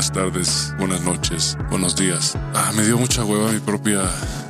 buenas 0.00 0.12
tardes, 0.12 0.74
buenas 0.78 1.02
noches, 1.02 1.58
buenos 1.68 1.94
días. 1.94 2.34
Ah, 2.54 2.72
me 2.74 2.82
dio 2.84 2.96
mucha 2.96 3.22
hueva 3.22 3.52
mi 3.52 3.60
propia 3.60 4.00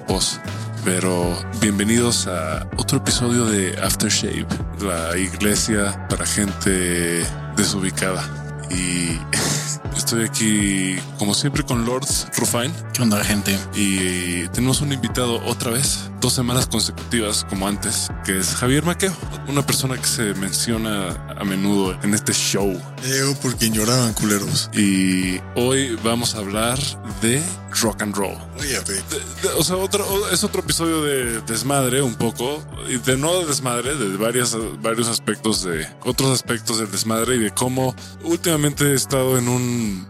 voz. 0.07 0.39
Pero 0.84 1.37
bienvenidos 1.61 2.29
a 2.29 2.69
otro 2.77 2.98
episodio 2.98 3.46
de 3.46 3.77
Aftershave, 3.83 4.47
la 4.80 5.19
iglesia 5.19 6.07
para 6.09 6.25
gente 6.25 7.27
desubicada. 7.57 8.23
Y 8.71 9.19
estoy 9.96 10.25
aquí, 10.25 10.96
como 11.18 11.34
siempre, 11.34 11.62
con 11.64 11.84
Lord 11.84 12.07
Rufine. 12.37 12.73
¿Qué 12.93 13.02
onda, 13.02 13.23
gente? 13.25 13.59
Y 13.75 14.48
tenemos 14.48 14.80
un 14.80 14.93
invitado 14.93 15.43
otra 15.46 15.70
vez, 15.70 16.10
dos 16.20 16.33
semanas 16.33 16.66
consecutivas, 16.66 17.45
como 17.48 17.66
antes, 17.69 18.09
que 18.24 18.38
es 18.38 18.55
Javier 18.55 18.84
Maqueo, 18.84 19.12
una 19.48 19.65
persona 19.65 19.96
que 19.96 20.06
se 20.06 20.34
menciona 20.34 21.10
a 21.38 21.45
menudo 21.45 21.96
en 22.02 22.15
este 22.15 22.33
show. 22.33 22.73
Yo 23.06 23.34
por 23.41 23.56
quien 23.56 23.73
lloraban 23.73 24.12
culeros. 24.15 24.70
Y 24.74 25.41
hoy 25.55 25.96
vamos 26.05 26.34
a 26.34 26.38
hablar 26.38 26.79
de 27.23 27.43
rock 27.80 28.02
and 28.02 28.15
roll. 28.15 28.37
De- 28.59 28.95
de- 28.95 29.55
o 29.57 29.65
sea, 29.65 29.77
otro, 29.77 30.05
es 30.30 30.45
otro 30.45 30.60
episodio 30.60 31.02
de 31.02 31.41
desmadre 31.43 32.02
un 32.02 32.15
poco, 32.15 32.62
y 32.88 32.96
de 32.96 33.16
no 33.16 33.38
de 33.41 33.46
desmadre, 33.46 33.95
de 33.96 34.16
varias, 34.16 34.57
varios 34.82 35.09
aspectos 35.09 35.62
de 35.65 35.87
otros 36.05 36.30
aspectos 36.30 36.79
del 36.79 36.91
desmadre 36.91 37.37
y 37.37 37.38
de 37.38 37.51
cómo 37.52 37.95
últimamente 38.24 38.84
he 38.91 38.95
estado 38.95 39.38
en 39.38 39.48
un 39.48 39.59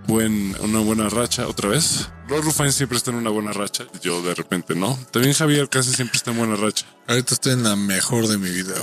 buen, 0.06 0.56
una 0.60 0.80
buena 0.80 1.08
racha 1.08 1.46
otra 1.46 1.68
vez. 1.68 2.08
Lord 2.28 2.44
Rufine 2.44 2.72
siempre 2.72 2.96
está 2.98 3.10
en 3.10 3.16
una 3.16 3.30
buena 3.30 3.52
racha, 3.52 3.86
yo 4.02 4.22
de 4.22 4.34
repente 4.34 4.74
no. 4.74 4.96
También 5.12 5.34
Javier 5.34 5.68
casi 5.68 5.92
siempre 5.92 6.16
está 6.16 6.30
en 6.30 6.38
buena 6.38 6.56
racha. 6.56 6.86
Ahorita 7.08 7.34
estoy 7.34 7.52
en 7.54 7.62
la 7.64 7.76
mejor 7.76 8.28
de 8.28 8.38
mi 8.38 8.50
vida, 8.50 8.74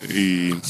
güey. 0.00 0.16
Y 0.16 0.60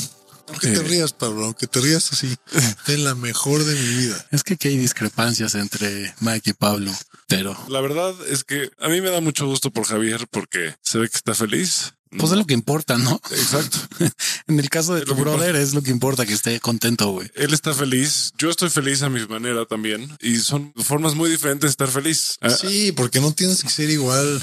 Aunque 0.49 0.69
te 0.69 0.81
Eh. 0.81 0.83
rías, 0.83 1.13
Pablo, 1.15 1.45
aunque 1.47 1.67
te 1.67 1.81
rías 1.81 2.13
así. 2.13 2.35
Estoy 2.53 2.97
en 2.97 3.05
la 3.05 3.15
mejor 3.15 3.65
de 3.65 3.75
mi 3.75 3.89
vida. 3.97 4.27
Es 4.33 4.43
que 4.45 4.55
aquí 4.55 4.69
hay 4.69 4.77
discrepancias 4.77 5.55
entre 5.55 6.15
Mike 6.21 6.51
y 6.51 6.53
Pablo, 6.53 6.93
pero 7.27 7.57
la 7.69 7.81
verdad 7.81 8.13
es 8.29 8.45
que 8.45 8.71
a 8.81 8.89
mí 8.89 9.01
me 9.01 9.09
da 9.11 9.21
mucho 9.23 9.47
gusto 9.47 9.71
por 9.71 9.85
Javier 9.87 10.27
porque 10.31 10.75
se 10.83 10.99
ve 10.99 11.09
que 11.09 11.17
está 11.17 11.35
feliz. 11.35 11.95
Pues 12.19 12.33
es 12.33 12.39
lo 12.39 12.47
que 12.47 12.55
importa, 12.55 12.99
¿no? 12.99 13.21
Exacto. 13.31 13.79
En 14.49 14.59
el 14.59 14.69
caso 14.69 14.95
de 14.95 15.01
Es 15.01 15.07
tu 15.07 15.15
brother 15.15 15.57
es 15.57 15.73
lo 15.73 15.83
que 15.83 15.91
importa, 15.91 16.27
que 16.27 16.33
esté 16.33 16.59
contento, 16.61 17.11
güey. 17.11 17.31
Él 17.35 17.55
está 17.55 17.73
feliz, 17.73 18.33
yo 18.39 18.51
estoy 18.51 18.71
feliz 18.71 19.03
a 19.03 19.09
mi 19.09 19.25
manera 19.27 19.65
también 19.67 20.17
y 20.21 20.37
son 20.39 20.73
formas 20.77 21.15
muy 21.15 21.31
diferentes 21.31 21.63
de 21.63 21.71
estar 21.71 21.89
feliz. 21.89 22.37
Ah, 22.41 22.51
Sí, 22.51 22.93
porque 22.93 23.21
no 23.21 23.33
tienes 23.33 23.63
que 23.63 23.71
ser 23.71 23.89
igual 23.91 24.43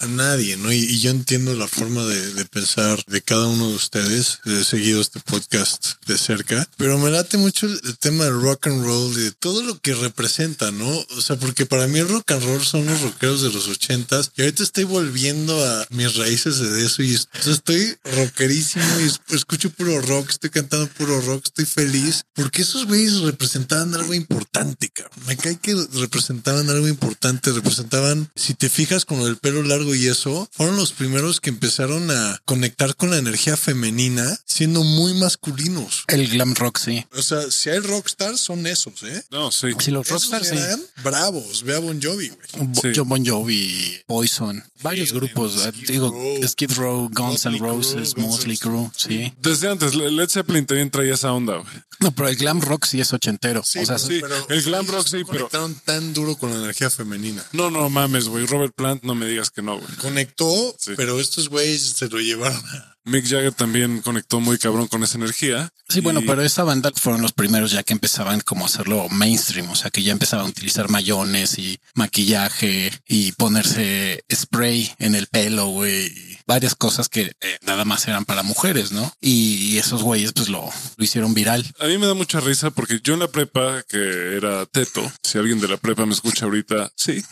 a 0.00 0.06
nadie, 0.06 0.56
¿no? 0.56 0.72
Y, 0.72 0.78
y 0.78 1.00
yo 1.00 1.10
entiendo 1.10 1.54
la 1.54 1.68
forma 1.68 2.04
de, 2.04 2.34
de 2.34 2.44
pensar 2.46 3.02
de 3.06 3.22
cada 3.22 3.46
uno 3.46 3.68
de 3.68 3.74
ustedes. 3.76 4.38
He 4.44 4.64
seguido 4.64 5.00
este 5.00 5.20
podcast 5.20 5.94
de 6.06 6.16
cerca, 6.18 6.68
pero 6.76 6.98
me 6.98 7.10
late 7.10 7.36
mucho 7.38 7.66
el, 7.66 7.80
el 7.84 7.98
tema 7.98 8.24
del 8.24 8.40
rock 8.40 8.66
and 8.68 8.84
roll, 8.84 9.14
de 9.14 9.32
todo 9.32 9.62
lo 9.62 9.78
que 9.80 9.94
representa, 9.94 10.70
¿no? 10.70 10.88
O 11.16 11.20
sea, 11.20 11.36
porque 11.36 11.66
para 11.66 11.86
mí 11.86 11.98
el 11.98 12.08
rock 12.08 12.32
and 12.32 12.44
roll 12.44 12.64
son 12.64 12.86
los 12.86 13.00
rockeros 13.02 13.42
de 13.42 13.52
los 13.52 13.68
ochentas 13.68 14.30
y 14.36 14.42
ahorita 14.42 14.62
estoy 14.62 14.84
volviendo 14.84 15.64
a 15.64 15.86
mis 15.90 16.14
raíces 16.16 16.58
de 16.58 16.84
eso 16.84 17.02
y 17.02 17.14
es- 17.14 17.28
estoy 17.46 17.96
rockerísimo 18.16 18.84
y 19.00 19.04
es- 19.04 19.20
escucho 19.30 19.70
puro 19.70 20.00
rock, 20.00 20.30
estoy 20.30 20.50
cantando 20.50 20.86
puro 20.88 21.20
rock, 21.20 21.44
estoy 21.46 21.66
feliz 21.66 22.24
porque 22.34 22.62
esos 22.62 22.86
güeyes 22.86 23.20
representaban 23.20 23.94
algo 23.94 24.14
importante, 24.14 24.88
cabrón. 24.90 25.18
Me 25.26 25.36
cae 25.36 25.58
que 25.58 25.74
representaban 25.94 26.68
algo 26.70 26.88
importante, 26.88 27.52
representaban, 27.52 28.30
si 28.34 28.54
te 28.54 28.68
fijas 28.68 29.04
con 29.04 29.20
del 29.24 29.36
pelo 29.36 29.62
largo 29.62 29.89
y 29.94 30.06
eso, 30.06 30.48
fueron 30.52 30.76
los 30.76 30.92
primeros 30.92 31.40
que 31.40 31.50
empezaron 31.50 32.10
a 32.10 32.40
conectar 32.44 32.94
con 32.96 33.10
la 33.10 33.18
energía 33.18 33.56
femenina 33.56 34.38
siendo 34.44 34.82
muy 34.84 35.14
masculinos. 35.14 36.04
El 36.08 36.28
glam 36.28 36.54
rock, 36.54 36.78
sí. 36.78 37.06
O 37.16 37.22
sea, 37.22 37.50
si 37.50 37.70
hay 37.70 37.78
rockstars, 37.80 38.40
son 38.40 38.66
esos, 38.66 39.02
¿eh? 39.02 39.24
No, 39.30 39.50
sí. 39.52 39.68
Sí, 39.78 39.90
los 39.90 40.06
Esos 40.06 40.30
rockstars, 40.30 40.48
sí. 40.48 40.56
eran 40.56 40.80
bravos. 41.02 41.62
Ve 41.64 41.76
a 41.76 41.78
Bon 41.78 42.00
Jovi, 42.00 42.28
güey. 42.28 42.66
Bo- 42.68 42.80
Sí. 42.80 43.00
Bon 43.00 43.24
Jovi, 43.26 44.00
Poison, 44.06 44.62
varios 44.82 45.12
grupos. 45.12 45.56
eh, 45.66 45.70
Skid 45.72 45.88
digo, 45.90 46.10
Row, 46.10 46.48
Skid 46.48 46.72
Row, 46.72 47.10
Guns 47.12 47.46
N' 47.46 47.58
Roses, 47.58 48.16
Motley 48.16 48.56
Crue, 48.56 48.90
sí. 48.96 49.32
Desde 49.40 49.68
antes, 49.68 49.94
Led 49.94 50.28
Zeppelin 50.28 50.66
también 50.66 50.90
traía 50.90 51.14
esa 51.14 51.32
onda. 51.32 51.56
güey. 51.58 51.66
No, 52.00 52.12
pero 52.12 52.28
el 52.28 52.36
glam 52.36 52.60
rock 52.60 52.86
sí 52.86 53.00
es 53.00 53.12
ochentero. 53.12 53.62
Sí, 53.64 53.80
o 53.80 53.86
sea, 53.86 53.98
sí. 53.98 54.20
el 54.48 54.62
glam 54.62 54.86
rock 54.86 55.06
sí, 55.06 55.18
pero- 55.24 55.48
conectaron 55.48 55.74
tan 55.84 56.14
duro 56.14 56.36
con 56.36 56.50
la 56.50 56.56
energía 56.56 56.88
femenina. 56.90 57.44
No, 57.52 57.70
no 57.70 57.88
mames, 57.90 58.28
güey. 58.28 58.46
Robert 58.46 58.74
Plant, 58.74 59.02
no 59.02 59.14
me 59.14 59.26
digas 59.26 59.50
que 59.50 59.62
no, 59.62 59.79
güey. 59.80 59.96
Conectó, 59.96 60.76
Sí. 60.78 60.92
pero 60.96 61.18
estos 61.20 61.48
güeyes 61.48 61.82
se 61.96 62.08
lo 62.08 62.18
llevaron 62.20 62.56
a... 62.58 62.96
Mick 63.04 63.24
Jagger 63.24 63.52
también 63.54 64.02
conectó 64.02 64.40
muy 64.40 64.58
cabrón 64.58 64.86
con 64.86 65.02
esa 65.02 65.16
energía. 65.16 65.72
Sí, 65.88 66.00
bueno, 66.00 66.20
Y- 66.20 66.26
pero 66.26 66.42
esa 66.42 66.64
banda 66.64 66.92
fueron 66.94 67.22
los 67.22 67.32
primeros 67.32 67.72
ya 67.72 67.82
que 67.82 67.94
empezaban 67.94 68.40
como 68.40 68.64
a 68.64 68.68
hacerlo 68.68 69.08
mainstream, 69.08 69.70
o 69.70 69.74
sea, 69.74 69.90
que 69.90 70.02
ya 70.02 70.12
empezaban 70.12 70.44
a 70.46 70.48
utilizar 70.50 70.90
mayones 70.90 71.58
y 71.58 71.80
maquillaje 71.94 72.92
y 73.08 73.32
ponerse 73.32 74.22
spray 74.32 74.92
en 74.98 75.14
el 75.14 75.26
pelo, 75.28 75.68
güey, 75.68 76.06
y 76.08 76.38
varias 76.46 76.74
cosas 76.74 77.08
que 77.08 77.32
eh, 77.40 77.58
nada 77.62 77.86
más 77.86 78.06
eran 78.06 78.26
para 78.26 78.42
mujeres, 78.42 78.92
¿no? 78.92 79.10
Y, 79.20 79.54
y 79.72 79.78
esos 79.78 80.02
güeyes 80.02 80.32
pues 80.34 80.50
lo, 80.50 80.68
lo 80.96 81.04
hicieron 81.04 81.32
viral. 81.32 81.64
A 81.80 81.86
mí 81.86 81.96
me 81.96 82.06
da 82.06 82.14
mucha 82.14 82.38
risa 82.40 82.70
porque 82.70 83.00
yo 83.02 83.14
en 83.14 83.20
la 83.20 83.28
prepa, 83.28 83.82
que 83.88 84.36
era 84.36 84.66
teto, 84.66 85.10
si 85.22 85.38
alguien 85.38 85.58
de 85.58 85.68
la 85.68 85.78
prepa 85.78 86.04
me 86.04 86.12
escucha 86.12 86.44
ahorita, 86.44 86.92
sí, 86.96 87.24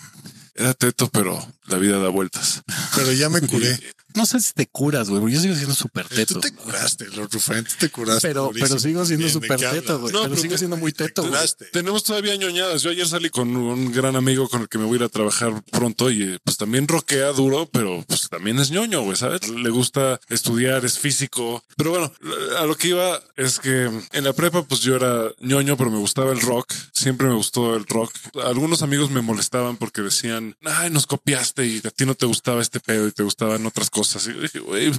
era 0.59 0.75
teto, 0.75 1.09
pero 1.09 1.41
la 1.67 1.79
vida 1.79 1.99
da 1.99 2.09
vueltas. 2.09 2.63
Pero 2.97 3.13
ya 3.13 3.29
me 3.29 3.41
curé. 3.41 3.79
No 4.19 4.27
sé 4.27 4.41
si 4.41 4.53
te 4.53 4.67
curas, 4.67 5.09
güey, 5.09 5.33
yo 5.33 5.41
sigo 5.41 5.55
siendo 5.55 5.77
súper 5.77 6.09
Tú 6.09 6.17
teto. 6.17 6.41
te 6.41 6.53
curaste, 6.53 7.07
Lord 7.15 7.29
tú 7.29 7.39
te 7.79 7.89
curaste. 7.89 8.27
Pero, 8.27 8.47
durísimo. 8.47 8.67
pero 8.67 8.81
sigo 8.81 9.07
siendo 9.07 9.27
Bien, 9.27 9.29
¿de 9.29 9.33
súper 9.33 9.61
teto, 9.61 10.01
güey. 10.01 10.13
No, 10.13 10.23
pero 10.23 10.31
pero 10.31 10.43
sigo 10.43 10.59
siendo 10.59 10.77
muy 10.77 10.91
te 10.91 11.05
teto, 11.05 11.23
güey. 11.23 11.35
curaste. 11.35 11.67
Tenemos 11.67 12.03
todavía 12.03 12.35
ñoñadas. 12.35 12.83
Yo 12.83 12.91
ayer 12.91 13.07
salí 13.07 13.31
con 13.31 13.57
un 13.57 13.93
gran 13.93 14.17
amigo 14.17 14.49
con 14.49 14.63
el 14.63 14.69
que 14.69 14.79
me 14.79 14.87
voy 14.87 14.95
a 14.95 14.97
ir 14.97 15.03
a 15.05 15.09
trabajar 15.09 15.63
pronto 15.71 16.11
y 16.11 16.25
eh, 16.25 16.39
pues 16.43 16.57
también 16.57 16.89
roquea 16.89 17.29
duro, 17.29 17.69
pero 17.73 18.05
pues 18.09 18.29
también 18.29 18.59
es 18.59 18.73
ñoño, 18.73 19.03
güey, 19.03 19.17
¿sabes? 19.17 19.49
Le 19.49 19.71
gusta 19.71 20.19
estudiar, 20.29 20.85
es 20.85 20.99
físico. 20.99 21.63
Pero 21.77 21.91
bueno, 21.91 22.13
a 22.59 22.67
lo 22.67 22.77
que 22.77 22.89
iba 22.89 23.23
es 23.37 23.61
que 23.61 23.85
en 23.85 24.25
la 24.25 24.33
prepa 24.33 24.65
pues 24.65 24.81
yo 24.81 24.97
era 24.97 25.31
ñoño, 25.39 25.77
pero 25.77 25.93
me 25.93 25.99
gustaba 25.99 26.33
el 26.33 26.41
rock. 26.41 26.73
Siempre 26.93 27.29
me 27.29 27.35
gustó 27.35 27.77
el 27.77 27.87
rock. 27.87 28.13
Algunos 28.45 28.83
amigos 28.83 29.13
me 29.13 29.21
molestaban 29.23 29.77
porque 29.77 30.03
decían, 30.03 30.57
ay, 30.65 30.91
nos 30.91 31.07
copiaste 31.07 31.65
y 31.65 31.81
a 31.85 31.91
ti 31.91 32.05
no 32.05 32.17
te 32.17 32.27
gustaba 32.27 32.61
este 32.61 32.81
pedo 32.81 33.07
y 33.07 33.13
te 33.13 33.23
gustaban 33.23 33.65
otras 33.65 33.91
cosas. 33.91 34.08
Y 34.17 34.35
yo 34.35 34.41
dije, 34.41 34.59
güey, 34.61 34.93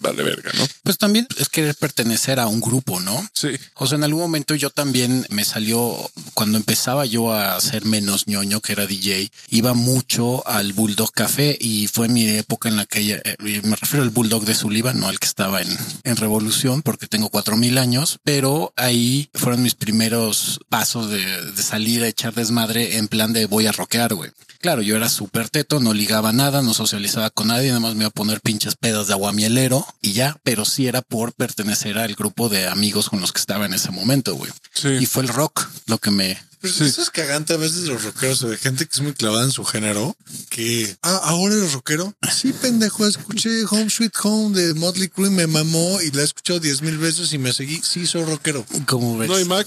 vale 0.00 0.22
verga, 0.22 0.50
¿no? 0.56 0.66
Pues 0.82 0.98
también 0.98 1.26
es 1.38 1.48
querer 1.48 1.74
pertenecer 1.74 2.38
a 2.40 2.46
un 2.46 2.60
grupo, 2.60 3.00
¿no? 3.00 3.28
Sí. 3.32 3.50
O 3.74 3.86
sea, 3.86 3.96
en 3.96 4.04
algún 4.04 4.22
momento 4.22 4.54
yo 4.54 4.70
también 4.70 5.26
me 5.30 5.44
salió, 5.44 5.96
cuando 6.34 6.58
empezaba 6.58 7.06
yo 7.06 7.32
a 7.32 7.60
ser 7.60 7.84
menos 7.84 8.26
ñoño, 8.26 8.60
que 8.60 8.72
era 8.72 8.86
DJ, 8.86 9.30
iba 9.50 9.74
mucho 9.74 10.46
al 10.46 10.72
Bulldog 10.72 11.12
Café 11.12 11.56
y 11.60 11.86
fue 11.86 12.08
mi 12.08 12.26
época 12.28 12.68
en 12.68 12.76
la 12.76 12.86
que 12.86 13.04
ya- 13.04 13.20
eh, 13.24 13.36
me 13.62 13.76
refiero 13.76 14.02
al 14.02 14.10
Bulldog 14.10 14.44
de 14.44 14.54
Sullivan, 14.54 15.00
no 15.00 15.08
al 15.08 15.18
que 15.18 15.26
estaba 15.26 15.62
en, 15.62 15.68
en 16.04 16.16
Revolución, 16.16 16.82
porque 16.82 17.06
tengo 17.06 17.28
cuatro 17.28 17.56
mil 17.56 17.78
años, 17.78 18.18
pero 18.24 18.72
ahí 18.76 19.28
fueron 19.34 19.62
mis 19.62 19.74
primeros 19.74 20.60
pasos 20.68 21.10
de, 21.10 21.24
de 21.52 21.62
salir 21.62 22.02
a 22.02 22.08
echar 22.08 22.34
desmadre 22.34 22.96
en 22.98 23.08
plan 23.08 23.32
de 23.32 23.46
voy 23.46 23.66
a 23.66 23.72
rockear, 23.72 24.14
güey. 24.14 24.30
Claro, 24.60 24.82
yo 24.82 24.94
era 24.94 25.08
súper 25.08 25.48
teto, 25.48 25.80
no 25.80 25.94
ligaba 25.94 26.32
nada, 26.32 26.60
no 26.60 26.74
socializaba 26.74 27.30
con 27.30 27.48
nadie, 27.48 27.68
nada 27.68 27.80
más 27.80 27.94
me 27.94 28.02
iba 28.02 28.08
a 28.08 28.12
poner 28.12 28.42
pinches 28.42 28.76
pedas 28.76 29.06
de 29.06 29.14
aguamielero 29.14 29.86
y 30.02 30.12
ya, 30.12 30.36
pero 30.42 30.66
sí 30.66 30.86
era 30.86 31.00
por 31.00 31.32
pertenecer 31.32 31.96
al 31.96 32.14
grupo 32.14 32.50
de 32.50 32.68
amigos 32.68 33.08
con 33.08 33.22
los 33.22 33.32
que 33.32 33.40
estaba 33.40 33.64
en 33.64 33.72
ese 33.72 33.90
momento, 33.90 34.34
güey. 34.34 34.52
Sí. 34.74 34.88
Y 35.00 35.06
fue 35.06 35.22
el 35.22 35.28
rock 35.28 35.66
lo 35.86 35.96
que 35.98 36.10
me... 36.10 36.38
Pero 36.60 36.74
Sí. 36.74 36.84
eso 36.84 37.00
es 37.02 37.10
cagante 37.10 37.54
a 37.54 37.56
veces 37.56 37.82
de 37.82 37.88
los 37.88 38.04
rockeros 38.04 38.42
o 38.42 38.48
de 38.48 38.58
gente 38.58 38.84
que 38.86 38.92
es 38.92 39.00
muy 39.00 39.14
clavada 39.14 39.44
en 39.44 39.50
su 39.52 39.64
género. 39.64 40.14
Que, 40.50 40.96
ah, 41.02 41.20
ahora 41.24 41.54
eres 41.54 41.72
rockero. 41.72 42.14
Sí, 42.34 42.52
pendejo, 42.52 43.06
escuché 43.06 43.64
Home 43.70 43.88
Sweet 43.88 44.12
Home 44.22 44.60
de 44.60 44.74
Motley 44.74 45.08
Crue 45.08 45.28
y 45.28 45.30
me 45.30 45.46
mamó 45.46 46.00
y 46.02 46.10
la 46.10 46.22
he 46.22 46.24
escuchado 46.24 46.60
diez 46.60 46.82
mil 46.82 46.98
veces 46.98 47.32
y 47.32 47.38
me 47.38 47.52
seguí. 47.52 47.80
Sí, 47.82 48.06
soy 48.06 48.24
rockero. 48.24 48.64
¿Cómo 48.86 49.16
ves? 49.16 49.28
No, 49.28 49.40
y 49.40 49.44
Mac, 49.46 49.66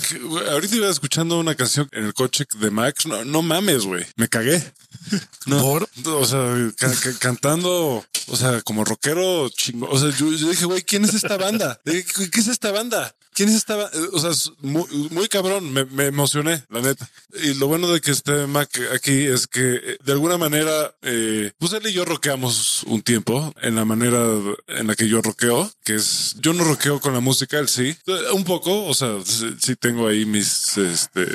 ahorita 0.52 0.76
iba 0.76 0.90
escuchando 0.90 1.40
una 1.40 1.56
canción 1.56 1.90
en 1.94 2.06
el 2.06 2.14
coche 2.14 2.46
de 2.60 2.70
Mac. 2.70 2.96
No, 3.06 3.26
no 3.26 3.42
mames, 3.42 3.84
güey. 3.86 4.06
Me 4.16 4.28
cagué. 4.28 4.64
No, 5.46 5.62
¿Por? 5.62 5.90
O 6.06 6.26
sea, 6.26 6.72
ca- 6.78 6.94
ca- 6.94 7.20
cantando, 7.20 8.06
o 8.28 8.38
sea, 8.38 8.62
como 8.62 8.86
rockero 8.86 9.50
chingo. 9.50 9.90
O 9.90 10.00
sea, 10.00 10.10
yo, 10.18 10.32
yo 10.32 10.50
dije, 10.50 10.64
güey, 10.66 10.84
¿quién 10.84 11.04
es 11.04 11.14
esta 11.14 11.36
banda? 11.36 11.82
Dije, 11.84 12.06
¿Qué 12.06 12.30
qué 12.30 12.40
es 12.40 12.48
esta 12.48 12.72
banda? 12.72 13.14
¿Quién 13.34 13.50
es 13.50 13.56
esta 13.56 13.76
banda? 13.76 13.92
O 14.14 14.20
sea, 14.20 14.30
es 14.32 14.52
muy, 14.62 14.86
muy 15.12 15.28
cabrón. 15.28 15.72
Me, 15.74 15.86
me 15.86 16.06
emocioné, 16.06 16.64
la 16.70 16.82
neta. 16.82 17.10
Y 17.42 17.54
lo 17.56 17.68
bueno 17.68 17.88
de 17.92 18.00
que 18.02 18.12
esté 18.12 18.46
Mac 18.48 18.70
aquí 18.94 19.12
es 19.26 19.48
que 19.48 19.76
eh, 19.76 19.98
de 20.04 20.12
alguna 20.12 20.38
manera, 20.38 20.94
eh, 21.02 21.52
pues 21.58 21.74
él 21.74 21.88
y 21.88 21.94
yo 21.94 22.06
rockeamos 22.06 22.84
un 22.84 23.02
tiempo 23.02 23.54
en 23.62 23.76
la 23.76 23.86
manera 23.86 24.20
en 24.68 24.88
la 24.88 24.96
que 24.96 25.08
yo 25.08 25.22
rockeo, 25.22 25.72
que 25.84 25.96
es, 25.96 26.36
yo 26.40 26.54
no 26.54 26.64
rockeo 26.64 27.00
con 27.00 27.14
la 27.14 27.20
música, 27.20 27.58
él 27.60 27.68
sí. 27.70 27.96
Eh, 28.08 28.32
Un 28.34 28.44
poco, 28.44 28.86
o 28.86 28.94
sea, 28.94 29.18
sí, 29.26 29.56
sí 29.62 29.76
tengo 29.76 30.08
ahí 30.08 30.26
mis, 30.26 30.78
este, 30.78 31.28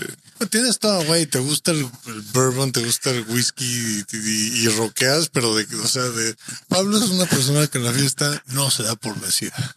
Tienes 0.51 0.79
todo, 0.79 1.03
güey. 1.05 1.27
Te 1.27 1.41
gusta 1.41 1.73
el, 1.73 1.79
el 2.07 2.21
bourbon, 2.33 2.71
te 2.71 2.85
gusta 2.85 3.11
el 3.11 3.25
whisky 3.29 3.65
y, 3.65 4.05
y- 4.17 4.65
y 4.65 4.69
rockeas, 4.69 5.29
pero 5.31 5.55
de, 5.57 5.65
o 5.83 5.89
sea, 5.89 6.03
de 6.05 6.35
Pablo 6.69 6.97
es 6.99 7.11
una 7.11 7.27
persona 7.27 7.67
que 7.67 7.79
en 7.79 7.85
la 7.85 7.93
fiesta 7.93 8.43
no 8.47 8.71
se 8.71 8.85
da 8.85 8.95
por 8.95 9.19
vencida. 9.21 9.75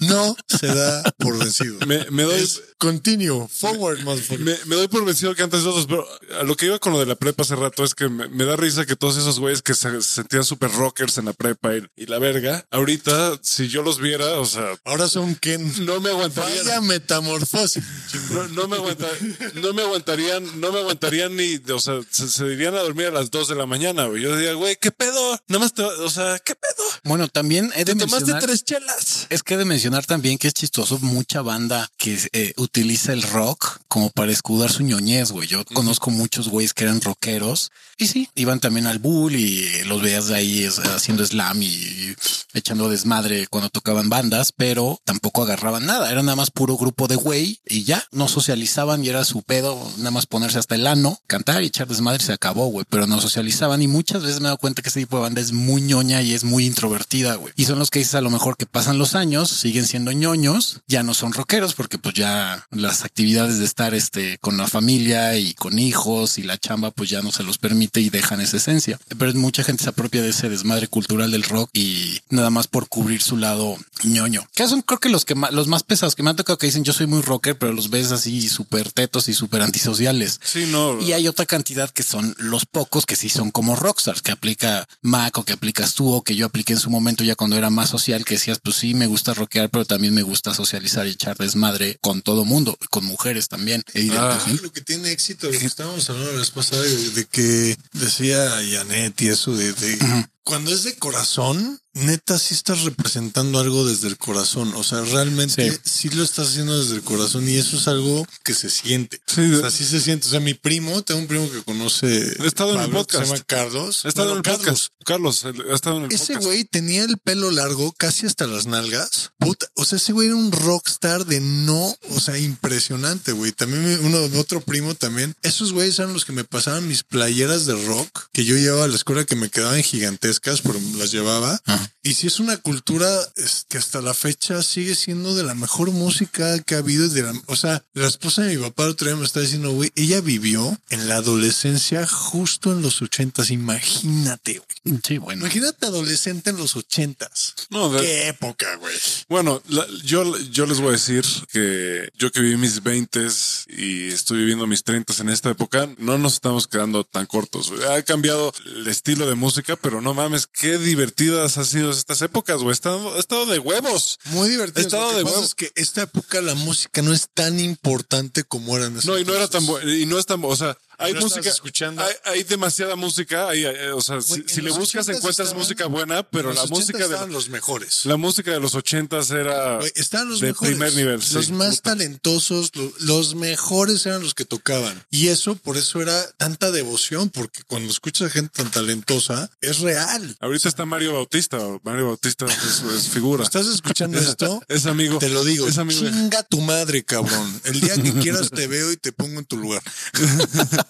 No 0.00 0.36
se 0.46 0.66
da 0.66 1.02
por 1.18 1.38
vencido. 1.38 1.78
me, 1.86 2.10
me 2.10 2.22
doy, 2.24 2.40
Es 2.40 2.62
continue, 2.84 3.48
forward. 3.48 3.98
Me, 4.38 4.56
me 4.66 4.76
doy 4.76 4.88
por 4.88 5.04
vencido 5.04 5.34
que 5.34 5.42
antes 5.42 5.62
de 5.62 5.68
otros, 5.68 5.86
pero 5.86 6.06
a 6.40 6.42
lo 6.44 6.56
que 6.56 6.66
iba 6.66 6.78
con 6.78 6.92
lo 6.92 7.00
de 7.00 7.06
la 7.06 7.14
prepa 7.16 7.42
hace 7.42 7.56
rato 7.56 7.82
es 7.84 7.94
que 7.94 8.08
me, 8.08 8.28
me 8.28 8.44
da 8.44 8.56
risa 8.56 8.84
que 8.86 8.94
todos 8.96 9.16
esos 9.16 9.38
güeyes 9.40 9.62
que 9.62 9.74
se, 9.74 9.90
se 10.02 10.14
sentían 10.14 10.44
super 10.44 10.70
rockers 10.70 11.18
en 11.18 11.24
la 11.26 11.32
prepa 11.32 11.76
y, 11.76 11.82
y 11.96 12.06
la 12.06 12.18
verga, 12.18 12.66
ahorita, 12.70 13.38
si 13.42 13.68
yo 13.68 13.82
los 13.82 13.98
viera, 14.00 14.38
o 14.40 14.46
sea, 14.46 14.78
Ahora 14.84 15.08
son 15.08 15.34
Ken. 15.36 15.84
no 15.86 16.00
me 16.00 16.10
aguantarían. 16.10 16.64
Vaya 16.66 16.80
metamorfosis. 16.82 17.82
No, 18.30 18.46
no 18.48 18.68
me 18.68 18.76
aguanta, 18.76 19.06
no 19.54 19.72
me 19.72 19.82
aguantarían, 19.82 20.60
no 20.60 20.72
me 20.72 20.80
aguantarían 20.80 21.36
ni, 21.36 21.56
o 21.72 21.78
sea, 21.80 22.00
se, 22.10 22.28
se 22.28 22.46
irían 22.46 22.74
a 22.74 22.80
dormir 22.80 23.06
a 23.06 23.10
las 23.10 23.30
2 23.30 23.48
de 23.48 23.54
la 23.54 23.66
mañana, 23.66 24.06
güey. 24.06 24.22
Yo 24.22 24.36
diría, 24.36 24.54
güey, 24.54 24.76
¿qué 24.80 24.90
pedo? 24.90 25.40
Nada 25.48 25.60
más 25.60 25.72
te, 25.74 25.82
o 25.82 26.10
sea, 26.10 26.38
¿qué 26.38 26.54
pedo? 26.54 26.84
Bueno, 27.04 27.28
también 27.28 27.70
he 27.74 27.84
de 27.84 27.94
Te 27.94 28.00
tomaste 28.00 28.32
mencionar- 28.32 28.42
tres 28.42 28.64
chelas. 28.64 29.26
Es 29.30 29.42
que 29.42 29.54
he 29.54 29.56
de 29.56 29.64
mencionar 29.64 30.04
también 30.06 30.38
que 30.38 30.48
es 30.48 30.54
chistoso 30.54 30.98
mucha 31.00 31.42
banda 31.42 31.90
que 31.96 32.18
eh, 32.32 32.52
utiliza 32.74 33.12
el 33.12 33.22
rock 33.22 33.78
como 33.86 34.10
para 34.10 34.32
escudar 34.32 34.68
su 34.68 34.82
ñoñez, 34.82 35.30
güey. 35.30 35.46
Yo 35.46 35.64
conozco 35.64 36.10
muchos 36.10 36.48
güeyes 36.48 36.74
que 36.74 36.82
eran 36.82 37.00
rockeros 37.00 37.70
y 37.96 38.08
sí, 38.08 38.28
iban 38.34 38.58
también 38.58 38.88
al 38.88 38.98
bull 38.98 39.36
y 39.36 39.84
los 39.84 40.02
veías 40.02 40.26
de 40.26 40.34
ahí 40.34 40.66
haciendo 40.66 41.24
slam 41.24 41.62
y 41.62 42.16
echando 42.54 42.88
desmadre 42.88 43.46
cuando 43.48 43.70
tocaban 43.70 44.08
bandas, 44.08 44.52
pero 44.52 45.00
tampoco 45.04 45.42
agarraban 45.42 45.86
nada. 45.86 46.10
Era 46.10 46.22
nada 46.22 46.36
más 46.36 46.50
puro 46.50 46.76
grupo 46.76 47.08
de 47.08 47.16
güey 47.16 47.60
y 47.66 47.84
ya 47.84 48.04
no 48.12 48.28
socializaban 48.28 49.04
y 49.04 49.08
era 49.08 49.24
su 49.24 49.42
pedo 49.42 49.78
nada 49.98 50.10
más 50.10 50.26
ponerse 50.26 50.58
hasta 50.58 50.74
el 50.74 50.86
ano, 50.86 51.18
cantar 51.26 51.62
y 51.62 51.66
echar 51.66 51.88
desmadre 51.88 52.22
y 52.22 52.26
se 52.26 52.32
acabó, 52.32 52.66
güey. 52.66 52.86
Pero 52.88 53.06
no 53.06 53.20
socializaban 53.20 53.82
y 53.82 53.88
muchas 53.88 54.22
veces 54.22 54.40
me 54.40 54.44
he 54.44 54.48
dado 54.48 54.58
cuenta 54.58 54.82
que 54.82 54.88
este 54.88 55.00
tipo 55.00 55.16
de 55.16 55.22
banda 55.22 55.40
es 55.40 55.52
muy 55.52 55.82
ñoña 55.82 56.22
y 56.22 56.32
es 56.32 56.44
muy 56.44 56.66
introvertida, 56.66 57.34
güey. 57.34 57.52
Y 57.56 57.64
son 57.64 57.78
los 57.78 57.90
que 57.90 57.98
dices 57.98 58.14
a 58.14 58.20
lo 58.20 58.30
mejor 58.30 58.56
que 58.56 58.66
pasan 58.66 58.98
los 58.98 59.14
años, 59.14 59.50
siguen 59.50 59.86
siendo 59.86 60.12
ñoños, 60.12 60.80
ya 60.86 61.02
no 61.02 61.14
son 61.14 61.32
rockeros 61.32 61.74
porque 61.74 61.98
pues 61.98 62.14
ya 62.14 62.66
las 62.70 63.04
actividades 63.04 63.58
de 63.58 63.64
estar 63.64 63.94
este 63.94 64.38
con 64.38 64.56
la 64.56 64.68
familia 64.68 65.36
y 65.36 65.54
con 65.54 65.78
hijos 65.78 66.38
y 66.38 66.42
la 66.42 66.58
chamba 66.58 66.90
pues 66.90 67.10
ya 67.10 67.22
no 67.22 67.32
se 67.32 67.42
los 67.42 67.58
permite 67.58 68.00
y 68.00 68.10
dejan 68.10 68.40
esa 68.40 68.56
esencia. 68.56 68.98
Pero 69.18 69.34
mucha 69.34 69.64
gente 69.64 69.84
se 69.84 69.90
apropia 69.90 70.22
de 70.22 70.30
ese 70.30 70.48
desmadre 70.48 70.88
cultural 70.88 71.30
del 71.30 71.42
rock 71.42 71.70
y 71.72 72.20
nada 72.30 72.43
más 72.50 72.66
por 72.66 72.88
cubrir 72.88 73.22
su 73.22 73.36
lado 73.36 73.76
ñoño. 74.02 74.46
Que 74.54 74.68
son 74.68 74.82
creo 74.82 75.00
que 75.00 75.08
los 75.08 75.24
que 75.24 75.34
más, 75.34 75.52
los 75.52 75.66
más 75.66 75.82
pesados 75.82 76.14
que 76.14 76.22
me 76.22 76.30
han 76.30 76.36
tocado 76.36 76.58
que 76.58 76.66
dicen 76.66 76.84
yo 76.84 76.92
soy 76.92 77.06
muy 77.06 77.22
rocker, 77.22 77.58
pero 77.58 77.72
los 77.72 77.90
ves 77.90 78.12
así 78.12 78.48
súper 78.48 78.92
tetos 78.92 79.28
y 79.28 79.34
súper 79.34 79.62
antisociales. 79.62 80.40
Sí, 80.44 80.66
no. 80.68 81.00
Y 81.00 81.12
hay 81.12 81.28
otra 81.28 81.46
cantidad 81.46 81.90
que 81.90 82.02
son 82.02 82.34
los 82.38 82.66
pocos 82.66 83.06
que 83.06 83.16
sí 83.16 83.28
son 83.28 83.50
como 83.50 83.76
rockstars, 83.76 84.22
que 84.22 84.32
aplica 84.32 84.86
Mac 85.02 85.38
o 85.38 85.44
que 85.44 85.52
aplicas 85.54 85.94
tú 85.94 86.12
o 86.12 86.22
que 86.22 86.36
yo 86.36 86.46
apliqué 86.46 86.74
en 86.74 86.80
su 86.80 86.90
momento 86.90 87.24
ya 87.24 87.36
cuando 87.36 87.56
era 87.56 87.70
más 87.70 87.90
social, 87.90 88.24
que 88.24 88.34
decías, 88.34 88.58
pues 88.62 88.76
sí, 88.76 88.94
me 88.94 89.06
gusta 89.06 89.34
rockear, 89.34 89.70
pero 89.70 89.84
también 89.84 90.14
me 90.14 90.22
gusta 90.22 90.54
socializar 90.54 91.06
y 91.06 91.10
echar 91.10 91.36
desmadre 91.36 91.98
con 92.00 92.22
todo 92.22 92.44
mundo, 92.44 92.76
con 92.90 93.04
mujeres 93.04 93.48
también. 93.48 93.84
Ah. 94.12 94.38
pues, 94.44 94.62
Lo 94.62 94.72
que 94.72 94.80
tiene 94.80 95.10
éxito, 95.10 95.50
lo 95.50 95.58
que 95.58 95.66
estábamos 95.66 96.08
hablando 96.10 96.32
la 96.32 96.38
vez 96.38 96.50
pasada, 96.50 96.82
de, 96.82 97.10
de 97.10 97.24
que 97.26 97.76
decía 97.92 98.50
Janet 98.70 99.20
y 99.22 99.28
eso 99.28 99.54
de, 99.54 99.72
de 99.72 99.98
cuando 100.44 100.72
es 100.72 100.84
de 100.84 100.96
corazón, 100.96 101.80
neta, 101.94 102.38
sí 102.38 102.54
estás 102.54 102.82
representando 102.82 103.58
algo 103.58 103.86
desde 103.86 104.08
el 104.08 104.18
corazón. 104.18 104.72
O 104.74 104.84
sea, 104.84 105.00
realmente 105.02 105.70
sí. 105.84 106.08
Sí. 106.08 106.08
lo 106.10 106.22
estás 106.22 106.48
haciendo 106.48 106.78
desde 106.78 106.96
el 106.96 107.02
corazón 107.02 107.48
y 107.48 107.56
eso 107.56 107.76
es 107.76 107.88
algo 107.88 108.26
que 108.42 108.54
se 108.54 108.70
siente. 108.70 109.20
Sí, 109.26 109.40
o 109.52 109.60
sea, 109.60 109.70
sí 109.70 109.84
se 109.84 110.00
siente. 110.00 110.26
O 110.26 110.30
sea, 110.30 110.40
mi 110.40 110.54
primo, 110.54 111.02
tengo 111.02 111.20
un 111.20 111.26
primo 111.26 111.50
que 111.50 111.62
conoce. 111.62 112.06
He 112.42 112.46
estado 112.46 112.74
en 112.74 112.80
el 112.82 112.90
podcast. 112.90 113.24
Se 113.24 113.30
llama 113.32 113.44
Carlos. 113.46 114.04
Ha 114.04 114.08
estado 114.08 114.28
Bueno, 114.34 114.42
en 114.44 114.50
el 114.52 114.58
podcast. 114.58 114.86
Carlos, 115.04 115.44
ha 115.44 115.74
estado 115.74 115.98
en 115.98 116.04
el 116.04 116.12
ese 116.12 116.34
podcast. 116.34 116.44
güey 116.46 116.64
tenía 116.64 117.04
el 117.04 117.18
pelo 117.18 117.50
largo 117.50 117.92
casi 117.92 118.26
hasta 118.26 118.46
las 118.46 118.66
nalgas. 118.66 119.30
Puta, 119.38 119.66
o 119.74 119.84
sea, 119.84 119.96
ese 119.96 120.12
güey 120.12 120.28
era 120.28 120.36
un 120.36 120.50
rockstar 120.52 121.26
de 121.26 121.40
no, 121.40 121.96
o 122.10 122.20
sea, 122.20 122.38
impresionante, 122.38 123.32
güey. 123.32 123.52
También 123.52 124.00
uno, 124.02 124.18
otro 124.40 124.60
primo 124.60 124.94
también. 124.94 125.34
Esos 125.42 125.72
güeyes 125.72 125.98
eran 125.98 126.12
los 126.12 126.24
que 126.24 126.32
me 126.32 126.44
pasaban 126.44 126.88
mis 126.88 127.02
playeras 127.02 127.66
de 127.66 127.74
rock 127.86 128.28
que 128.32 128.44
yo 128.44 128.56
llevaba 128.56 128.84
a 128.84 128.88
la 128.88 128.96
escuela 128.96 129.24
que 129.24 129.36
me 129.36 129.50
quedaban 129.50 129.82
gigantescas, 129.82 130.60
pero 130.62 130.80
las 130.96 131.10
llevaba. 131.12 131.60
Y 132.02 132.14
si 132.14 132.26
es 132.26 132.38
una 132.40 132.56
cultura 132.58 133.08
es, 133.36 133.64
que 133.68 133.78
hasta 133.78 134.00
la 134.00 134.12
fecha 134.14 134.62
sigue 134.62 134.94
siendo 134.94 135.34
de 135.34 135.42
la 135.42 135.54
mejor 135.54 135.90
música 135.90 136.58
que 136.62 136.74
ha 136.74 136.78
habido. 136.78 137.08
De 137.08 137.22
la, 137.22 137.32
o 137.46 137.56
sea, 137.56 137.82
la 137.94 138.06
esposa 138.08 138.42
de 138.42 138.56
mi 138.56 138.62
papá 138.62 138.84
el 138.84 138.90
otro 138.90 139.06
día 139.06 139.16
me 139.16 139.24
está 139.24 139.40
diciendo, 139.40 139.70
güey, 139.72 139.90
ella 139.96 140.20
vivió 140.20 140.78
en 140.90 141.08
la 141.08 141.16
adolescencia 141.16 142.06
justo 142.06 142.72
en 142.72 142.82
los 142.82 143.00
ochentas. 143.02 143.50
Imagínate, 143.50 144.60
güey. 144.84 145.00
sí, 145.06 145.18
bueno. 145.18 145.42
Imagínate 145.42 145.86
adolescente 145.86 146.50
en 146.50 146.56
los 146.56 146.76
ochentas. 146.76 147.54
No, 147.70 147.90
de- 147.90 148.02
Qué 148.02 148.28
época, 148.28 148.76
güey. 148.76 148.94
Bueno, 149.28 149.62
la- 149.68 149.86
yo, 150.04 150.36
yo 150.50 150.66
les 150.66 150.78
voy 150.78 150.88
a 150.90 150.92
decir 150.92 151.24
que 151.52 152.08
yo 152.18 152.30
que 152.32 152.40
viví 152.40 152.56
mis 152.56 152.82
20 152.82 153.26
y 153.68 154.08
estoy 154.08 154.38
viviendo 154.38 154.66
mis 154.66 154.82
30 154.84 155.14
en 155.20 155.28
esta 155.28 155.50
época, 155.50 155.88
no 155.98 156.18
nos 156.18 156.34
estamos 156.34 156.66
quedando 156.66 157.04
tan 157.04 157.26
cortos. 157.26 157.72
Ha 157.90 158.02
cambiado 158.02 158.52
el 158.76 158.86
estilo 158.88 159.26
de 159.26 159.34
música, 159.34 159.76
pero 159.76 160.00
no 160.00 160.14
mames, 160.14 160.46
qué 160.46 160.78
divertidas 160.78 161.56
han 161.58 161.64
sido 161.66 161.73
estas 161.74 162.22
épocas, 162.22 162.58
güey. 162.58 162.70
Ha 162.70 163.18
estado, 163.18 163.46
de 163.46 163.58
huevos. 163.58 164.18
Muy 164.26 164.48
divertido. 164.48 164.86
Estado 164.86 165.04
Lo 165.04 165.10
que 165.10 165.16
de 165.18 165.24
pasa 165.24 165.34
huevo. 165.36 165.46
es 165.46 165.54
que 165.54 165.72
esta 165.74 166.02
época 166.02 166.40
la 166.40 166.54
música 166.54 167.02
no 167.02 167.12
es 167.12 167.28
tan 167.32 167.60
importante 167.60 168.44
como 168.44 168.76
era 168.76 168.86
en 168.86 168.98
No, 169.04 169.18
y 169.18 169.24
no 169.24 169.34
era 169.34 169.48
tan 169.48 169.66
bueno, 169.66 169.90
y 169.92 170.06
no 170.06 170.18
es 170.18 170.26
tan, 170.26 170.44
o 170.44 170.56
sea, 170.56 170.76
hay 170.98 171.12
no 171.12 171.18
estás 171.20 171.36
música, 171.36 171.50
escuchando. 171.50 172.02
hay, 172.02 172.14
hay 172.24 172.42
demasiada 172.44 172.96
música, 172.96 173.48
hay, 173.48 173.64
eh, 173.64 173.92
o 173.92 174.00
sea, 174.00 174.20
si, 174.20 174.34
en 174.34 174.48
si 174.48 174.60
le 174.60 174.70
buscas 174.70 175.06
80s 175.08 175.16
encuentras 175.16 175.48
estaban- 175.48 175.58
música 175.58 175.86
buena, 175.86 176.22
pero 176.22 176.50
En 176.50 176.56
la 176.56 176.62
los 176.62 176.70
80 176.72 176.98
música 176.98 177.08
de 177.26 177.32
los 177.32 177.48
mejores. 177.48 178.06
la 178.06 178.16
música 178.16 178.50
de 178.52 178.60
los 178.60 178.74
ochentas 178.74 179.30
era 179.30 179.78
los 179.78 180.40
de 180.40 180.46
mejores. 180.48 180.70
primer 180.74 180.94
nivel. 180.94 181.20
Los 181.32 181.46
sí. 181.46 181.52
más 181.52 181.82
talentosos, 181.82 182.70
lo- 182.74 182.92
los 183.00 183.34
mejores 183.34 184.04
eran 184.06 184.22
los 184.22 184.34
que 184.34 184.44
tocaban. 184.44 185.04
Y 185.10 185.28
eso, 185.28 185.54
por 185.56 185.76
eso 185.76 186.00
era 186.00 186.30
tanta 186.36 186.70
devoción, 186.70 187.30
porque 187.30 187.62
cuando 187.64 187.90
escuchas 187.90 188.28
a 188.28 188.30
gente 188.30 188.50
tan 188.62 188.70
talentosa, 188.70 189.50
es 189.60 189.80
real. 189.80 190.36
Ahorita 190.40 190.68
está 190.68 190.84
Mario 190.84 191.12
Bautista. 191.14 191.58
Mario 191.82 192.06
Bautista 192.08 192.46
es, 192.46 192.82
es 192.96 193.08
figura. 193.12 193.44
¿Estás 193.44 193.66
escuchando 193.66 194.18
esto? 194.20 194.62
Es 194.68 194.86
amigo. 194.86 195.18
Te 195.18 195.28
lo 195.28 195.44
digo, 195.44 195.66
Es 195.66 195.78
amigo. 195.78 196.00
chinga 196.00 196.42
tu 196.44 196.60
madre, 196.60 197.04
cabrón. 197.04 197.60
El 197.64 197.80
día 197.80 197.94
que 197.94 198.12
quieras 198.14 198.50
te 198.50 198.66
veo 198.66 198.92
y 198.92 198.96
te 198.96 199.12
pongo 199.12 199.38
en 199.40 199.44
tu 199.46 199.56
lugar. 199.56 199.82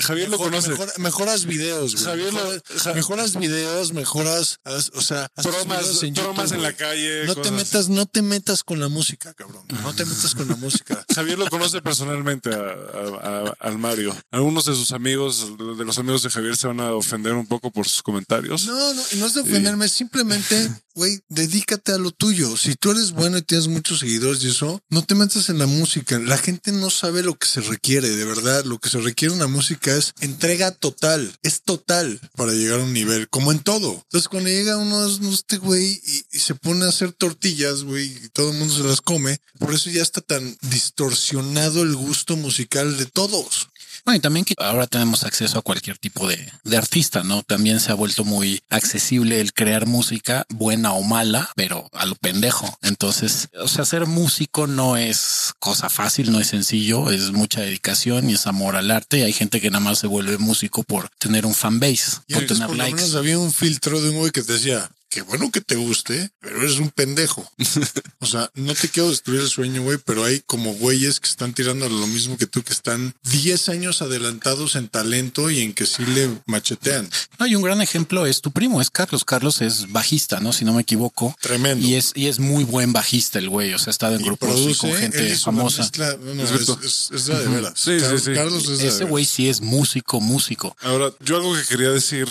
Javier 0.00 0.28
lo 0.28 0.38
conoce. 0.38 0.68
mejor- 0.70 0.98
mejoras 1.00 1.44
videos, 1.46 1.94
güey. 1.94 2.04
Javier 2.04 2.32
lo- 2.32 2.40
mejoras, 2.44 2.62
Ja- 2.82 2.94
mejoras 2.94 3.36
videos, 3.36 3.92
mejoras, 3.92 4.60
o 4.94 5.00
sea, 5.02 5.28
Bromas, 5.42 6.02
en 6.02 6.14
bromas 6.14 6.52
en 6.52 6.62
la 6.62 6.72
calle. 6.74 7.26
No 7.26 7.34
te 7.34 7.50
metas, 7.50 7.88
no 7.88 8.06
te 8.06 8.22
metas 8.22 8.62
con 8.62 8.78
la 8.80 8.88
música, 8.88 9.34
cabrón. 9.34 9.64
No 9.82 9.92
te 9.92 10.04
metas 10.04 10.34
con 10.34 10.48
la 10.48 10.56
música. 10.56 11.04
Javier 11.14 11.38
lo 11.38 11.48
conoce 11.50 11.82
personalmente 11.82 12.50
a- 12.54 12.58
a- 12.58 13.48
a- 13.48 13.54
al 13.60 13.78
Mario. 13.78 14.16
Algunos 14.30 14.64
de 14.64 14.74
sus 14.74 14.92
amigos, 14.92 15.48
de 15.58 15.84
los 15.84 15.98
amigos 15.98 16.22
de 16.22 16.30
Javier, 16.30 16.56
se 16.56 16.68
van 16.68 16.80
a 16.80 16.92
ofender 16.92 17.32
un 17.34 17.46
poco 17.46 17.70
por 17.72 17.88
sus 17.88 18.02
comentarios. 18.02 18.66
No, 18.66 18.94
no, 18.94 19.02
y 19.12 19.16
no 19.16 19.26
es 19.26 19.34
de 19.34 19.40
ofenderme, 19.40 19.88
simplemente, 19.88 20.70
güey, 20.94 21.20
dedícate 21.28 21.92
a 21.92 21.98
lo 21.98 22.10
tuyo. 22.10 22.56
Si 22.56 22.74
tú 22.74 22.92
eres 22.92 23.12
bueno 23.12 23.38
y 23.38 23.42
tienes 23.42 23.68
muchos 23.68 24.00
seguidores 24.00 24.42
y 24.42 24.50
eso, 24.50 24.80
no 24.90 25.04
te 25.04 25.14
metas 25.14 25.48
en 25.48 25.58
la 25.58 25.66
música. 25.66 26.18
La 26.18 26.38
gente 26.38 26.72
no 26.72 26.90
sabe 26.90 27.22
lo 27.22 27.34
que 27.34 27.46
se 27.46 27.60
requiere, 27.60 28.10
de 28.10 28.24
verdad. 28.24 28.64
Lo 28.64 28.78
que 28.78 28.88
se 28.88 29.00
requiere 29.00 29.34
en 29.34 29.40
la 29.40 29.46
música 29.46 29.94
es 29.94 30.12
entrega 30.20 30.70
total, 30.70 31.36
es 31.42 31.62
total 31.62 32.20
para 32.36 32.52
llegar 32.52 32.80
a 32.80 32.84
un 32.84 32.92
nivel, 32.92 33.28
como 33.28 33.52
en 33.52 33.60
todo. 33.60 33.92
Entonces, 33.92 34.28
cuando 34.28 34.50
llega 34.50 34.76
uno, 34.76 35.06
este 35.06 35.58
güey, 35.58 36.00
y, 36.32 36.38
se 36.38 36.54
pone 36.54 36.84
a 36.84 36.88
hacer 36.88 37.12
tortillas, 37.12 37.82
güey, 37.84 38.06
y 38.06 38.28
todo 38.30 38.50
el 38.50 38.58
mundo 38.58 38.74
se 38.74 38.82
las 38.82 39.00
come, 39.00 39.38
por 39.58 39.74
eso 39.74 39.90
ya 39.90 40.02
está 40.02 40.20
tan 40.20 40.56
distorsionado 40.62 41.82
el 41.82 41.96
gusto 41.96 42.36
musical 42.36 42.96
de 42.96 43.06
todos. 43.06 43.68
Bueno, 44.04 44.18
y 44.18 44.20
también 44.20 44.44
que 44.44 44.54
ahora 44.58 44.86
tenemos 44.86 45.24
acceso 45.24 45.58
a 45.58 45.62
cualquier 45.62 45.96
tipo 45.96 46.28
de, 46.28 46.52
de 46.62 46.76
artista, 46.76 47.22
¿no? 47.22 47.42
También 47.42 47.80
se 47.80 47.90
ha 47.90 47.94
vuelto 47.94 48.24
muy 48.24 48.62
accesible 48.68 49.40
el 49.40 49.54
crear 49.54 49.86
música, 49.86 50.44
buena 50.50 50.92
o 50.92 51.02
mala, 51.02 51.50
pero 51.56 51.88
a 51.92 52.04
lo 52.04 52.14
pendejo. 52.14 52.78
Entonces, 52.82 53.48
o 53.58 53.68
sea, 53.68 53.86
ser 53.86 54.06
músico 54.06 54.66
no 54.66 54.98
es 54.98 55.54
cosa 55.58 55.88
fácil, 55.88 56.32
no 56.32 56.40
es 56.40 56.48
sencillo, 56.48 57.10
es 57.10 57.32
mucha 57.32 57.62
dedicación 57.62 58.28
y 58.28 58.34
es 58.34 58.46
amor 58.46 58.76
al 58.76 58.90
arte. 58.90 59.20
Y 59.20 59.22
hay 59.22 59.32
gente 59.32 59.60
que 59.60 59.70
nada 59.70 59.84
más 59.84 60.00
se 60.00 60.06
vuelve 60.06 60.36
músico 60.36 60.82
por 60.82 61.08
tener 61.18 61.46
un 61.46 61.54
fanbase, 61.54 62.18
por 62.30 62.46
tener 62.46 62.66
por 62.66 62.76
lo 62.76 62.82
likes. 62.82 62.96
menos 62.96 63.14
había 63.14 63.38
un 63.38 63.52
filtro 63.52 64.02
de 64.02 64.10
un 64.10 64.16
güey 64.16 64.32
que 64.32 64.42
te 64.42 64.52
decía, 64.52 64.90
qué 65.14 65.22
bueno 65.22 65.48
que 65.52 65.60
te 65.60 65.76
guste, 65.76 66.28
pero 66.40 66.60
eres 66.60 66.78
un 66.80 66.90
pendejo. 66.90 67.48
o 68.18 68.26
sea, 68.26 68.50
no 68.54 68.74
te 68.74 68.88
quiero 68.88 69.10
destruir 69.10 69.40
el 69.42 69.48
sueño, 69.48 69.82
güey, 69.84 69.96
pero 70.04 70.24
hay 70.24 70.40
como 70.40 70.74
güeyes 70.74 71.20
que 71.20 71.28
están 71.28 71.54
tirando 71.54 71.88
lo 71.88 72.06
mismo 72.08 72.36
que 72.36 72.48
tú, 72.48 72.64
que 72.64 72.72
están 72.72 73.14
10 73.30 73.68
años 73.68 74.02
adelantados 74.02 74.74
en 74.74 74.88
talento 74.88 75.50
y 75.50 75.60
en 75.60 75.72
que 75.72 75.86
sí 75.86 76.04
le 76.04 76.28
machetean. 76.46 77.08
No, 77.38 77.46
y 77.46 77.54
un 77.54 77.62
gran 77.62 77.80
ejemplo 77.80 78.26
es 78.26 78.40
tu 78.40 78.50
primo, 78.50 78.80
es 78.80 78.90
Carlos. 78.90 79.24
Carlos 79.24 79.60
es 79.62 79.92
bajista, 79.92 80.40
¿no? 80.40 80.52
Si 80.52 80.64
no 80.64 80.72
me 80.72 80.82
equivoco. 80.82 81.36
Tremendo. 81.40 81.86
Y 81.86 81.94
es, 81.94 82.10
y 82.16 82.26
es 82.26 82.40
muy 82.40 82.64
buen 82.64 82.92
bajista 82.92 83.38
el 83.38 83.48
güey. 83.48 83.72
O 83.72 83.78
sea, 83.78 83.90
ha 83.90 83.92
estado 83.92 84.16
en 84.16 84.22
grupos 84.24 84.48
produce, 84.50 84.80
con 84.80 84.98
gente 84.98 85.36
famosa. 85.36 85.82
mezcla- 85.84 86.16
no, 86.20 86.34
no, 86.34 86.42
Es 86.42 86.50
es, 86.50 86.68
es- 86.82 87.10
es 87.12 87.28
la 87.28 87.38
de 87.38 87.46
veras. 87.46 87.74
Sí, 87.76 88.00
sí, 88.00 88.06
Car- 88.06 88.20
sí. 88.20 88.34
Carlos 88.34 88.68
es 88.68 88.80
Ese 88.80 89.04
güey 89.04 89.24
sí 89.24 89.48
es 89.48 89.60
músico, 89.60 90.20
músico. 90.20 90.76
Ahora, 90.82 91.12
yo 91.20 91.36
algo 91.36 91.54
que 91.54 91.62
quería 91.68 91.90
decir 91.90 92.26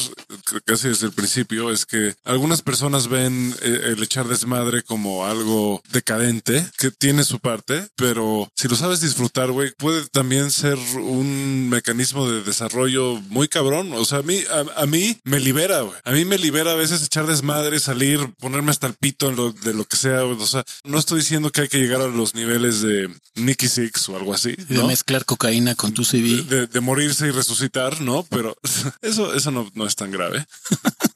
casi 0.65 0.89
desde 0.89 1.05
el 1.05 1.13
principio, 1.13 1.71
es 1.71 1.85
que 1.85 2.13
algunas 2.25 2.61
personas 2.61 2.72
ven 3.09 3.55
eh, 3.61 3.81
el 3.85 4.03
echar 4.03 4.27
desmadre 4.27 4.83
como 4.83 5.25
algo 5.25 5.81
decadente, 5.91 6.65
que 6.77 6.91
tiene 6.91 7.23
su 7.23 7.39
parte, 7.39 7.87
pero 7.95 8.51
si 8.55 8.67
lo 8.67 8.75
sabes 8.75 9.01
disfrutar, 9.01 9.51
güey, 9.51 9.71
puede 9.77 10.07
también 10.07 10.51
ser 10.51 10.77
un 10.95 11.69
mecanismo 11.69 12.29
de 12.29 12.43
desarrollo 12.43 13.21
muy 13.29 13.47
cabrón. 13.47 13.93
O 13.93 14.05
sea, 14.05 14.19
a 14.19 14.21
mí, 14.23 14.41
a, 14.75 14.85
mí 14.85 15.17
me 15.23 15.39
libera, 15.39 15.81
güey. 15.81 15.95
A 16.03 16.11
mí 16.11 16.25
me 16.25 16.37
libera 16.37 16.71
a 16.71 16.75
veces 16.75 17.03
echar 17.03 17.27
desmadre, 17.27 17.79
salir, 17.79 18.33
ponerme 18.39 18.71
hasta 18.71 18.87
el 18.87 18.93
pito 18.93 19.29
en 19.29 19.35
lo, 19.35 19.51
de 19.51 19.73
lo 19.73 19.85
que 19.85 19.97
sea. 19.97 20.23
O 20.23 20.47
sea, 20.47 20.63
no 20.83 20.97
estoy 20.97 21.19
diciendo 21.19 21.51
que 21.51 21.61
hay 21.61 21.67
que 21.67 21.79
llegar 21.79 22.01
a 22.01 22.07
los 22.07 22.35
niveles 22.35 22.81
de 22.81 23.09
Nicky 23.35 23.67
Six 23.67 24.09
o 24.09 24.17
algo 24.17 24.33
así. 24.33 24.55
De 24.55 24.83
mezclar 24.83 25.25
cocaína 25.25 25.75
con 25.75 25.93
tu 25.93 26.03
CV. 26.03 26.43
De, 26.43 26.67
de, 26.67 26.79
morirse 26.81 27.27
y 27.27 27.31
resucitar, 27.31 28.01
¿no? 28.01 28.23
Pero 28.29 28.55
eso, 29.01 29.33
eso 29.33 29.51
no, 29.51 29.69
no 29.73 29.85
es 29.85 29.95
tan 29.95 30.11
grave. 30.11 30.45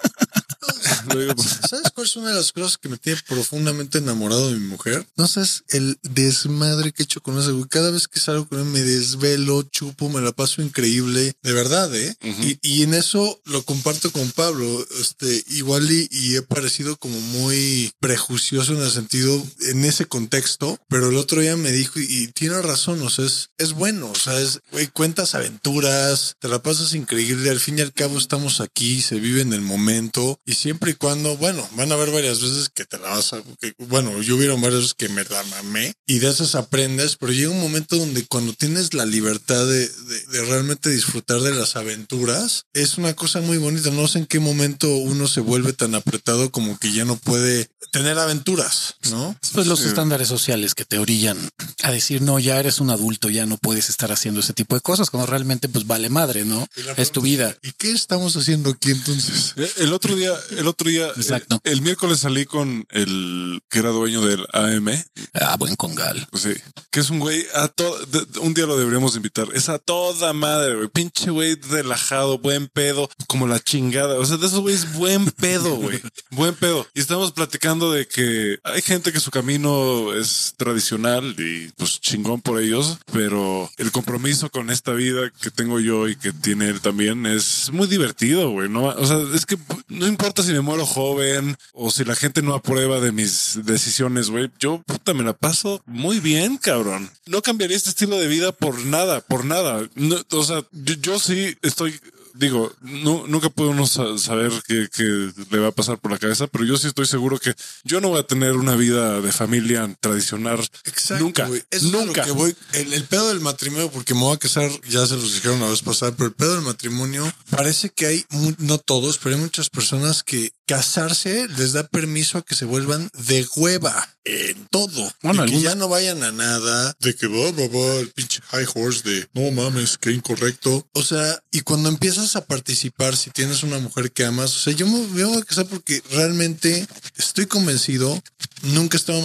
¿Sabes 1.70 1.92
cuál 1.94 2.08
es 2.08 2.16
una 2.16 2.30
de 2.30 2.36
las 2.36 2.52
cosas 2.52 2.78
que 2.78 2.90
me 2.90 2.98
tiene 2.98 3.20
profundamente 3.28 3.98
enamorado 3.98 4.50
de 4.50 4.60
mi 4.60 4.68
mujer? 4.68 5.06
No 5.16 5.28
sabes 5.28 5.64
el 5.70 5.98
desmadre 6.04 6.92
que 6.92 7.04
he 7.04 7.06
hecho 7.06 7.22
con 7.22 7.40
ese 7.40 7.52
güey. 7.52 7.68
Cada 7.70 7.92
vez 7.92 8.08
que 8.08 8.20
salgo 8.20 8.48
con 8.48 8.60
él 8.60 8.66
me 8.66 8.82
desvelo, 8.82 9.64
chupo, 9.64 10.10
me 10.10 10.22
la 10.22 10.32
paso 10.32 10.62
increíble. 10.62 11.34
De 11.42 11.54
verdad, 11.54 11.94
¿eh? 11.96 12.16
y, 12.62 12.84
en 12.84 12.94
eso 12.94 13.42
lo 13.46 13.64
comparto 13.64 14.12
con 14.12 14.32
Pablo. 14.32 14.86
Este, 15.00 15.44
igual 15.50 15.88
y, 15.92 16.36
he 16.36 16.42
parecido 16.42 16.98
como 16.98 17.20
muy 17.20 17.92
prejuicioso 18.00 18.74
en 18.74 18.82
el 18.82 18.92
sentido, 18.92 19.44
en 19.62 19.86
ese 19.86 20.06
contexto, 20.06 20.80
pero 20.88 21.10
el 21.10 21.18
otro 21.18 21.42
día 21.42 21.56
me 21.58 21.72
dijo, 21.72 22.00
y, 22.00 22.28
tiene 22.28 22.62
razón, 22.62 23.02
o 23.02 23.10
sea, 23.10 23.26
es, 23.26 23.50
es 23.58 23.74
bueno, 23.74 24.10
o 24.10 24.16
sea, 24.16 24.40
es, 24.40 24.60
güey, 24.72 24.88
cuentas 24.88 25.36
aventuras, 25.36 26.36
te 26.40 26.48
la 26.48 26.62
pasas 26.62 26.94
increíble, 26.94 27.50
al 27.50 27.60
fin 27.60 27.80
y 27.80 27.82
al 27.82 27.94
cabo 27.94 28.18
estamos 28.18 28.62
aquí, 28.62 29.02
se 29.02 29.20
vive 29.20 29.42
en 29.42 29.54
el 29.54 29.62
momento, 29.62 30.40
y 30.46 30.54
siempre 30.54 30.92
y 30.92 30.96
cuando, 30.96 31.07
bueno, 31.16 31.68
van 31.74 31.92
a 31.92 31.96
haber 31.96 32.12
varias 32.12 32.42
veces 32.42 32.70
que 32.70 32.86
te 32.86 32.98
la 32.98 33.10
vas 33.10 33.34
a, 33.34 33.42
bueno, 33.78 34.22
yo 34.22 34.36
hubieron 34.36 34.62
varias 34.62 34.82
veces 34.82 34.94
que 34.94 35.10
me 35.10 35.24
la 35.24 35.44
mamé 35.44 35.94
y 36.06 36.20
de 36.20 36.30
esas 36.30 36.56
aprendes, 36.56 37.16
pero 37.18 37.32
llega 37.32 37.52
un 37.52 37.62
momento 37.62 37.98
donde 37.98 38.26
cuando 38.26 38.54
tienes 38.54 38.94
la 38.94 39.06
libertad 39.06 39.66
de, 39.66 39.88
de, 39.88 40.46
realmente 40.46 40.90
disfrutar 40.90 41.42
de 41.42 41.54
las 41.54 41.76
aventuras, 41.76 42.66
es 42.74 42.98
una 42.98 43.14
cosa 43.14 43.42
muy 43.42 43.58
bonita. 43.58 43.90
No 43.92 44.08
sé 44.08 44.20
en 44.20 44.26
qué 44.26 44.40
momento 44.40 44.88
uno 44.96 45.28
se 45.28 45.42
vuelve 45.42 45.74
tan 45.74 45.96
apretado 45.96 46.52
como 46.52 46.78
que 46.78 46.92
ya 46.92 47.06
no 47.06 47.18
puede 47.18 47.70
tener 47.92 48.18
aventuras, 48.20 48.96
¿no? 49.10 49.36
Pues 49.54 49.68
los 49.68 49.86
estándares 49.86 50.28
sociales 50.28 50.76
que 50.76 50.86
te 50.86 51.00
orillan 51.00 51.38
a 51.84 51.92
decir, 51.92 52.22
no, 52.22 52.40
ya 52.40 52.60
eres 52.60 52.80
un 52.80 52.90
adulto, 52.90 53.30
ya 53.30 53.46
no 53.46 53.58
puedes 53.58 53.90
estar 53.90 54.12
haciendo 54.12 54.42
ese 54.42 54.54
tipo 54.54 54.76
de 54.76 54.82
cosas, 54.82 55.10
cuando 55.10 55.28
realmente 55.28 55.70
pues 55.70 55.88
vale 55.88 56.10
madre, 56.10 56.46
¿no? 56.46 56.68
Es 56.98 57.12
tu 57.12 57.22
vida. 57.22 57.56
¿Y 57.64 57.72
qué 57.74 57.92
estamos 57.92 58.36
haciendo 58.36 58.72
aquí 58.72 58.92
entonces? 58.92 59.54
El 59.78 59.94
otro 59.94 60.16
día, 60.16 60.34
el 60.52 60.68
otro 60.68 60.87
día, 60.88 61.08
Exacto. 61.16 61.60
El, 61.64 61.82
miércoles 61.82 62.20
salí 62.20 62.46
con 62.46 62.86
el 62.90 63.62
que 63.70 63.80
era 63.80 63.90
dueño 63.90 64.22
del 64.22 64.46
AM. 64.54 64.90
Ah, 65.34 65.56
buen 65.58 65.76
congal. 65.76 66.28
Sí, 66.34 66.54
que 66.92 67.00
es 67.00 67.10
un 67.10 67.20
güey 67.20 67.46
a 67.54 67.68
todo. 67.68 67.98
Un 68.42 68.54
día 68.54 68.66
lo 68.66 68.78
deberíamos 68.78 69.16
invitar. 69.16 69.48
Es 69.54 69.70
a 69.70 69.80
toda 69.80 70.34
madre, 70.34 70.76
güey. 70.76 70.88
Pinche 70.90 71.30
güey 71.30 71.56
relajado, 71.56 72.40
buen 72.40 72.68
pedo, 72.68 73.10
como 73.28 73.48
la 73.48 73.60
chingada. 73.60 74.16
O 74.16 74.26
sea, 74.26 74.38
de 74.38 74.48
esos 74.48 74.60
güeyes, 74.60 74.94
buen 74.94 75.26
pedo, 75.32 75.76
güey. 75.76 76.02
buen 76.32 76.56
pedo. 76.56 76.88
Y 76.94 77.00
estamos 77.00 77.32
platicando 77.32 77.92
de 77.92 78.08
que 78.08 78.58
hay 78.64 78.82
gente 78.82 79.12
que 79.12 79.20
su 79.20 79.32
camino 79.32 80.14
es 80.14 80.54
tradicional 80.58 81.36
y 81.38 81.70
pues 81.78 82.00
chingón 82.00 82.42
por 82.42 82.60
ellos, 82.62 82.98
pero 83.12 83.70
el 83.78 83.92
compromiso 83.92 84.50
con 84.50 84.70
esta 84.70 84.94
vida 84.94 85.32
que 85.42 85.52
tengo 85.52 85.80
yo 85.80 86.08
y 86.08 86.16
que 86.16 86.34
tiene 86.34 86.70
él 86.70 86.82
también 86.82 87.26
es 87.26 87.72
muy 87.72 87.88
divertido, 87.88 88.50
güey. 88.52 88.70
No, 88.70 88.86
o 88.86 89.06
sea, 89.06 89.18
es 89.34 89.46
que 89.46 89.58
no 89.88 90.08
importa 90.08 90.44
si 90.44 90.52
me 90.52 90.62
muero 90.62 90.77
joven 90.86 91.58
o 91.74 91.92
si 91.92 92.04
la 92.04 92.16
gente 92.16 92.42
no 92.42 92.54
aprueba 92.54 93.00
de 93.00 93.12
mis 93.12 93.60
decisiones, 93.64 94.30
güey. 94.30 94.50
Yo 94.60 94.82
puta 94.86 95.14
me 95.14 95.24
la 95.24 95.34
paso 95.34 95.82
muy 95.86 96.20
bien, 96.20 96.58
cabrón. 96.58 97.10
No 97.26 97.42
cambiaría 97.42 97.78
este 97.78 97.90
estilo 97.90 98.18
de 98.18 98.28
vida 98.28 98.52
por 98.52 98.78
nada, 98.86 99.22
por 99.22 99.46
nada. 99.46 99.88
o 100.32 100.44
sea, 100.44 100.64
yo 100.72 101.20
sí 101.20 101.58
estoy 101.62 102.00
digo, 102.38 102.74
no, 102.82 103.26
nunca 103.28 103.50
podemos 103.50 103.92
saber 103.92 104.52
qué, 104.68 105.32
le 105.50 105.60
va 105.60 105.70
a 105.70 105.72
pasar 105.72 105.98
por 105.98 106.12
la 106.12 106.18
cabeza, 106.18 106.48
pero 106.48 106.66
yo 106.66 106.78
sí 106.78 106.88
estoy 106.88 107.06
seguro 107.06 107.40
que 107.40 107.56
yo 107.84 108.02
no 108.02 108.10
voy 108.10 108.20
a 108.20 108.28
tener 108.28 108.54
una 108.54 108.76
vida 108.76 109.22
de 109.22 109.32
familia 109.32 109.96
tradicional. 110.00 110.60
Exacto, 110.86 111.24
nunca. 111.24 111.50
nunca. 111.82 112.24
que 112.24 112.32
voy. 112.32 112.56
El, 112.74 113.04
pedo 113.06 113.30
del 113.30 113.40
matrimonio, 113.40 113.90
porque 113.92 114.14
me 114.14 114.22
voy 114.22 114.36
a 114.36 114.40
casar, 114.40 114.70
ya 114.88 115.06
se 115.06 115.16
los 115.16 115.34
dijeron 115.34 115.58
una 115.58 115.70
vez 115.70 115.82
pasada, 115.82 116.14
pero 116.16 116.28
el 116.28 116.36
pedo 116.36 116.56
del 116.56 116.64
matrimonio 116.64 117.32
parece 117.50 117.90
que 117.90 118.06
hay, 118.06 118.26
no 118.60 118.78
todos, 118.78 119.18
pero 119.18 119.36
hay 119.36 119.42
muchas 119.42 119.70
personas 119.70 120.24
que 120.24 120.52
casarse 120.68 121.48
les 121.58 121.74
da 121.74 121.88
permiso 121.88 122.38
a 122.38 122.46
que 122.46 122.54
se 122.54 122.66
vuelvan 122.66 123.10
de 123.18 123.48
hueva 123.56 123.96
en 124.26 124.68
todo. 124.70 125.12
Bueno, 125.24 125.46
y 125.46 125.52
que 125.52 125.62
ya 125.62 125.76
no 125.76 125.88
vayan 125.88 126.22
a 126.24 126.32
nada 126.32 126.96
de 127.00 127.16
que 127.16 127.28
va, 127.28 127.52
va, 127.52 127.68
va, 127.68 127.96
el 128.02 128.12
pinche 128.12 128.42
high 128.50 128.68
horse 128.76 129.10
de 129.10 129.30
no 129.34 129.50
mames, 129.52 129.98
qué 129.98 130.12
incorrecto. 130.12 130.86
O 130.94 131.04
sea, 131.04 131.42
y 131.52 131.62
cuando 131.62 131.88
empiezas 131.88 132.36
a 132.36 132.46
participar, 132.46 133.16
si 133.16 133.30
tienes 133.30 133.64
una 133.64 133.80
mujer 133.80 134.12
que 134.12 134.26
amas, 134.26 134.56
o 134.56 134.60
sea, 134.60 134.74
yo 134.74 134.86
me 134.86 135.24
voy 135.24 135.38
a 135.38 135.46
casar 135.46 135.66
porque 135.68 136.04
realmente 136.12 136.86
estoy 137.16 137.46
convencido, 137.46 138.22
nunca 138.64 138.98
he 138.98 139.00
estado 139.00 139.24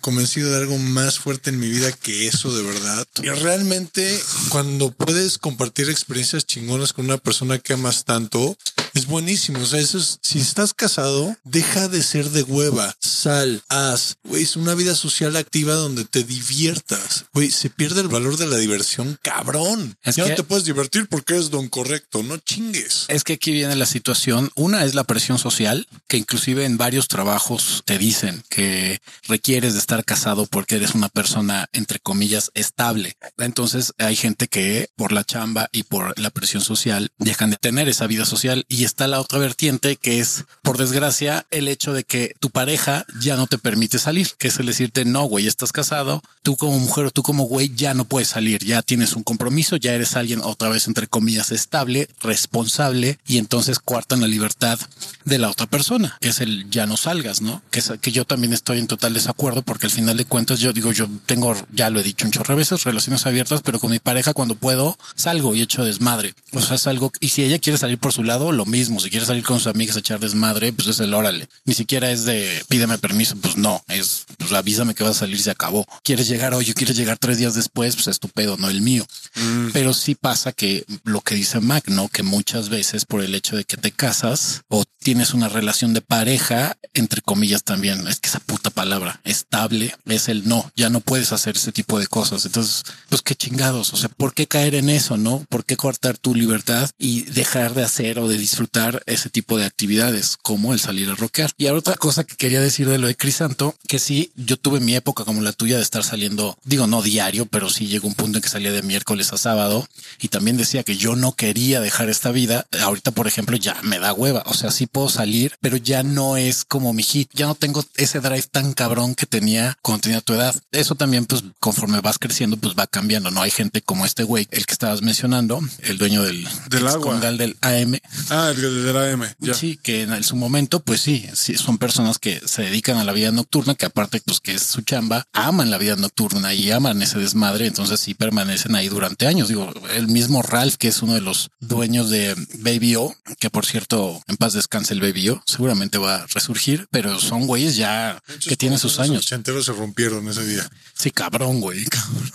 convencido 0.00 0.50
de 0.50 0.56
algo 0.56 0.78
más 0.78 1.20
fuerte 1.20 1.50
en 1.50 1.60
mi 1.60 1.68
vida 1.68 1.92
que 1.92 2.26
eso 2.26 2.54
de 2.54 2.64
verdad. 2.64 3.06
Y 3.22 3.28
realmente 3.28 4.20
cuando 4.48 4.90
puedes 4.90 5.38
compartir 5.38 5.88
experiencias 5.88 6.44
chingonas 6.44 6.92
con 6.92 7.04
una 7.04 7.18
persona 7.18 7.60
que 7.60 7.74
amas 7.74 8.04
tanto, 8.04 8.56
es 8.94 9.06
buenísimo. 9.06 9.60
O 9.60 9.66
sea, 9.66 9.80
eso 9.80 9.98
es, 9.98 10.18
si 10.22 10.40
estás 10.40 10.74
casado, 10.74 11.36
deja 11.44 11.88
de 11.88 12.02
ser 12.02 12.30
de 12.30 12.42
hueva, 12.42 12.94
sal, 13.00 13.62
haz, 13.68 14.16
güey, 14.24 14.42
es 14.42 14.56
una 14.56 14.74
vida 14.74 14.94
social 14.94 15.36
activa 15.36 15.74
donde 15.74 16.04
te 16.04 16.24
diviertas. 16.24 17.26
Güey, 17.32 17.50
se 17.50 17.70
pierde 17.70 18.00
el 18.00 18.08
valor 18.08 18.36
de 18.36 18.46
la 18.46 18.56
diversión, 18.56 19.18
cabrón. 19.22 19.96
ya 20.04 20.26
no 20.26 20.34
te 20.34 20.42
puedes 20.42 20.64
divertir 20.64 21.06
porque 21.08 21.36
es 21.36 21.50
don 21.50 21.68
correcto, 21.68 22.22
no 22.22 22.38
chingues. 22.38 23.06
Es 23.08 23.24
que 23.24 23.34
aquí 23.34 23.52
viene 23.52 23.76
la 23.76 23.86
situación. 23.86 24.50
Una 24.54 24.84
es 24.84 24.94
la 24.94 25.04
presión 25.04 25.38
social, 25.38 25.86
que 26.08 26.16
inclusive 26.16 26.64
en 26.64 26.76
varios 26.76 27.08
trabajos 27.08 27.82
te 27.84 27.98
dicen 27.98 28.42
que 28.48 29.00
requieres 29.28 29.72
de 29.74 29.78
estar 29.78 30.04
casado 30.04 30.46
porque 30.46 30.76
eres 30.76 30.94
una 30.94 31.08
persona, 31.08 31.68
entre 31.72 31.98
comillas, 31.98 32.50
estable. 32.54 33.16
Entonces 33.38 33.92
hay 33.98 34.16
gente 34.16 34.48
que 34.48 34.88
por 34.96 35.12
la 35.12 35.24
chamba 35.24 35.68
y 35.72 35.84
por 35.84 36.18
la 36.18 36.30
presión 36.30 36.62
social 36.62 37.10
dejan 37.18 37.50
de 37.50 37.56
tener 37.56 37.88
esa 37.88 38.06
vida 38.06 38.24
social 38.24 38.64
y 38.68 38.81
está 38.84 39.06
la 39.06 39.20
otra 39.20 39.38
vertiente 39.38 39.96
que 39.96 40.20
es, 40.20 40.44
por 40.62 40.78
desgracia, 40.78 41.46
el 41.50 41.68
hecho 41.68 41.92
de 41.92 42.04
que 42.04 42.34
tu 42.40 42.50
pareja 42.50 43.04
ya 43.20 43.36
no 43.36 43.46
te 43.46 43.58
permite 43.58 43.98
salir, 43.98 44.30
que 44.38 44.48
es 44.48 44.58
el 44.58 44.66
decirte, 44.66 45.04
no, 45.04 45.24
güey, 45.24 45.46
estás 45.46 45.72
casado, 45.72 46.22
tú 46.42 46.56
como 46.56 46.78
mujer 46.78 47.06
o 47.06 47.10
tú 47.10 47.22
como 47.22 47.44
güey 47.44 47.72
ya 47.74 47.94
no 47.94 48.04
puedes 48.04 48.28
salir, 48.28 48.64
ya 48.64 48.82
tienes 48.82 49.14
un 49.14 49.22
compromiso, 49.22 49.76
ya 49.76 49.92
eres 49.92 50.16
alguien 50.16 50.40
otra 50.42 50.68
vez, 50.68 50.86
entre 50.86 51.06
comillas, 51.06 51.52
estable, 51.52 52.08
responsable 52.20 53.18
y 53.26 53.38
entonces 53.38 53.78
cuartan 53.78 54.20
la 54.20 54.26
libertad 54.26 54.78
de 55.24 55.38
la 55.38 55.50
otra 55.50 55.66
persona, 55.66 56.16
que 56.20 56.28
es 56.28 56.40
el 56.40 56.68
ya 56.70 56.86
no 56.86 56.96
salgas, 56.96 57.40
¿no? 57.40 57.62
Que, 57.70 57.80
es, 57.80 57.92
que 58.00 58.12
yo 58.12 58.24
también 58.24 58.52
estoy 58.52 58.78
en 58.78 58.86
total 58.86 59.14
desacuerdo 59.14 59.62
porque 59.62 59.86
al 59.86 59.92
final 59.92 60.16
de 60.16 60.24
cuentas 60.24 60.60
yo 60.60 60.72
digo, 60.72 60.92
yo 60.92 61.08
tengo, 61.26 61.54
ya 61.72 61.90
lo 61.90 62.00
he 62.00 62.02
dicho 62.02 62.26
un 62.26 62.32
chorro 62.32 62.54
de 62.54 62.58
veces, 62.58 62.84
relaciones 62.84 63.26
abiertas, 63.26 63.60
pero 63.62 63.78
con 63.78 63.90
mi 63.90 63.98
pareja 63.98 64.32
cuando 64.32 64.54
puedo 64.54 64.98
salgo 65.14 65.54
y 65.54 65.62
echo 65.62 65.84
desmadre. 65.84 66.34
O 66.52 66.60
sea, 66.60 66.76
es 66.76 66.86
algo, 66.86 67.12
y 67.20 67.28
si 67.28 67.42
ella 67.44 67.58
quiere 67.58 67.78
salir 67.78 67.98
por 67.98 68.12
su 68.12 68.24
lado, 68.24 68.52
lo 68.52 68.66
mismo. 68.72 68.98
Si 68.98 69.10
quiere 69.10 69.26
salir 69.26 69.44
con 69.44 69.58
sus 69.58 69.68
amigas 69.68 69.96
a 69.96 70.00
echar 70.00 70.18
desmadre, 70.18 70.72
pues 70.72 70.88
es 70.88 70.98
el 71.00 71.12
órale. 71.14 71.48
Ni 71.64 71.74
siquiera 71.74 72.10
es 72.10 72.24
de 72.24 72.64
pídeme 72.68 72.98
permiso, 72.98 73.36
pues 73.36 73.56
no, 73.56 73.84
es 73.88 74.24
pues 74.38 74.52
avísame 74.52 74.94
que 74.94 75.04
vas 75.04 75.16
a 75.16 75.20
salir, 75.20 75.40
se 75.40 75.50
acabó. 75.50 75.86
Quieres 76.02 76.26
llegar 76.26 76.54
hoy 76.54 76.70
o 76.70 76.74
quieres 76.74 76.96
llegar 76.96 77.18
tres 77.18 77.38
días 77.38 77.54
después, 77.54 77.94
pues 77.94 78.08
estupendo, 78.08 78.56
no 78.56 78.70
el 78.70 78.80
mío. 78.80 79.06
Mm. 79.34 79.68
Pero 79.72 79.92
sí 79.92 80.14
pasa 80.14 80.52
que 80.52 80.84
lo 81.04 81.20
que 81.20 81.34
dice 81.34 81.60
Mac, 81.60 81.88
¿no? 81.88 82.08
Que 82.08 82.22
muchas 82.22 82.70
veces 82.70 83.04
por 83.04 83.22
el 83.22 83.34
hecho 83.34 83.56
de 83.56 83.64
que 83.64 83.76
te 83.76 83.92
casas 83.92 84.62
o 84.68 84.84
tienes 85.02 85.34
una 85.34 85.48
relación 85.48 85.94
de 85.94 86.00
pareja, 86.00 86.76
entre 86.94 87.20
comillas 87.20 87.64
también, 87.64 88.06
es 88.08 88.20
que 88.20 88.28
esa 88.28 88.40
puta 88.40 88.70
palabra 88.70 89.20
estable 89.24 89.94
es 90.06 90.28
el 90.28 90.48
no, 90.48 90.70
ya 90.76 90.88
no 90.88 91.00
puedes 91.00 91.32
hacer 91.32 91.56
ese 91.56 91.72
tipo 91.72 91.98
de 91.98 92.06
cosas. 92.06 92.46
Entonces, 92.46 92.84
pues 93.08 93.22
qué 93.22 93.34
chingados, 93.34 93.92
o 93.92 93.96
sea, 93.96 94.08
¿por 94.08 94.34
qué 94.34 94.46
caer 94.46 94.74
en 94.74 94.88
eso, 94.88 95.16
no? 95.16 95.44
¿Por 95.48 95.64
qué 95.64 95.76
cortar 95.76 96.16
tu 96.16 96.34
libertad 96.34 96.90
y 96.98 97.22
dejar 97.22 97.74
de 97.74 97.84
hacer 97.84 98.18
o 98.18 98.28
de 98.28 98.38
disfrutar 98.38 98.61
ese 99.06 99.30
tipo 99.30 99.58
de 99.58 99.64
actividades 99.64 100.36
como 100.40 100.72
el 100.72 100.80
salir 100.80 101.08
a 101.10 101.14
rockear? 101.14 101.50
Y 101.58 101.66
ahora 101.66 101.80
otra 101.80 101.94
cosa 101.96 102.24
que 102.24 102.36
quería 102.36 102.60
decir 102.60 102.88
de 102.88 102.98
lo 102.98 103.06
de 103.06 103.16
Crisanto, 103.16 103.74
que 103.88 103.98
sí, 103.98 104.32
yo 104.36 104.56
tuve 104.56 104.80
mi 104.80 104.94
época 104.94 105.24
como 105.24 105.42
la 105.42 105.52
tuya 105.52 105.76
de 105.76 105.82
estar 105.82 106.04
saliendo, 106.04 106.58
digo 106.64 106.86
no 106.86 107.02
diario, 107.02 107.46
pero 107.46 107.70
sí 107.70 107.86
llegó 107.86 108.08
un 108.08 108.14
punto 108.14 108.38
en 108.38 108.42
que 108.42 108.48
salía 108.48 108.72
de 108.72 108.82
miércoles 108.82 109.32
a 109.32 109.38
sábado 109.38 109.88
y 110.20 110.28
también 110.28 110.56
decía 110.56 110.82
que 110.82 110.96
yo 110.96 111.16
no 111.16 111.32
quería 111.32 111.80
dejar 111.80 112.08
esta 112.08 112.30
vida. 112.32 112.66
Ahorita, 112.80 113.10
por 113.10 113.26
ejemplo, 113.26 113.56
ya 113.56 113.76
me 113.82 113.98
da 113.98 114.12
hueva. 114.12 114.42
O 114.46 114.54
sea, 114.54 114.70
sí 114.70 114.86
puedo 114.86 115.08
salir, 115.08 115.56
pero 115.60 115.76
ya 115.76 116.02
no 116.02 116.36
es 116.36 116.64
como 116.64 116.92
mi 116.92 117.02
hit. 117.02 117.30
Ya 117.34 117.46
no 117.46 117.54
tengo 117.54 117.84
ese 117.96 118.20
drive 118.20 118.42
tan 118.50 118.72
cabrón 118.72 119.14
que 119.14 119.26
tenía 119.26 119.76
cuando 119.82 120.02
tenía 120.02 120.20
tu 120.20 120.34
edad. 120.34 120.54
Eso 120.72 120.94
también, 120.94 121.26
pues, 121.26 121.44
conforme 121.60 122.00
vas 122.00 122.18
creciendo, 122.18 122.56
pues 122.56 122.74
va 122.78 122.86
cambiando. 122.86 123.30
No 123.30 123.42
hay 123.42 123.50
gente 123.50 123.82
como 123.82 124.04
este 124.06 124.22
güey, 124.24 124.46
el 124.50 124.66
que 124.66 124.72
estabas 124.72 125.02
mencionando, 125.02 125.60
el 125.80 125.98
dueño 125.98 126.22
del, 126.22 126.46
Del 126.68 126.86
agua. 126.88 127.18
del 127.20 127.56
AM. 127.60 127.98
Ah, 128.30 128.51
de 128.54 128.92
la 128.92 129.10
M. 129.10 129.26
Ya. 129.38 129.54
Sí, 129.54 129.78
que 129.82 130.02
en 130.02 130.24
su 130.24 130.36
momento, 130.36 130.80
pues 130.80 131.00
sí, 131.00 131.26
sí, 131.34 131.56
son 131.56 131.78
personas 131.78 132.18
que 132.18 132.40
se 132.44 132.62
dedican 132.62 132.98
a 132.98 133.04
la 133.04 133.12
vida 133.12 133.30
nocturna, 133.32 133.74
que 133.74 133.86
aparte, 133.86 134.20
pues 134.24 134.40
que 134.40 134.54
es 134.54 134.62
su 134.62 134.82
chamba, 134.82 135.26
aman 135.32 135.70
la 135.70 135.78
vida 135.78 135.96
nocturna 135.96 136.54
y 136.54 136.70
aman 136.70 137.02
ese 137.02 137.18
desmadre, 137.18 137.66
entonces 137.66 138.00
sí 138.00 138.14
permanecen 138.14 138.74
ahí 138.74 138.88
durante 138.88 139.26
años. 139.26 139.48
Digo, 139.48 139.72
el 139.94 140.08
mismo 140.08 140.42
Ralph, 140.42 140.76
que 140.76 140.88
es 140.88 141.02
uno 141.02 141.14
de 141.14 141.20
los 141.20 141.50
dueños 141.60 142.10
de 142.10 142.34
Baby 142.58 142.96
O, 142.96 143.14
que 143.38 143.50
por 143.50 143.66
cierto, 143.66 144.22
en 144.28 144.36
paz 144.36 144.52
descanse 144.52 144.94
el 144.94 145.00
Baby 145.00 145.30
O, 145.30 145.42
seguramente 145.46 145.98
va 145.98 146.16
a 146.16 146.26
resurgir, 146.26 146.86
pero 146.90 147.18
son 147.18 147.46
güeyes 147.46 147.76
ya 147.76 148.22
que 148.46 148.56
tienen 148.56 148.78
sus 148.78 148.96
Los 148.98 149.00
años. 149.08 149.18
ochenteros 149.26 149.64
se 149.66 149.72
rompieron 149.72 150.28
ese 150.28 150.44
día. 150.46 150.68
Sí, 150.94 151.10
cabrón, 151.10 151.60
güey. 151.60 151.84
cabrón. 151.86 152.30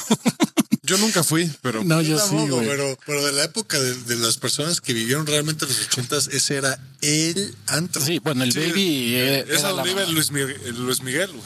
Yo 0.88 0.98
nunca 0.98 1.22
fui, 1.24 1.52
pero 1.62 1.84
No, 1.84 2.02
yo 2.02 2.18
sí, 2.18 2.36
pero, 2.62 2.98
pero 3.06 3.26
de 3.26 3.34
la 3.34 3.44
época 3.44 3.80
de, 3.80 3.94
de 3.94 4.16
las 4.16 4.38
personas 4.38 4.82
que 4.82 4.94
vivieron 4.94 5.28
realmente 5.28 5.66
los 5.66 5.80
ochentas, 5.82 6.30
ese 6.30 6.56
era 6.56 6.80
el 7.02 7.54
antro. 7.68 8.02
Sí, 8.04 8.20
bueno, 8.20 8.44
el 8.44 8.54
Sí, 8.54 8.60
Baby 8.60 9.16
eh, 9.16 9.40
es 9.42 9.60
era 9.60 9.62
la 9.74 9.84
donde 9.84 9.94
mamá. 9.94 10.12
Luis 10.12 10.32
Miguel, 10.32 10.60
el 10.66 10.76
Luis 10.84 11.02
Miguel, 11.04 11.32
güey. 11.32 11.44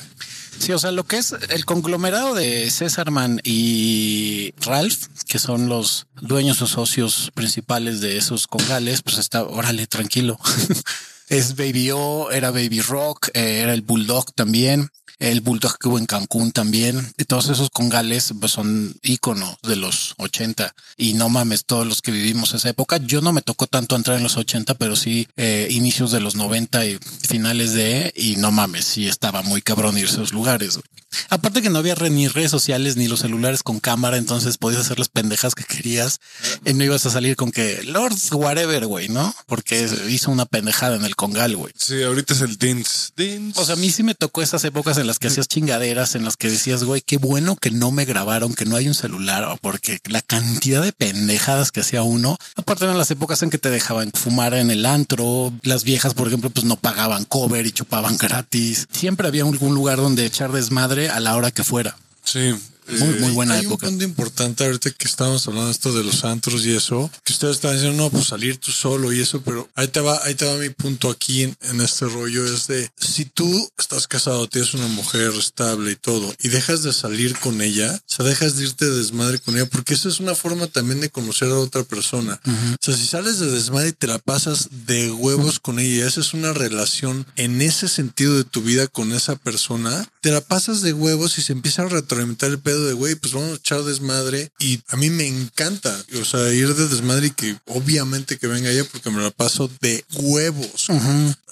Sí, 0.60 0.72
o 0.74 0.78
sea, 0.80 0.92
lo 0.92 1.06
que 1.06 1.18
es 1.18 1.34
el 1.50 1.66
conglomerado 1.66 2.36
de 2.36 2.70
Césarman 2.70 3.42
y 3.44 4.54
Ralph, 4.62 5.08
que 5.28 5.40
son 5.40 5.68
los 5.70 6.06
dueños 6.22 6.62
o 6.62 6.68
socios 6.68 7.32
principales 7.34 8.00
de 8.00 8.18
esos 8.18 8.46
congales, 8.46 9.02
pues 9.02 9.18
está, 9.18 9.44
órale, 9.44 9.88
tranquilo. 9.88 10.38
es 11.30 11.56
Baby 11.56 11.90
O, 11.92 12.30
era 12.30 12.52
Baby 12.52 12.82
Rock, 12.82 13.30
eh, 13.34 13.62
era 13.64 13.74
el 13.74 13.82
Bulldog 13.82 14.34
también. 14.36 14.90
El 15.22 15.42
Bulldog 15.42 15.78
que 15.78 15.88
hubo 15.88 16.00
en 16.00 16.08
Cancún 16.08 16.52
también. 16.52 17.14
Y 17.18 17.26
todos 17.26 17.50
esos 17.50 17.70
congales 17.70 18.34
pues 18.40 18.52
son 18.52 18.96
íconos 19.04 19.58
de 19.62 19.76
los 19.76 20.16
80. 20.18 20.74
Y 20.98 21.14
no 21.14 21.30
mames, 21.30 21.66
todos 21.66 21.86
los 21.86 22.02
que 22.02 22.12
vivimos 22.12 22.54
esa 22.56 22.70
época. 22.70 22.98
Yo 22.98 23.22
no 23.22 23.32
me 23.32 23.44
tocó 23.44 23.68
tanto 23.68 23.96
entrar 23.96 24.18
en 24.18 24.24
los 24.24 24.38
80, 24.38 24.74
pero 24.76 24.96
sí 24.96 25.28
eh, 25.38 25.68
inicios 25.70 26.12
de 26.12 26.22
los 26.22 26.36
90 26.36 26.86
y 26.88 27.00
finales 27.28 27.74
de... 27.74 28.12
Y 28.16 28.38
no 28.38 28.52
mames, 28.52 28.86
sí 28.86 29.08
estaba 29.08 29.44
muy 29.44 29.62
cabrón 29.62 29.98
irse 29.98 30.14
a 30.14 30.16
esos 30.18 30.34
lugares. 30.34 30.78
güey. 30.78 30.86
Aparte 31.30 31.62
que 31.62 31.70
no 31.70 31.80
había 31.80 31.96
ni 31.96 32.28
redes 32.28 32.52
sociales 32.52 32.96
ni 32.96 33.08
los 33.08 33.20
celulares 33.20 33.64
con 33.64 33.80
cámara, 33.80 34.18
entonces 34.18 34.58
podías 34.58 34.82
hacer 34.82 34.98
las 34.98 35.10
pendejas 35.10 35.56
que 35.56 35.64
querías. 35.64 36.20
Y 36.66 36.74
no 36.74 36.84
ibas 36.84 37.06
a 37.06 37.12
salir 37.12 37.36
con 37.36 37.52
que 37.52 37.84
Lords 37.84 38.32
whatever, 38.32 38.86
güey, 38.86 39.10
¿no? 39.10 39.34
Porque 39.46 39.90
hizo 40.10 40.32
una 40.32 40.46
pendejada 40.46 40.96
en 40.96 41.06
el 41.06 41.16
congal, 41.16 41.56
güey. 41.56 41.74
Sí, 41.78 42.02
ahorita 42.02 42.34
es 42.34 42.42
el 42.42 42.58
Dins. 42.58 43.14
Dins. 43.16 43.58
O 43.58 43.66
sea, 43.66 43.76
a 43.76 43.78
mí 43.78 43.92
sí 43.92 44.04
me 44.04 44.16
tocó 44.16 44.42
esas 44.42 44.64
épocas 44.64 44.98
en 44.98 45.08
las 45.08 45.11
que 45.20 45.28
hacías 45.28 45.48
chingaderas, 45.48 46.16
en 46.16 46.26
las 46.26 46.38
que 46.38 46.50
decías, 46.50 46.84
güey, 46.84 47.02
qué 47.02 47.18
bueno 47.18 47.56
que 47.56 47.72
no 47.72 47.92
me 47.92 48.06
grabaron, 48.06 48.54
que 48.54 48.66
no 48.66 48.76
hay 48.76 48.88
un 48.88 48.94
celular, 48.94 49.44
o 49.46 49.58
porque 49.58 50.00
la 50.06 50.22
cantidad 50.22 50.82
de 50.82 50.94
pendejadas 50.94 51.72
que 51.72 51.82
hacía 51.82 52.04
uno. 52.04 52.38
Aparte 52.56 52.86
eran 52.86 52.98
las 52.98 53.12
épocas 53.12 53.42
en 53.44 53.50
que 53.50 53.58
te 53.58 53.70
dejaban 53.70 54.12
fumar 54.14 54.54
en 54.54 54.72
el 54.72 54.86
antro. 54.86 55.54
Las 55.64 55.84
viejas, 55.84 56.14
por 56.14 56.28
ejemplo, 56.28 56.50
pues 56.50 56.66
no 56.66 56.76
pagaban 56.76 57.26
cover 57.26 57.66
y 57.66 57.72
chupaban 57.72 58.18
gratis. 58.18 58.88
Siempre 58.92 59.28
había 59.28 59.44
algún 59.44 59.74
lugar 59.74 59.98
donde 59.98 60.26
echar 60.26 60.52
desmadre 60.52 61.10
a 61.10 61.20
la 61.20 61.36
hora 61.36 61.52
que 61.52 61.64
fuera. 61.64 61.96
sí. 62.24 62.56
Muy, 63.00 63.10
eh, 63.10 63.18
muy 63.20 63.32
buena 63.32 63.56
Hay 63.56 63.66
época. 63.66 63.88
un 63.88 63.92
punto 63.94 64.06
importante 64.06 64.66
ahorita 64.66 64.92
que 64.92 65.08
estábamos 65.08 65.48
hablando 65.48 65.72
esto 65.72 65.94
de 65.94 66.04
los 66.04 66.24
antros 66.24 66.66
y 66.66 66.76
eso, 66.76 67.10
que 67.24 67.34
ustedes 67.34 67.56
están 67.58 67.74
diciendo, 67.74 68.04
no, 68.04 68.10
pues 68.10 68.26
salir 68.26 68.58
tú 68.58 68.72
solo 68.72 69.12
y 69.14 69.20
eso, 69.20 69.42
pero 69.42 69.70
ahí 69.76 69.88
te 69.88 70.00
va, 70.00 70.20
ahí 70.24 70.36
te 70.36 70.46
va 70.46 70.56
mi 70.58 70.70
punto 70.70 71.10
aquí 71.10 71.44
en, 71.44 71.56
en 71.62 71.82
este 71.82 72.06
rollo, 72.06 72.46
es 72.46 72.68
de, 72.68 72.90
si 72.98 73.26
tú 73.26 73.70
estás 73.78 74.08
casado, 74.08 74.48
tienes 74.48 74.74
una 74.74 74.88
mujer 74.88 75.32
estable 75.38 75.92
y 75.92 75.96
todo, 75.96 76.34
y 76.42 76.50
dejas 76.50 76.84
de 76.84 76.94
salir 76.94 77.38
con 77.38 77.62
ella, 77.62 77.94
o 77.96 78.14
sea, 78.14 78.26
dejas 78.26 78.58
de 78.58 78.64
irte 78.64 78.86
de 78.90 78.98
desmadre 78.98 79.40
con 79.40 79.56
ella, 79.56 79.66
porque 79.66 79.94
esa 79.94 80.10
es 80.10 80.20
una 80.20 80.36
forma 80.36 80.68
también 80.68 81.02
de 81.02 81.10
conocer 81.10 81.50
a 81.50 81.58
otra 81.58 81.84
persona. 81.84 82.40
O 82.46 82.78
sea, 82.80 82.96
si 82.96 83.06
sales 83.06 83.40
de 83.40 83.50
desmadre 83.52 83.90
y 83.90 83.94
te 83.94 84.08
la 84.08 84.20
pasas 84.20 84.70
de 84.86 85.12
huevos 85.12 85.60
con 85.60 85.80
ella, 85.80 85.92
y 85.92 86.02
haces 86.02 86.34
una 86.34 86.54
relación 86.54 87.26
en 87.36 87.62
ese 87.62 87.88
sentido 87.88 88.38
de 88.38 88.44
tu 88.44 88.62
vida 88.62 88.88
con 88.88 89.12
esa 89.12 89.36
persona, 89.36 90.08
te 90.22 90.32
la 90.32 90.42
pasas 90.42 90.82
de 90.82 90.94
huevos 90.94 91.38
y 91.38 91.42
se 91.42 91.52
empieza 91.52 91.82
a 91.82 91.90
retroalimentar 91.90 92.52
el 92.52 92.60
pedo 92.60 92.86
de 92.86 92.94
güey, 92.94 93.16
pues 93.16 93.34
vamos 93.34 93.54
a 93.54 93.56
echar 93.56 93.84
desmadre. 93.84 94.52
Y 94.60 94.80
a 94.88 94.96
mí 94.96 95.10
me 95.10 95.28
encanta, 95.28 95.96
o 96.20 96.26
sea, 96.26 96.54
ir 96.54 96.76
de 96.76 96.88
desmadre 96.88 97.28
y 97.28 97.32
que 97.32 97.58
obviamente 97.66 98.38
que 98.38 98.48
venga 98.48 98.70
ella 98.70 98.86
porque 98.92 99.10
me 99.10 99.22
la 99.22 99.32
paso 99.32 99.70
de 99.82 100.06
huevos. 100.14 100.90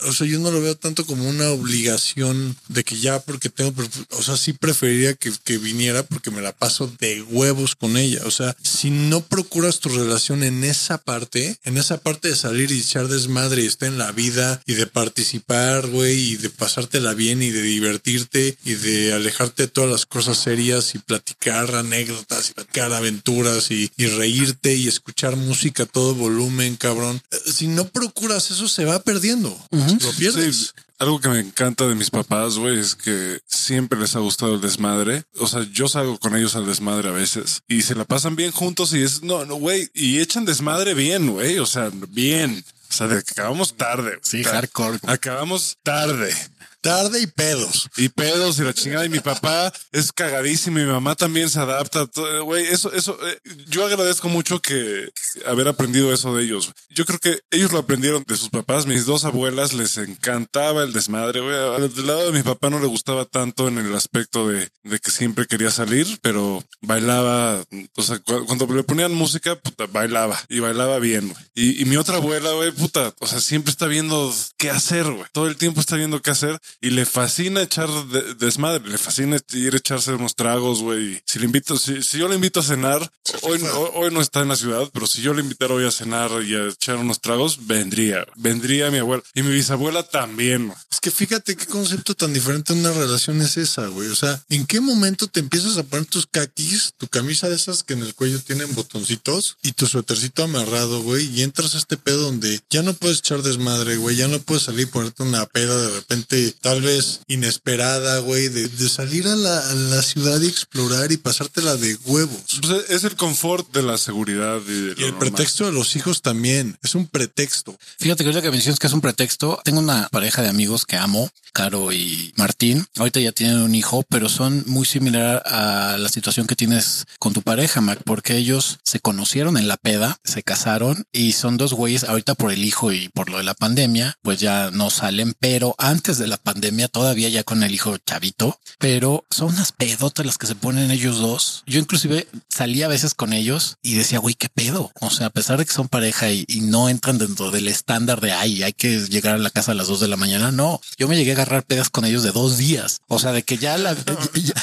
O 0.06 0.14
sea, 0.14 0.28
yo 0.28 0.40
no 0.40 0.52
lo 0.52 0.62
veo 0.62 0.78
tanto 0.78 1.06
como 1.06 1.28
una 1.28 1.50
obligación 1.50 2.56
de 2.68 2.84
que 2.84 3.00
ya 3.00 3.20
porque 3.20 3.50
tengo, 3.50 3.74
o 4.12 4.24
sea, 4.24 4.38
sí 4.38 4.54
preferiría 4.54 5.16
que, 5.16 5.34
que 5.44 5.58
viniera 5.58 6.04
porque 6.04 6.32
me 6.32 6.42
la 6.42 6.54
paso 6.54 6.92
de 7.00 7.24
huevos 7.24 7.76
con 7.76 7.98
ella. 7.98 8.22
O 8.26 8.32
sea, 8.32 8.56
si 8.62 8.92
no 8.92 9.22
procuras 9.22 9.80
tu 9.80 9.90
relación 9.90 10.44
en 10.44 10.64
esa 10.64 11.00
parte, 11.00 11.58
en 11.64 11.78
esa 11.78 11.98
parte 11.98 12.30
de 12.30 12.36
salir 12.36 12.72
y 12.72 12.80
echar 12.80 13.08
desmadre 13.08 13.64
y 13.64 13.66
estar 13.66 13.90
en 13.90 13.98
la 13.98 14.12
vida 14.12 14.62
y 14.68 14.76
de 14.76 14.86
participar, 14.86 15.88
güey, 15.88 16.34
y 16.34 16.36
de 16.36 16.52
pasártela 16.52 17.16
bien 17.16 17.42
y 17.42 17.50
de 17.50 17.64
divertirte 17.64 18.59
y 18.64 18.76
de 18.76 19.14
alejarte 19.14 19.64
de 19.64 19.68
todas 19.68 19.90
las 19.90 20.06
cosas 20.06 20.38
serias 20.38 20.96
y 20.96 21.00
platicar 21.00 21.76
anécdotas 21.76 22.50
y 22.50 22.54
platicar 22.54 22.94
aventuras 22.94 23.72
y, 23.72 23.92
y 23.98 24.08
reírte 24.08 24.76
y 24.76 24.88
escuchar 24.88 25.36
música 25.36 25.84
a 25.84 25.86
todo 25.86 26.16
volumen, 26.16 26.76
cabrón. 26.76 27.22
Si 27.46 27.68
no 27.68 27.88
procuras 27.88 28.52
eso, 28.52 28.68
se 28.68 28.86
va 28.86 29.02
perdiendo. 29.02 29.58
Lo 29.72 30.12
pierdes. 30.14 30.74
Sí, 30.76 30.84
algo 31.00 31.22
que 31.22 31.30
me 31.30 31.40
encanta 31.40 31.88
de 31.88 31.96
mis 31.96 32.10
papás, 32.10 32.58
güey, 32.58 32.78
es 32.78 32.94
que 32.94 33.40
siempre 33.48 33.98
les 33.98 34.16
ha 34.16 34.20
gustado 34.20 34.56
el 34.56 34.62
desmadre. 34.62 35.24
O 35.38 35.48
sea, 35.48 35.66
yo 35.72 35.88
salgo 35.88 36.20
con 36.20 36.36
ellos 36.36 36.56
al 36.56 36.66
desmadre 36.66 37.08
a 37.08 37.14
veces 37.14 37.62
y 37.70 37.84
se 37.84 37.96
la 37.96 38.04
pasan 38.04 38.36
bien 38.36 38.52
juntos 38.52 38.94
y 38.94 39.02
es, 39.02 39.24
no, 39.24 39.46
no, 39.46 39.56
güey, 39.56 39.90
y 39.94 40.20
echan 40.20 40.44
desmadre 40.44 40.94
bien, 40.94 41.32
güey. 41.32 41.60
O 41.60 41.66
sea, 41.66 41.90
bien. 42.10 42.64
O 42.90 42.94
sea, 42.94 43.08
de 43.08 43.24
que 43.24 43.32
acabamos 43.32 43.78
tarde. 43.78 44.20
Sí, 44.24 44.44
hardcore. 44.44 45.00
Acabamos 45.04 45.78
tarde. 45.84 46.36
Tarde 46.82 47.20
y 47.22 47.28
pedos. 47.28 47.90
Y 47.98 48.10
pedos 48.10 48.58
y 48.60 48.64
la 48.64 48.74
chingada. 48.74 49.06
Y 49.06 49.10
mi 49.10 49.20
papá 49.20 49.72
es 49.92 50.12
cagadísimo. 50.14 50.80
Y 50.80 50.84
mi 50.84 50.92
mamá 50.92 51.16
también 51.16 51.50
se 51.50 51.60
adapta. 51.60 52.08
Güey, 52.44 52.68
eso, 52.68 52.92
eso, 52.94 53.18
eh, 53.28 53.38
yo 53.68 53.86
agradezco 53.86 54.30
mucho 54.30 54.62
que 54.62 55.10
haber 55.46 55.68
aprendido 55.68 56.14
eso 56.14 56.34
de 56.36 56.44
ellos. 56.46 56.72
Yo 56.90 57.06
creo 57.06 57.20
que 57.20 57.40
ellos 57.52 57.72
lo 57.72 57.80
aprendieron 57.80 58.24
de 58.28 58.38
sus 58.38 58.50
papás. 58.50 58.86
Mis 58.86 59.06
dos 59.06 59.26
abuelas 59.26 59.74
les 59.74 59.98
encantaba 59.98 60.84
el 60.84 60.94
desmadre. 60.94 61.42
Güey, 61.42 61.90
del 61.90 62.08
lado 62.08 62.32
de 62.32 62.38
mi 62.38 62.44
papá 62.44 62.70
no 62.70 62.80
le 62.80 62.88
gustaba 62.88 63.26
tanto 63.26 63.68
en 63.68 63.78
el 63.78 63.94
aspecto 63.96 64.48
de, 64.48 64.70
de 64.84 65.00
que 65.00 65.12
siempre 65.12 65.48
quería 65.48 65.72
salir, 65.72 66.20
pero 66.22 66.64
bailaba. 66.82 67.62
O 67.98 68.02
sea, 68.02 68.20
cu- 68.20 68.46
cuando 68.46 68.66
le 68.74 68.84
ponían 68.84 69.14
música, 69.14 69.56
puta, 69.58 69.86
bailaba 69.88 70.40
y 70.48 70.60
bailaba 70.60 71.00
bien. 71.00 71.30
güey. 71.30 71.44
Y, 71.56 71.82
y 71.82 71.86
mi 71.86 71.98
otra 71.98 72.18
abuela, 72.18 72.52
güey, 72.54 72.72
puta, 72.72 73.14
o 73.20 73.28
sea, 73.28 73.42
siempre 73.42 73.72
está 73.72 73.86
viendo 73.88 74.34
qué 74.58 74.70
hacer, 74.70 75.04
güey. 75.06 75.26
Todo 75.34 75.48
el 75.48 75.58
tiempo 75.58 75.82
está 75.82 75.96
viendo 75.98 76.22
qué 76.22 76.32
hacer 76.32 76.60
y 76.82 76.90
le 76.92 77.06
fascina 77.06 77.62
echar 77.62 77.90
de- 78.08 78.36
desmadre, 78.36 78.88
le 78.90 78.98
fascina 78.98 79.38
ir 79.54 79.74
a 79.74 79.78
echarse 79.78 80.12
unos 80.14 80.36
tragos, 80.36 80.82
güey. 80.82 81.22
Si 81.26 81.40
le 81.40 81.46
invito, 81.46 81.78
si, 81.78 82.02
si 82.04 82.18
yo 82.18 82.28
le 82.28 82.36
invito 82.36 82.60
a 82.60 82.64
cenar, 82.64 83.12
hoy, 83.42 83.62
hoy, 83.62 83.90
hoy 83.96 84.14
no 84.14 84.22
está 84.22 84.42
en 84.42 84.48
la 84.50 84.56
ciudad, 84.56 84.90
pero 84.94 85.08
si 85.08 85.22
yo 85.22 85.34
le 85.34 85.42
invitara 85.42 85.74
hoy 85.74 85.86
a 85.86 85.92
cenar 85.92 86.32
y 86.44 86.56
a 86.56 86.68
echar 86.70 86.98
unos 86.98 87.22
tragos, 87.22 87.68
vendría, 87.68 88.26
vendría 88.36 88.92
mi 88.92 88.98
abuela 89.00 89.24
y 89.34 89.44
mi 89.44 89.52
bisabuela 89.54 90.04
también. 90.04 90.74
Es 90.92 91.00
que 91.00 91.12
fíjate 91.12 91.56
qué 91.56 91.66
concepto 91.66 92.16
tan 92.16 92.34
diferente 92.34 92.74
de 92.74 92.80
una 92.80 92.92
relación 92.92 93.42
es 93.42 93.58
esa, 93.58 93.88
güey. 93.88 94.10
O 94.10 94.16
sea, 94.16 94.44
¿en 94.50 94.66
qué 94.66 94.82
momento 94.82 95.28
te 95.28 95.40
empiezas 95.40 95.78
a 95.78 95.84
poner 95.84 96.06
tus 96.06 96.28
caquis, 96.28 96.94
tu 96.98 97.08
camisa 97.08 97.48
de 97.50 97.56
esas 97.56 97.84
que 97.84 97.94
en 97.94 98.02
el 98.02 98.16
cuello 98.16 98.40
tienen 98.40 98.74
botoncitos 98.76 99.58
y 99.62 99.72
tu 99.74 99.88
suétercito 99.88 100.44
amarrado, 100.44 101.02
güey? 101.02 101.28
Y 101.34 101.44
entras 101.44 101.76
a 101.76 101.78
este 101.78 101.98
pedo 101.98 102.24
donde 102.24 102.60
ya 102.70 102.82
no 102.84 102.94
puedes 102.94 103.20
echar 103.20 103.42
desmadre, 103.44 103.98
güey. 103.98 104.16
Ya 104.16 104.28
no 104.28 104.40
puedes 104.40 104.64
salir 104.64 104.80
y 104.82 104.86
ponerte 104.86 105.24
una 105.24 105.46
peda 105.46 105.76
de 105.76 105.90
repente, 105.92 106.56
tal 106.62 106.82
vez 106.82 107.22
inesperada, 107.28 108.20
güey. 108.20 108.50
De, 108.50 108.68
de 108.68 108.90
salir 108.90 109.28
a 109.28 109.36
la, 109.36 109.60
a 109.70 109.74
la 109.74 110.02
ciudad 110.02 110.40
y 110.42 110.48
explorar 110.48 111.12
y 111.12 111.18
pasártela 111.18 111.76
de 111.76 111.96
huevos. 112.06 112.60
Pues 112.62 112.90
es 112.90 113.04
el 113.04 113.16
confort 113.16 113.72
de 113.74 113.84
la 113.84 113.98
seguridad 113.98 114.60
y, 114.68 114.72
de 114.72 114.88
Y 114.98 115.04
el 115.04 115.12
normal. 115.12 115.20
pretexto 115.20 115.66
de 115.66 115.72
los 115.72 115.96
hijos 115.96 116.22
también. 116.22 116.78
Es 116.84 116.96
un 116.96 117.08
pretexto. 117.08 117.78
Fíjate 118.00 118.24
que 118.24 118.30
ahorita 118.30 118.42
que 118.42 118.52
mencionas 118.52 118.80
que 118.80 118.88
es 118.88 118.94
un 118.94 119.02
pretexto, 119.02 119.60
tengo 119.64 119.80
una 119.80 120.08
pareja 120.10 120.42
de 120.42 120.50
amigos 120.50 120.86
que 120.86 120.98
amo, 120.98 121.30
Caro 121.54 121.92
y 121.92 122.34
Martín. 122.36 122.86
Ahorita 122.98 123.20
ya 123.20 123.32
tienen 123.32 123.58
un 123.62 123.76
hijo, 123.76 124.04
pero 124.10 124.30
son 124.30 124.64
muy 124.68 124.86
similar 124.86 125.42
a 125.46 125.98
la 125.98 126.10
situación 126.10 126.48
que 126.48 126.56
tienes 126.56 127.06
con 127.20 127.34
tu 127.34 127.42
pareja, 127.42 127.82
Mac, 127.82 128.00
porque 128.06 128.38
ellos 128.38 128.80
se 128.84 129.00
conocieron 129.00 129.58
en 129.58 129.68
la 129.68 129.78
peda, 129.78 130.18
se 130.24 130.44
casaron 130.44 131.06
y 131.12 131.34
son 131.34 131.58
dos 131.58 131.74
güeyes 131.74 132.04
ahorita 132.04 132.36
por 132.36 132.52
el 132.52 132.64
hijo 132.64 132.92
y 132.92 133.10
por 133.10 133.30
lo 133.30 133.38
de 133.38 133.44
la 133.44 133.54
pandemia, 133.56 134.16
pues 134.22 134.40
ya 134.40 134.70
no 134.72 134.90
salen, 134.90 135.34
pero 135.40 135.76
antes 135.78 136.18
de 136.18 136.28
la 136.28 136.38
pandemia, 136.38 136.49
todavía 136.92 137.30
ya 137.30 137.44
con 137.44 137.64
el 137.64 137.74
hijo 137.74 137.98
chavito, 137.98 138.60
pero 138.78 139.26
son 139.30 139.50
unas 139.50 139.72
pedotas 139.72 140.26
las 140.26 140.38
que 140.38 140.48
se 140.48 140.56
ponen 140.56 140.92
ellos 140.92 141.18
dos. 141.18 141.64
Yo 141.66 141.80
inclusive 141.80 142.28
salía 142.50 142.86
a 142.86 142.90
veces 142.90 143.14
con 143.14 143.34
ellos 143.34 143.78
y 143.82 143.96
decía, 143.96 144.20
güey, 144.20 144.36
qué 144.36 144.50
pedo. 144.50 144.92
O 145.02 145.10
sea, 145.10 145.28
a 145.28 145.30
pesar 145.30 145.58
de 145.58 145.66
que 145.66 145.74
son 145.74 145.88
pareja 145.88 146.32
y, 146.32 146.46
y 146.48 146.62
no 146.62 146.90
entran 146.90 147.18
dentro 147.18 147.52
del 147.52 147.68
estándar 147.68 148.22
de, 148.22 148.32
ay, 148.32 148.64
hay 148.64 148.74
que 148.74 149.00
llegar 149.08 149.36
a 149.36 149.40
la 149.40 149.50
casa 149.50 149.72
a 149.72 149.76
las 149.76 149.88
dos 149.88 150.00
de 150.00 150.08
la 150.08 150.18
mañana. 150.18 150.52
No, 150.52 150.82
yo 150.98 151.08
me 151.08 151.16
llegué 151.16 151.32
a 151.32 151.36
agarrar 151.36 151.64
pedas 151.64 151.90
con 151.90 152.06
ellos 152.06 152.24
de 152.24 152.32
dos 152.32 152.58
días. 152.58 153.02
O 153.08 153.20
sea, 153.20 153.32
de 153.32 153.44
que 153.44 153.58
ya 153.58 153.78
la, 153.78 153.94
ya, 154.34 154.54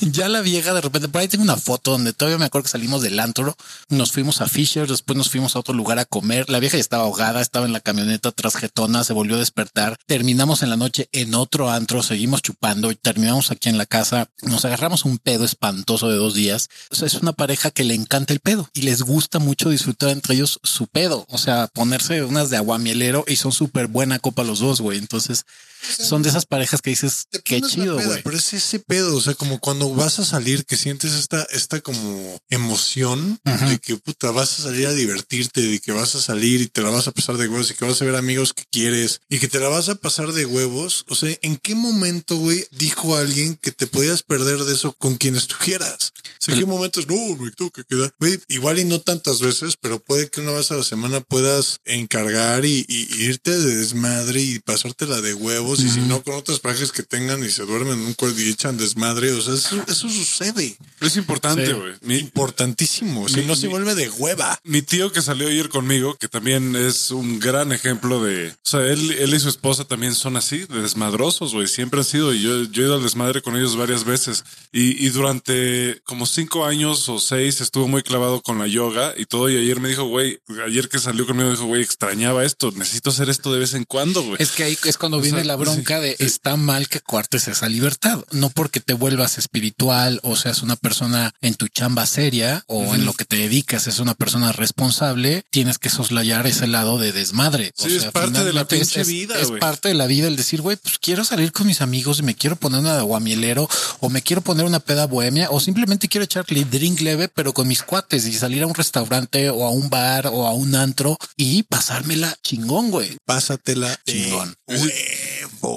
ya 0.00 0.28
la 0.28 0.40
vieja 0.40 0.74
de 0.74 0.80
repente, 0.80 1.08
por 1.08 1.20
ahí 1.20 1.28
tengo 1.28 1.44
una 1.44 1.56
foto 1.56 1.92
donde 1.92 2.12
todavía 2.12 2.38
me 2.38 2.46
acuerdo 2.46 2.64
que 2.64 2.70
salimos 2.70 3.02
del 3.02 3.20
antro, 3.20 3.56
nos 3.88 4.12
fuimos 4.12 4.40
a 4.40 4.48
Fisher, 4.48 4.86
después 4.86 5.16
nos 5.16 5.30
fuimos 5.30 5.56
a 5.56 5.60
otro 5.60 5.74
lugar 5.74 5.98
a 5.98 6.04
comer. 6.04 6.48
La 6.50 6.60
vieja 6.60 6.76
ya 6.76 6.80
estaba 6.80 7.04
ahogada, 7.04 7.40
estaba 7.40 7.66
en 7.66 7.72
la 7.72 7.80
camioneta 7.80 8.32
trasjetona, 8.32 9.04
se 9.04 9.12
volvió 9.12 9.36
a 9.36 9.40
despertar. 9.40 9.96
Terminamos 10.06 10.62
en 10.62 10.70
la 10.70 10.76
noche 10.76 11.08
en 11.12 11.29
otro 11.34 11.70
antro, 11.70 12.02
seguimos 12.02 12.42
chupando 12.42 12.90
y 12.90 12.94
terminamos 12.94 13.50
aquí 13.50 13.68
en 13.68 13.78
la 13.78 13.86
casa. 13.86 14.28
Nos 14.42 14.64
agarramos 14.64 15.04
un 15.04 15.18
pedo 15.18 15.44
espantoso 15.44 16.08
de 16.08 16.16
dos 16.16 16.34
días. 16.34 16.68
O 16.90 16.94
sea, 16.94 17.06
es 17.06 17.14
una 17.14 17.32
pareja 17.32 17.70
que 17.70 17.84
le 17.84 17.94
encanta 17.94 18.32
el 18.32 18.40
pedo 18.40 18.68
y 18.74 18.82
les 18.82 19.02
gusta 19.02 19.38
mucho 19.38 19.70
disfrutar 19.70 20.10
entre 20.10 20.34
ellos 20.34 20.60
su 20.62 20.86
pedo. 20.86 21.26
O 21.28 21.38
sea, 21.38 21.68
ponerse 21.68 22.24
unas 22.24 22.50
de 22.50 22.56
aguamielero 22.56 23.24
y 23.26 23.36
son 23.36 23.52
súper 23.52 23.86
buena 23.86 24.18
copa 24.18 24.44
los 24.44 24.60
dos, 24.60 24.80
güey. 24.80 24.98
Entonces 24.98 25.44
son 25.80 26.22
de 26.22 26.28
esas 26.30 26.46
parejas 26.46 26.80
que 26.82 26.90
dices 26.90 27.26
qué 27.44 27.60
chido, 27.70 27.94
güey. 28.06 28.22
Pero 28.22 28.36
es 28.36 28.52
ese 28.52 28.78
pedo, 28.78 29.16
o 29.16 29.20
sea, 29.20 29.34
como 29.34 29.58
cuando 29.60 29.92
vas 29.94 30.18
a 30.18 30.24
salir, 30.24 30.64
que 30.66 30.76
sientes 30.76 31.12
esta, 31.14 31.42
esta 31.50 31.80
como 31.80 32.40
emoción 32.50 33.38
de 33.44 33.78
que 33.78 33.96
puta, 33.96 34.30
vas 34.30 34.58
a 34.60 34.62
salir 34.64 34.86
a 34.86 34.92
divertirte, 34.92 35.60
de 35.62 35.80
que 35.80 35.92
vas 35.92 36.14
a 36.14 36.20
salir 36.20 36.60
y 36.60 36.66
te 36.66 36.82
la 36.82 36.90
vas 36.90 37.08
a 37.08 37.12
pasar 37.12 37.36
de 37.36 37.48
huevos 37.48 37.70
y 37.70 37.74
que 37.74 37.84
vas 37.84 38.00
a 38.00 38.04
ver 38.04 38.16
amigos 38.16 38.52
que 38.52 38.64
quieres 38.70 39.20
y 39.28 39.38
que 39.38 39.48
te 39.48 39.58
la 39.60 39.68
vas 39.68 39.88
a 39.88 39.94
pasar 39.94 40.32
de 40.32 40.46
huevos. 40.46 41.04
O 41.08 41.14
sea, 41.14 41.36
¿en 41.42 41.56
qué 41.56 41.74
momento, 41.74 42.36
güey, 42.36 42.66
dijo 42.72 43.16
alguien 43.16 43.56
que 43.56 43.72
te 43.72 43.86
podías 43.86 44.22
perder 44.22 44.58
de 44.64 44.74
eso 44.74 44.92
con 44.92 45.16
quienes 45.16 45.46
tú 45.46 45.56
quieras? 45.62 46.12
O 46.40 46.44
sea, 46.44 46.54
¿En 46.54 46.60
qué 46.60 46.66
momentos? 46.66 47.06
No, 47.06 47.36
me 47.36 47.50
tengo 47.50 47.70
que 47.70 47.84
quedar. 47.84 48.12
Güey, 48.18 48.40
igual 48.48 48.78
y 48.78 48.84
no 48.84 49.00
tantas 49.00 49.40
veces, 49.40 49.74
pero 49.80 50.00
puede 50.00 50.28
que 50.30 50.40
una 50.40 50.52
vez 50.52 50.70
a 50.70 50.76
la 50.76 50.84
semana 50.84 51.20
puedas 51.20 51.78
encargar 51.84 52.64
y, 52.64 52.84
y- 52.88 53.08
y 53.14 53.24
irte 53.24 53.56
de 53.58 53.76
desmadre 53.76 54.40
y 54.40 54.58
pasártela 54.58 55.20
de 55.20 55.34
huevos. 55.34 55.69
Y 55.78 55.88
si 55.88 56.00
no, 56.00 56.22
con 56.22 56.34
otras 56.34 56.58
parejas 56.58 56.90
que 56.90 57.02
tengan 57.02 57.44
y 57.44 57.50
se 57.50 57.64
duermen 57.64 57.94
en 58.00 58.06
un 58.06 58.14
cuarto 58.14 58.40
y 58.40 58.48
echan 58.48 58.76
desmadre. 58.76 59.32
O 59.32 59.40
sea, 59.42 59.54
eso, 59.54 59.82
eso 59.86 60.08
sucede. 60.08 60.76
Es 61.00 61.16
importante, 61.16 61.66
Sí. 61.66 61.72
güey. 61.72 61.92
Mi, 62.02 62.16
Importantísimo. 62.18 63.28
Si 63.28 63.36
Mi- 63.40 63.46
no 63.46 63.54
se 63.54 63.66
mi- 63.66 63.72
vuelve 63.72 63.94
de 63.94 64.08
hueva. 64.10 64.58
mi 64.64 64.82
tío 64.82 65.12
que 65.12 65.22
salió 65.22 65.46
ayer 65.48 65.68
conmigo, 65.68 66.16
que 66.16 66.28
también 66.28 66.74
es 66.74 67.10
un 67.10 67.38
gran 67.38 67.70
ejemplo 67.72 68.22
de, 68.22 68.48
o 68.50 68.54
sea, 68.62 68.80
él, 68.86 69.12
él 69.12 69.34
y 69.34 69.38
su 69.40 69.48
esposa 69.48 69.84
también 69.84 70.14
son 70.14 70.36
así, 70.36 70.58
de 70.66 70.80
desmadrosos, 70.82 71.52
güey, 71.52 71.68
siempre 71.68 72.00
han 72.00 72.04
sido, 72.04 72.32
y 72.34 72.40
yo, 72.42 72.64
yo 72.64 72.82
he 72.82 72.86
ido 72.86 72.94
al 72.96 73.02
desmadre 73.02 73.42
con 73.42 73.56
ellos 73.56 73.76
varias 73.76 74.04
veces, 74.04 74.44
y, 74.72 75.04
y 75.04 75.10
durante 75.10 76.00
como 76.04 76.26
cinco 76.26 76.64
años 76.64 77.08
o 77.08 77.18
seis 77.18 77.60
estuvo 77.60 77.88
muy 77.88 78.02
clavado 78.02 78.40
con 78.42 78.58
la 78.58 78.66
yoga 78.66 79.14
y 79.16 79.26
todo, 79.26 79.48
y 79.50 79.56
ayer 79.56 79.80
me 79.80 79.88
dijo, 79.90 80.04
güey, 80.04 80.38
ayer 80.66 80.88
que 80.88 80.98
salió 80.98 81.26
conmigo 81.26 81.50
dijo, 81.50 81.66
güey, 81.66 81.82
extrañaba 81.82 82.44
esto, 82.44 82.72
necesito 82.72 83.10
hacer 83.10 83.28
esto 83.30 83.52
de 83.52 83.58
vez 83.60 83.74
en 83.74 83.84
cuando, 83.84 84.22
güey. 84.22 84.36
Es 84.40 84.50
que 84.50 84.64
ahí 84.64 84.78
es 84.84 84.96
cuando 84.98 85.18
O 85.18 85.20
viene 85.20 85.38
sea, 85.38 85.46
la 85.46 85.56
bronca 85.60 86.00
de 86.00 86.16
está 86.18 86.56
mal 86.56 86.88
que 86.88 87.00
cuartes 87.00 87.48
esa 87.48 87.68
libertad, 87.68 88.20
no 88.32 88.50
porque 88.50 88.80
te 88.80 88.94
vuelvas 88.94 89.38
espiritual 89.38 90.20
o 90.22 90.36
seas 90.36 90.62
una 90.62 90.76
persona 90.76 91.32
en 91.40 91.54
tu 91.54 91.68
chamba 91.68 92.06
seria 92.06 92.64
o 92.66 92.94
en 92.94 93.04
lo 93.04 93.12
que 93.12 93.24
te 93.24 93.36
dedicas 93.36 93.86
es 93.86 93.98
una 93.98 94.14
persona 94.14 94.52
responsable, 94.52 95.44
tienes 95.50 95.78
que 95.78 95.90
soslayar 95.90 96.46
ese 96.46 96.66
lado 96.66 96.98
de 96.98 97.12
desmadre. 97.12 97.72
O 97.78 97.88
Sí, 97.88 97.96
es 97.96 98.04
parte 98.06 98.44
de 98.44 98.52
la 98.52 98.66
pinche 98.66 99.00
es- 99.02 99.06
vida, 99.08 99.38
Es 99.40 99.50
parte 99.60 99.88
de 99.88 99.94
la 99.94 100.06
vida 100.06 100.26
el 100.28 100.36
decir, 100.36 100.60
güey, 100.62 100.76
pues 100.76 100.98
quiero 100.98 101.24
salir 101.24 101.52
con 101.52 101.66
mis 101.66 101.80
amigos 101.80 102.18
y 102.18 102.22
me 102.22 102.34
quiero 102.34 102.56
poner 102.56 102.80
una 102.80 102.94
de 102.94 103.00
aguamielero 103.00 103.68
o 104.00 104.08
me 104.10 104.22
quiero 104.22 104.42
poner 104.42 104.64
una 104.66 104.80
peda 104.80 105.06
bohemia 105.06 105.50
o 105.50 105.60
simplemente 105.60 106.08
quiero 106.08 106.24
echarle 106.24 106.64
drink 106.64 107.00
leve, 107.00 107.28
pero 107.28 107.52
con 107.52 107.68
mis 107.68 107.82
cuates 107.82 108.26
y 108.26 108.32
salir 108.32 108.62
a 108.62 108.66
un 108.66 108.74
restaurante 108.74 109.50
o 109.50 109.64
a 109.64 109.70
un 109.70 109.90
bar 109.90 110.26
o 110.28 110.46
a 110.46 110.52
un 110.52 110.74
antro 110.74 111.16
y 111.36 111.62
pasármela 111.64 112.36
chingón, 112.42 112.90
güey. 112.90 113.16
Pásatela 113.24 113.88
de 114.06 114.12
Chingón. 114.12 114.54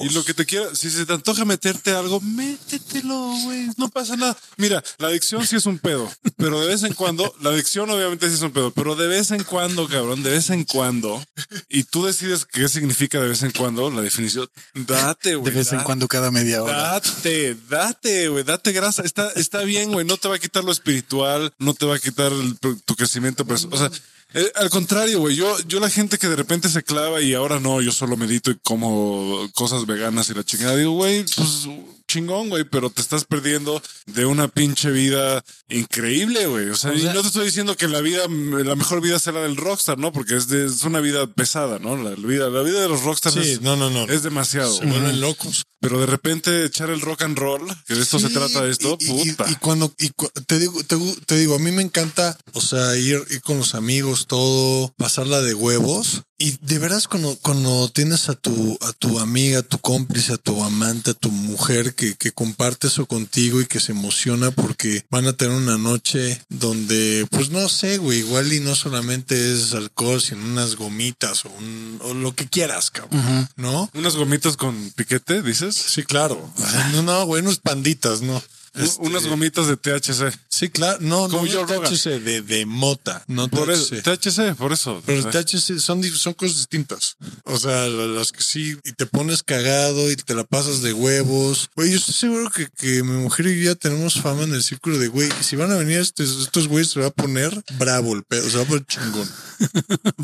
Y 0.04 0.10
lo 0.10 0.24
que 0.24 0.34
te 0.34 0.46
quiera, 0.46 0.74
si 0.76 0.90
se 0.90 1.06
te 1.06 1.14
antoja 1.14 1.46
meterte 1.46 1.92
algo, 1.92 2.20
métetelo, 2.22 3.34
güey. 3.44 3.70
No 3.78 3.90
pasa 3.90 4.16
nada. 4.16 4.38
Mira, 4.58 4.84
la 4.98 5.08
adicción 5.08 5.46
sí 5.46 5.56
es 5.56 5.66
un 5.66 5.80
pedo, 5.80 6.12
pero 6.38 6.62
de 6.62 6.68
vez 6.68 6.84
en 6.84 6.94
cuando, 6.94 7.34
la 7.42 7.50
adicción 7.52 7.90
obviamente 7.90 8.28
sí 8.30 8.36
es 8.36 8.42
un 8.42 8.52
pedo, 8.52 8.72
pero 8.72 8.96
de 8.96 9.08
vez 9.08 9.32
en 9.32 9.44
cuando, 9.44 9.88
cabrón, 9.88 10.24
de 10.24 10.32
vez 10.32 10.50
en 10.50 10.64
cuando, 10.64 11.24
y 11.70 11.84
tú 11.84 12.06
decides 12.06 12.46
qué 12.46 12.68
significa 12.70 13.20
de 13.20 13.30
vez 13.30 13.44
en 13.44 13.52
cuando, 13.52 13.90
la 13.92 14.02
definición, 14.02 14.48
date, 14.74 15.30
De 15.30 15.36
güey. 15.36 15.54
vez 15.54 15.72
en 15.72 15.80
da- 15.80 15.84
cuando 15.84 16.08
cada 16.08 16.32
media 16.32 16.64
hora. 16.64 16.74
Date, 16.94 17.56
date, 17.70 18.28
güey, 18.30 18.44
date 18.44 18.72
grasa. 18.72 19.04
Está, 19.04 19.30
está 19.36 19.62
bien, 19.64 19.92
güey. 19.92 20.06
No 20.06 20.18
te 20.18 20.28
va 20.28 20.36
a 20.36 20.40
quitar 20.40 20.64
lo 20.64 20.72
espiritual, 20.72 21.54
no 21.60 21.74
te 21.74 21.86
va 21.86 21.96
a 21.96 22.00
quitar 22.00 22.32
el- 22.32 22.58
tu 22.60 22.96
crecimiento. 22.96 23.46
personal. 23.46 23.74
O 23.74 23.78
sea, 23.80 23.92
eh, 24.34 24.52
al 24.56 24.70
contrario, 24.70 25.20
güey. 25.20 25.36
Yo, 25.36 25.58
yo 25.68 25.80
la 25.80 25.90
gente 25.90 26.18
que 26.18 26.28
de 26.28 26.36
repente 26.36 26.70
se 26.70 26.84
clava 26.84 27.22
y 27.22 27.34
ahora 27.34 27.60
no, 27.60 27.82
yo 27.82 27.92
solo 27.92 28.18
medito 28.18 28.52
y 28.52 28.58
como 28.64 29.50
cosas 29.54 29.86
veganas 29.86 30.30
y 30.30 30.34
la 30.34 30.44
chingada. 30.44 30.76
Digo, 30.76 30.92
güey, 30.92 31.24
pues 31.36 31.68
chingón, 32.14 32.50
güey, 32.50 32.64
pero 32.64 32.90
te 32.90 33.02
estás 33.02 33.26
perdiendo 33.26 33.82
de 34.06 34.26
una 34.26 34.48
pinche 34.48 34.92
vida 34.92 35.44
increíble, 35.70 36.46
güey. 36.48 36.70
O 36.70 36.76
sea, 36.76 36.92
O 36.92 36.94
y 36.94 37.04
no 37.04 37.22
te 37.22 37.28
estoy 37.28 37.46
diciendo 37.46 37.76
que 37.76 37.88
la 37.88 38.02
vida, 38.02 38.24
la 38.30 38.76
mejor 38.76 39.02
vida 39.02 39.18
la 39.26 39.42
del 39.42 39.56
rockstar, 39.58 39.98
¿no? 39.98 40.12
Porque 40.12 40.36
es, 40.36 40.48
de- 40.48 40.66
es 40.66 40.84
una 40.84 41.00
vida 41.00 41.28
pesada, 41.28 41.80
¿no? 41.80 41.96
La, 41.98 42.12
vida, 42.12 42.50
la 42.50 42.62
vida 42.62 42.82
de 42.82 42.90
los 42.90 43.04
rockstars 43.04 43.36
Sí, 43.36 43.52
es, 43.54 43.62
no, 43.62 43.76
no, 43.76 43.90
no. 43.90 44.04
es 44.06 44.22
demasiado. 44.24 44.74
Se 44.78 44.86
vuelven 44.86 45.22
locos. 45.22 45.64
Pero 45.80 46.00
de 46.00 46.06
repente 46.06 46.64
echar 46.66 46.90
el 46.90 47.02
rock 47.02 47.24
and 47.24 47.38
roll, 47.38 47.62
que 47.86 47.96
de 47.96 48.02
esto 48.02 48.18
se 48.20 48.30
trata 48.30 48.66
esto, 48.68 48.98
y, 49.02 49.08
puta. 49.08 49.46
Y, 49.50 49.56
cuando 49.56 49.94
y 50.00 50.10
cu- 50.10 50.30
te 50.48 50.58
digo, 50.60 50.82
te, 50.84 50.96
te 51.26 51.38
digo, 51.38 51.56
a 51.56 51.60
mí 51.60 51.72
me 51.72 51.82
encanta, 51.82 52.38
o 52.54 52.62
sea, 52.62 52.96
ir, 52.96 53.22
ir 53.30 53.42
con 53.42 53.58
los 53.58 53.76
amigos, 53.76 54.28
todo, 54.28 54.94
pasarla 54.98 55.42
de 55.42 55.54
huevos. 55.54 56.22
Y 56.44 56.58
de 56.60 56.78
veras 56.78 57.08
cuando, 57.08 57.38
cuando 57.42 57.88
tienes 57.88 58.28
a 58.28 58.34
tu, 58.34 58.78
a 58.82 58.92
tu 58.92 59.18
amiga, 59.20 59.60
a 59.60 59.64
tu 59.64 59.78
cómplice, 59.78 60.34
a 60.34 60.38
tu 60.38 60.62
amante, 60.62 61.12
a 61.12 61.14
tu 61.14 61.32
mujer 61.32 61.96
que, 61.96 62.16
que 62.16 62.34
comparte 62.34 62.88
eso 62.88 63.06
contigo 63.06 63.62
y 63.62 63.66
que 63.66 63.80
se 63.80 63.94
emociona 63.94 64.52
porque 64.52 65.06
van 65.10 65.26
a 65.26 65.32
tener 65.32 65.56
una 65.56 65.78
noche 65.78 66.44
donde, 66.50 67.26
pues 67.32 67.50
no 67.50 67.70
sé, 67.70 67.98
güey, 67.98 68.20
igual 68.20 68.52
y 68.52 68.60
no 68.60 68.76
solamente 68.76 69.54
es 69.54 69.74
alcohol, 69.74 70.20
sino 70.22 70.44
unas 70.44 70.76
gomitas 70.76 71.46
o, 71.46 71.50
un, 71.50 72.02
o 72.04 72.14
lo 72.14 72.36
que 72.36 72.46
quieras, 72.46 72.92
cabrón, 72.92 73.48
¿no? 73.56 73.90
Unas 73.94 74.18
gomitas 74.18 74.58
con 74.58 74.92
piquete, 74.98 75.44
dices. 75.44 75.78
Sí, 75.78 76.04
claro. 76.04 76.52
No, 76.92 77.04
no, 77.04 77.26
güey, 77.26 77.42
unos 77.42 77.60
panditas, 77.60 78.22
no. 78.22 78.44
Este, 78.76 79.02
Unas 79.04 79.26
gomitas 79.28 79.68
de 79.68 79.78
THC. 79.78 80.36
Sí, 80.50 80.70
claro. 80.70 80.98
No, 81.02 81.30
Como 81.30 81.46
no, 81.46 81.52
Joe 81.52 81.66
no. 81.80 81.82
THC, 81.82 82.20
de, 82.20 82.42
de 82.42 82.66
mota, 82.66 83.24
no 83.28 83.48
Por 83.48 83.70
eso, 83.72 83.96
THC. 83.96 84.04
THC, 84.04 84.56
por 84.56 84.74
eso. 84.74 85.02
Pero 85.06 85.20
el 85.20 85.26
THC 85.30 85.80
son, 85.80 86.04
son 86.04 86.34
cosas 86.34 86.58
distintas. 86.58 87.18
O 87.44 87.58
sea, 87.60 87.88
la- 87.88 88.08
las 88.08 88.32
que 88.32 88.42
sí, 88.44 88.76
y 88.84 88.92
te 88.94 89.06
pones 89.06 89.44
cagado 89.44 90.10
y 90.12 90.16
te 90.16 90.34
la 90.34 90.44
pasas 90.44 90.82
de 90.82 90.94
huevos. 90.94 91.70
Güey, 91.76 91.92
yo 91.92 91.98
estoy 91.98 92.14
seguro 92.16 92.50
que, 92.50 92.68
que 92.78 93.04
mi 93.04 93.22
mujer 93.22 93.48
y 93.48 93.60
yo 93.64 93.72
ya 93.72 93.76
tenemos 93.76 94.16
fama 94.16 94.44
en 94.44 94.54
el 94.54 94.64
círculo 94.64 94.98
de 94.98 95.08
güey. 95.08 95.30
Si 95.42 95.56
van 95.56 95.72
a 95.72 95.76
venir 95.76 96.00
estos, 96.00 96.42
estos 96.44 96.68
güeyes, 96.68 96.90
se 96.92 97.00
va 97.00 97.08
a 97.08 97.12
poner 97.12 97.64
bravo 97.78 98.14
el 98.16 98.24
pedo, 98.24 98.50
se 98.50 98.58
va 98.58 98.64
a 98.64 98.68
poner 98.68 98.86
chingón. 98.88 99.30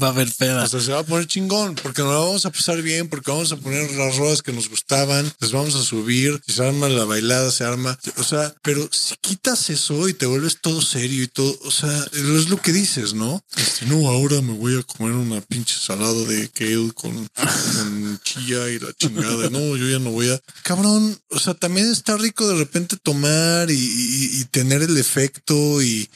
Va 0.02 0.08
a 0.08 0.10
haber 0.12 0.28
O 0.28 0.32
pedas. 0.38 0.72
sea, 0.72 0.82
se 0.82 0.92
va 0.92 1.00
a 1.00 1.04
poner 1.04 1.28
chingón 1.28 1.76
porque 1.76 2.02
nos 2.02 2.12
la 2.12 2.20
vamos 2.20 2.46
a 2.46 2.50
pasar 2.52 2.82
bien, 2.82 3.08
porque 3.08 3.32
vamos 3.32 3.52
a 3.52 3.58
poner 3.58 3.90
las 3.92 4.18
rodas 4.18 4.42
que 4.42 4.52
nos 4.52 4.70
gustaban, 4.70 5.32
les 5.40 5.52
vamos 5.52 5.76
a 5.76 5.84
subir, 5.84 6.42
si 6.46 6.54
se 6.54 6.66
arma 6.66 6.90
la 6.90 7.06
bailada, 7.06 7.52
se 7.52 7.64
arma. 7.64 7.98
O 8.18 8.24
sea, 8.24 8.39
pero 8.62 8.90
si 8.92 9.16
quitas 9.22 9.70
eso 9.70 10.08
y 10.08 10.14
te 10.14 10.26
vuelves 10.26 10.60
todo 10.62 10.82
serio 10.82 11.24
y 11.24 11.28
todo, 11.28 11.58
o 11.64 11.72
sea, 11.72 12.06
es 12.14 12.50
lo 12.50 12.62
que 12.62 12.72
dices, 12.72 13.14
¿no? 13.14 13.44
Este, 13.56 13.86
no, 13.86 14.08
ahora 14.08 14.42
me 14.42 14.54
voy 14.54 14.78
a 14.78 14.84
comer 14.84 15.14
una 15.14 15.42
pinche 15.42 15.76
salada 15.80 16.14
de 16.26 16.50
kale 16.50 16.92
con, 16.94 17.28
con 17.28 18.20
chía 18.24 18.70
y 18.70 18.80
la 18.80 18.94
chingada. 18.94 19.50
No, 19.50 19.76
yo 19.76 19.90
ya 19.90 20.00
no 20.00 20.12
voy 20.12 20.30
a. 20.30 20.40
Cabrón, 20.64 21.18
o 21.30 21.40
sea, 21.40 21.54
también 21.54 21.92
está 21.92 22.18
rico 22.18 22.48
de 22.48 22.56
repente 22.56 22.98
tomar 22.98 23.70
y, 23.72 24.46
tener 24.52 24.82
el 24.82 24.98
efecto 24.98 25.82
y, 25.82 26.10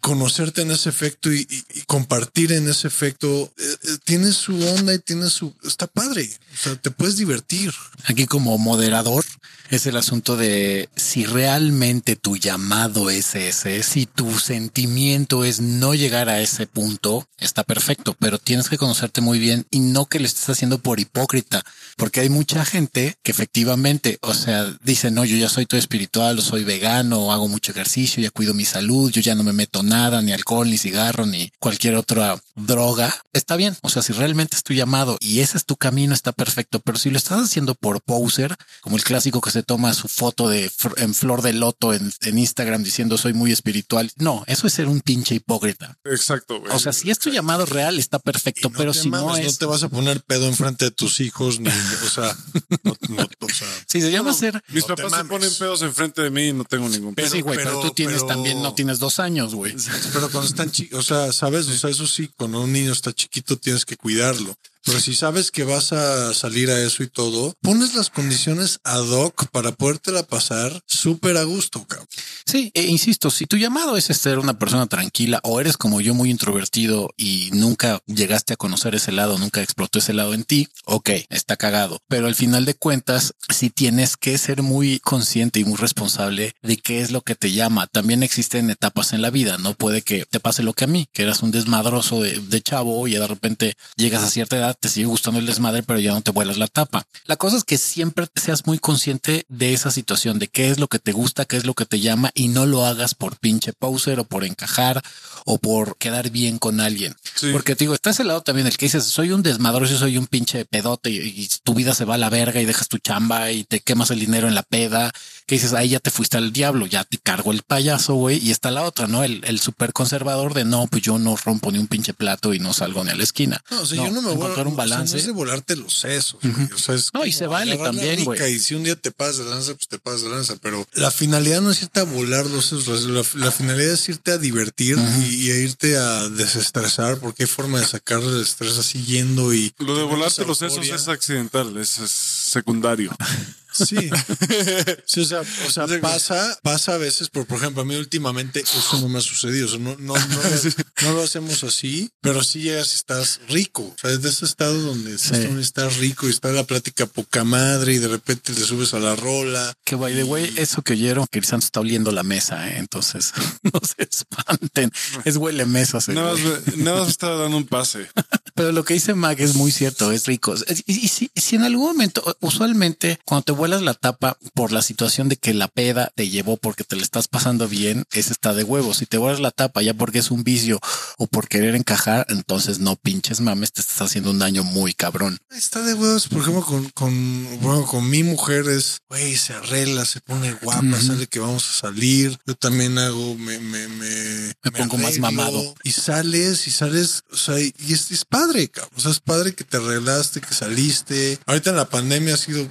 conocerte 0.00 0.62
en 0.62 0.70
ese 0.70 0.88
efecto 0.88 1.32
y, 1.32 1.46
compartir 1.86 2.52
en 2.52 2.68
ese 2.68 2.88
efecto. 2.88 3.52
Eh, 3.58 3.76
eh, 3.82 3.98
tiene 4.04 4.32
su 4.32 4.56
onda 4.68 4.94
y 4.94 4.98
tiene 4.98 5.28
su. 5.30 5.54
Está 5.64 5.86
padre. 5.86 6.30
O 6.54 6.62
sea, 6.62 6.76
te 6.76 6.90
puedes 6.90 7.16
divertir. 7.16 7.72
Aquí 8.04 8.26
como 8.26 8.56
moderador 8.58 9.24
es 9.70 9.86
el 9.86 9.96
asunto 9.96 10.36
de 10.36 10.88
si 10.96 11.24
realmente 11.66 12.14
tu 12.14 12.36
llamado 12.36 13.10
es 13.10 13.34
ese, 13.34 13.82
si 13.82 14.06
tu 14.06 14.38
sentimiento 14.38 15.44
es 15.44 15.60
no 15.60 15.94
llegar 15.94 16.28
a 16.28 16.40
ese 16.40 16.68
punto, 16.68 17.26
está 17.38 17.64
perfecto, 17.64 18.14
pero 18.20 18.38
tienes 18.38 18.68
que 18.68 18.78
conocerte 18.78 19.20
muy 19.20 19.40
bien 19.40 19.66
y 19.72 19.80
no 19.80 20.06
que 20.06 20.20
lo 20.20 20.26
estés 20.26 20.48
haciendo 20.48 20.78
por 20.78 21.00
hipócrita, 21.00 21.64
porque 21.96 22.20
hay 22.20 22.28
mucha 22.28 22.64
gente 22.64 23.16
que 23.24 23.32
efectivamente, 23.32 24.20
o 24.22 24.32
sea, 24.32 24.64
dice, 24.84 25.10
no, 25.10 25.24
yo 25.24 25.36
ya 25.36 25.48
soy 25.48 25.66
todo 25.66 25.80
espiritual, 25.80 26.38
o 26.38 26.42
soy 26.42 26.62
vegano, 26.62 27.18
o 27.18 27.32
hago 27.32 27.48
mucho 27.48 27.72
ejercicio, 27.72 28.22
ya 28.22 28.30
cuido 28.30 28.54
mi 28.54 28.64
salud, 28.64 29.10
yo 29.10 29.20
ya 29.20 29.34
no 29.34 29.42
me 29.42 29.52
meto 29.52 29.82
nada, 29.82 30.22
ni 30.22 30.30
alcohol, 30.30 30.70
ni 30.70 30.78
cigarro, 30.78 31.26
ni 31.26 31.50
cualquier 31.58 31.96
otra 31.96 32.40
droga. 32.54 33.12
Está 33.32 33.56
bien, 33.56 33.76
o 33.82 33.88
sea, 33.88 34.02
si 34.02 34.12
realmente 34.12 34.54
es 34.54 34.62
tu 34.62 34.72
llamado 34.72 35.16
y 35.18 35.40
ese 35.40 35.58
es 35.58 35.64
tu 35.64 35.74
camino, 35.74 36.14
está 36.14 36.30
perfecto, 36.30 36.78
pero 36.78 36.96
si 36.96 37.10
lo 37.10 37.18
estás 37.18 37.42
haciendo 37.42 37.74
por 37.74 38.02
poser, 38.02 38.54
como 38.82 38.96
el 38.96 39.02
clásico 39.02 39.40
que 39.40 39.50
se 39.50 39.64
toma 39.64 39.94
su 39.94 40.06
foto 40.06 40.48
de 40.48 40.70
en 40.98 41.12
flor 41.12 41.42
de 41.42 41.55
loto 41.60 41.92
en, 41.92 42.12
Instagram 42.22 42.82
diciendo 42.82 43.18
soy 43.18 43.32
muy 43.32 43.52
espiritual, 43.52 44.10
no, 44.16 44.44
eso 44.46 44.66
es 44.66 44.72
ser 44.72 44.88
un 44.88 45.00
pinche 45.00 45.34
hipócrita. 45.34 45.98
Exacto. 46.04 46.62
O 46.70 46.78
sea, 46.78 46.92
si 46.92 47.10
es 47.10 47.18
tu 47.18 47.30
llamado 47.30 47.66
real, 47.66 47.98
está 47.98 48.18
perfecto, 48.18 48.70
pero 48.70 48.92
si 48.92 49.10
no 49.10 49.36
es... 49.36 49.46
No 49.46 49.58
te 49.58 49.66
vas 49.66 49.82
a 49.82 49.88
poner 49.88 50.22
pedo 50.22 50.46
enfrente 50.46 50.86
de 50.86 50.90
tus 50.90 51.20
hijos, 51.20 51.60
ni, 51.60 51.68
o 51.68 52.10
sea, 52.10 52.36
no, 52.82 53.28
o 53.40 53.48
sea 53.48 53.68
si 53.86 54.00
se 54.00 54.10
llama 54.10 54.32
ser... 54.32 54.62
Mis 54.68 54.84
papás 54.84 55.12
se 55.12 55.24
ponen 55.24 55.50
pedos 55.58 55.82
enfrente 55.82 56.22
de 56.22 56.30
mí 56.30 56.48
y 56.48 56.52
no 56.52 56.64
tengo 56.64 56.88
ningún 56.88 57.14
pedo. 57.14 57.30
sí, 57.30 57.40
güey, 57.40 57.56
pero, 57.56 57.80
tú 57.80 57.90
tienes 57.90 58.26
también, 58.26 58.62
no 58.62 58.74
tienes 58.74 58.98
dos 58.98 59.18
años, 59.18 59.54
güey. 59.54 59.74
Pero 60.12 60.30
cuando 60.30 60.48
están 60.48 60.70
chicos, 60.70 60.98
o 60.98 61.02
sea, 61.02 61.32
sabes, 61.32 61.66
o 61.68 61.76
sea, 61.76 61.90
eso 61.90 62.06
sí, 62.06 62.30
cuando 62.36 62.60
un 62.60 62.72
niño 62.72 62.92
está 62.92 63.12
chiquito 63.12 63.56
tienes 63.56 63.84
que 63.84 63.96
cuidarlo. 63.96 64.56
Pero 64.86 65.00
si 65.00 65.14
sabes 65.16 65.50
que 65.50 65.64
vas 65.64 65.92
a 65.92 66.32
salir 66.32 66.70
a 66.70 66.80
eso 66.80 67.02
y 67.02 67.08
todo, 67.08 67.54
pones 67.60 67.96
las 67.96 68.08
condiciones 68.08 68.78
ad 68.84 69.08
hoc 69.08 69.48
para 69.50 69.72
podértela 69.72 70.22
pasar 70.22 70.80
súper 70.86 71.36
a 71.38 71.42
gusto, 71.42 71.84
cabrón. 71.84 72.06
Sí, 72.46 72.70
e 72.72 72.82
insisto, 72.84 73.30
si 73.30 73.46
tu 73.46 73.56
llamado 73.56 73.96
es 73.96 74.04
ser 74.04 74.38
una 74.38 74.60
persona 74.60 74.86
tranquila 74.86 75.40
o 75.42 75.60
eres 75.60 75.76
como 75.76 76.00
yo 76.00 76.14
muy 76.14 76.30
introvertido 76.30 77.10
y 77.16 77.50
nunca 77.52 77.98
llegaste 78.06 78.52
a 78.54 78.56
conocer 78.56 78.94
ese 78.94 79.10
lado, 79.10 79.38
nunca 79.38 79.60
explotó 79.60 79.98
ese 79.98 80.12
lado 80.12 80.34
en 80.34 80.44
ti, 80.44 80.68
ok, 80.84 81.10
está 81.30 81.56
cagado. 81.56 81.98
Pero 82.06 82.28
al 82.28 82.36
final 82.36 82.64
de 82.64 82.74
cuentas, 82.74 83.34
sí 83.52 83.70
tienes 83.70 84.16
que 84.16 84.38
ser 84.38 84.62
muy 84.62 85.00
consciente 85.00 85.58
y 85.58 85.64
muy 85.64 85.78
responsable 85.78 86.54
de 86.62 86.76
qué 86.76 87.00
es 87.00 87.10
lo 87.10 87.22
que 87.22 87.34
te 87.34 87.50
llama. 87.50 87.88
También 87.88 88.22
existen 88.22 88.70
etapas 88.70 89.12
en 89.12 89.22
la 89.22 89.30
vida, 89.30 89.58
no 89.58 89.74
puede 89.74 90.02
que 90.02 90.26
te 90.26 90.38
pase 90.38 90.62
lo 90.62 90.74
que 90.74 90.84
a 90.84 90.86
mí, 90.88 91.08
que 91.12 91.24
eras 91.24 91.42
un 91.42 91.50
desmadroso 91.50 92.22
de, 92.22 92.38
de 92.38 92.62
chavo 92.62 93.08
y 93.08 93.14
de 93.14 93.26
repente 93.26 93.74
llegas 93.96 94.22
a 94.22 94.30
cierta 94.30 94.56
edad 94.56 94.75
te 94.80 94.88
sigue 94.88 95.06
gustando 95.06 95.40
el 95.40 95.46
desmadre, 95.46 95.82
pero 95.82 95.98
ya 95.98 96.12
no 96.12 96.20
te 96.20 96.30
vuelas 96.30 96.58
la 96.58 96.66
tapa. 96.66 97.06
La 97.24 97.36
cosa 97.36 97.56
es 97.56 97.64
que 97.64 97.78
siempre 97.78 98.26
seas 98.34 98.66
muy 98.66 98.78
consciente 98.78 99.44
de 99.48 99.72
esa 99.72 99.90
situación, 99.90 100.38
de 100.38 100.48
qué 100.48 100.70
es 100.70 100.78
lo 100.78 100.88
que 100.88 100.98
te 100.98 101.12
gusta, 101.12 101.44
qué 101.44 101.56
es 101.56 101.66
lo 101.66 101.74
que 101.74 101.86
te 101.86 102.00
llama 102.00 102.30
y 102.34 102.48
no 102.48 102.66
lo 102.66 102.84
hagas 102.84 103.14
por 103.14 103.38
pinche 103.38 103.72
poser 103.72 104.20
o 104.20 104.24
por 104.24 104.44
encajar 104.44 105.02
o 105.44 105.58
por 105.58 105.96
quedar 105.96 106.30
bien 106.30 106.58
con 106.58 106.80
alguien. 106.80 107.14
Porque 107.52 107.76
te 107.76 107.84
digo, 107.84 107.94
está 107.94 108.10
ese 108.10 108.24
lado 108.24 108.42
también 108.42 108.66
el 108.66 108.76
que 108.76 108.86
dices, 108.86 109.04
soy 109.04 109.30
un 109.32 109.42
desmadroso, 109.42 109.96
soy 109.96 110.18
un 110.18 110.26
pinche 110.26 110.64
pedote 110.64 111.10
y, 111.10 111.48
tu 111.62 111.74
vida 111.74 111.94
se 111.94 112.04
va 112.04 112.14
a 112.14 112.18
la 112.18 112.30
verga 112.30 112.60
y 112.60 112.64
dejas 112.64 112.88
tu 112.88 112.98
chamba 112.98 113.50
y 113.50 113.64
te 113.64 113.80
quemas 113.80 114.10
el 114.10 114.20
dinero 114.20 114.48
en 114.48 114.54
la 114.54 114.62
peda, 114.62 115.12
que 115.46 115.54
dices, 115.54 115.72
ahí 115.74 115.90
ya 115.90 116.00
te 116.00 116.10
fuiste 116.10 116.36
al 116.36 116.52
diablo, 116.52 116.86
ya 116.86 117.04
te 117.04 117.18
cargo 117.18 117.52
el 117.52 117.62
payaso, 117.62 118.14
güey. 118.14 118.38
Y 118.44 118.50
está 118.50 118.72
la 118.72 118.82
otra, 118.82 119.06
¿no? 119.06 119.22
El, 119.22 119.42
el 119.44 119.60
súper 119.60 119.92
conservador 119.92 120.54
de 120.54 120.64
no, 120.64 120.86
pues 120.88 121.02
yo 121.02 121.20
no 121.20 121.36
rompo 121.36 121.70
ni 121.70 121.78
un 121.78 121.86
pinche 121.86 122.14
plato 122.14 122.52
y 122.52 122.58
no 122.58 122.74
salgo 122.74 123.04
ni 123.04 123.10
a 123.10 123.14
la 123.14 123.22
esquina. 123.22 123.62
No, 123.70 123.82
o 123.82 123.86
sea, 123.86 123.96
yo 123.96 124.10
no 124.10 124.22
me 124.22 124.34
voy 124.34 124.52
a 124.56 124.62
un 124.62 124.74
balance. 124.74 125.16
es 125.16 125.26
de 125.26 125.32
volarte 125.32 125.76
los 125.76 126.00
sesos. 126.00 126.40
O 126.74 126.78
sea, 126.78 126.96
es 126.96 127.10
no, 127.14 127.24
y 127.24 127.32
se 127.32 127.46
vale 127.46 127.76
también, 127.76 128.24
güey. 128.24 128.54
Y 128.54 128.58
si 128.58 128.74
un 128.74 128.82
día 128.82 128.96
te 128.96 129.12
pasas 129.12 129.38
de 129.38 129.44
lanza, 129.44 129.74
pues 129.74 129.86
te 129.86 129.98
pasas 129.98 130.22
de 130.22 130.30
lanza. 130.30 130.56
Pero 130.60 130.86
la 130.94 131.12
finalidad 131.12 131.60
no 131.60 131.70
es 131.70 131.80
irte 131.82 132.00
a 132.00 132.04
volar 132.04 132.46
los 132.46 132.66
sesos. 132.66 133.04
La, 133.34 133.52
finalidad 133.52 133.92
es 133.92 134.08
irte 134.08 134.32
a 134.32 134.38
divertir 134.38 134.98
y, 135.30 135.50
a 135.52 135.58
irte 135.58 135.96
a 135.96 136.28
desestresar 136.28 137.18
porque 137.18 137.44
hay 137.44 137.48
forma 137.48 137.78
de 137.78 137.86
sacar 137.86 138.20
el 138.20 138.42
estrés 138.42 138.78
así 138.78 139.04
yendo 139.04 139.54
y. 139.54 139.72
Lo 139.78 139.96
de 139.96 140.02
volarte 140.02 140.44
los 140.44 140.58
sesos 140.58 140.84
es 140.86 141.06
accidental, 141.06 141.76
es 141.76 141.90
secundario. 141.90 143.16
Sí. 143.76 143.96
sí 145.04 145.20
o 145.20 145.24
sea, 145.24 145.40
o 145.40 145.70
sea 145.70 145.86
pasa, 146.00 146.58
pasa 146.62 146.94
a 146.94 146.98
veces, 146.98 147.28
por, 147.28 147.46
por 147.46 147.58
ejemplo, 147.58 147.82
a 147.82 147.84
mí 147.84 147.94
últimamente 147.96 148.60
eso 148.60 149.00
no 149.00 149.08
me 149.08 149.18
ha 149.18 149.22
sucedido. 149.22 149.66
O 149.66 149.70
sea, 149.70 149.78
no, 149.78 149.96
no, 149.98 150.14
no, 150.14 151.12
lo 151.12 151.22
hacemos 151.24 151.64
así, 151.64 152.10
pero 152.20 152.42
sí 152.42 152.62
llegas 152.62 152.92
y 152.92 152.96
estás 152.96 153.40
rico. 153.48 153.82
O 153.82 153.96
sea, 154.00 154.10
es 154.10 154.22
de 154.22 154.30
ese 154.30 154.44
estado 154.44 154.80
donde 154.80 155.14
estás 155.14 155.96
rico 155.98 156.26
y 156.26 156.30
está 156.30 156.50
la 156.52 156.64
plática 156.64 157.06
poca 157.06 157.44
madre 157.44 157.94
y 157.94 157.98
de 157.98 158.08
repente 158.08 158.52
le 158.52 158.60
subes 158.60 158.94
a 158.94 158.98
la 158.98 159.16
rola. 159.16 159.74
Que 159.84 159.96
by 159.96 160.14
the 160.14 160.24
way, 160.24 160.52
eso 160.56 160.82
que 160.82 160.94
oyeron, 160.94 161.26
que 161.30 161.42
Santo 161.42 161.66
está 161.66 161.80
oliendo 161.80 162.12
la 162.12 162.22
mesa, 162.22 162.68
¿eh? 162.68 162.78
entonces 162.78 163.32
no 163.62 163.80
se 163.80 164.02
espanten. 164.02 164.90
Es 165.24 165.36
huele 165.36 165.66
mesa. 165.66 165.98
Nada 166.08 166.32
más, 166.32 166.76
nada 166.76 167.00
más 167.00 167.08
estaba 167.08 167.36
dando 167.36 167.56
un 167.56 167.66
pase. 167.66 168.08
Pero 168.54 168.72
lo 168.72 168.84
que 168.84 168.94
dice 168.94 169.14
Mag 169.14 169.40
es 169.40 169.54
muy 169.54 169.70
cierto, 169.70 170.12
es 170.12 170.26
rico. 170.26 170.54
Y, 170.86 171.08
si, 171.08 171.30
si, 171.34 171.56
en 171.56 171.62
algún 171.62 171.88
momento, 171.88 172.36
usualmente, 172.40 173.18
cuando 173.24 173.44
te 173.44 173.52
vuelas 173.66 173.82
la 173.82 173.94
tapa 173.94 174.38
por 174.54 174.70
la 174.70 174.80
situación 174.80 175.28
de 175.28 175.36
que 175.36 175.52
la 175.52 175.66
peda 175.68 176.12
te 176.14 176.28
llevó 176.28 176.56
porque 176.56 176.84
te 176.84 176.94
le 176.94 177.02
estás 177.02 177.26
pasando 177.26 177.68
bien, 177.68 178.04
ese 178.12 178.32
está 178.32 178.54
de 178.54 178.62
huevo. 178.62 178.94
Si 178.94 179.06
te 179.06 179.18
vuelas 179.18 179.40
la 179.40 179.50
tapa 179.50 179.82
ya 179.82 179.92
porque 179.92 180.20
es 180.20 180.30
un 180.30 180.44
vicio 180.44 180.80
o 181.18 181.26
por 181.26 181.48
querer 181.48 181.74
encajar, 181.74 182.26
entonces 182.28 182.78
no 182.78 182.96
pinches 182.96 183.40
mames, 183.40 183.72
te 183.72 183.80
estás 183.80 184.02
haciendo 184.02 184.30
un 184.30 184.38
daño 184.38 184.62
muy 184.62 184.94
cabrón. 184.94 185.38
Está 185.50 185.82
de 185.82 185.94
huevos, 185.94 186.28
por 186.28 186.42
ejemplo, 186.42 186.64
con, 186.64 186.88
con, 186.90 187.60
bueno, 187.60 187.84
con 187.86 188.08
mi 188.08 188.22
mujer 188.22 188.68
es, 188.68 189.00
güey, 189.08 189.36
se 189.36 189.52
arregla, 189.52 190.04
se 190.04 190.20
pone 190.20 190.52
guapa, 190.54 191.00
sale 191.00 191.26
que 191.26 191.40
vamos 191.40 191.68
a 191.68 191.72
salir. 191.88 192.38
Yo 192.46 192.54
también 192.54 192.96
hago, 192.98 193.34
me, 193.34 193.58
me, 193.58 193.88
me, 193.88 194.54
me 194.62 194.70
pongo 194.70 194.96
más 194.98 195.18
mamado. 195.18 195.74
Y 195.82 195.90
sales 195.90 196.68
y 196.68 196.70
sales, 196.70 197.24
o 197.32 197.36
sea, 197.36 197.58
y 197.58 197.74
es, 197.88 198.12
es 198.12 198.24
padre 198.24 198.36
padre, 198.46 198.70
O 198.94 199.00
sea, 199.00 199.10
es 199.10 199.20
padre 199.20 199.54
que 199.54 199.64
te 199.64 199.76
arreglaste, 199.78 200.40
que 200.40 200.54
saliste. 200.54 201.38
Ahorita 201.46 201.70
en 201.70 201.76
la 201.76 201.88
pandemia 201.88 202.34
ha 202.34 202.36
sido 202.36 202.68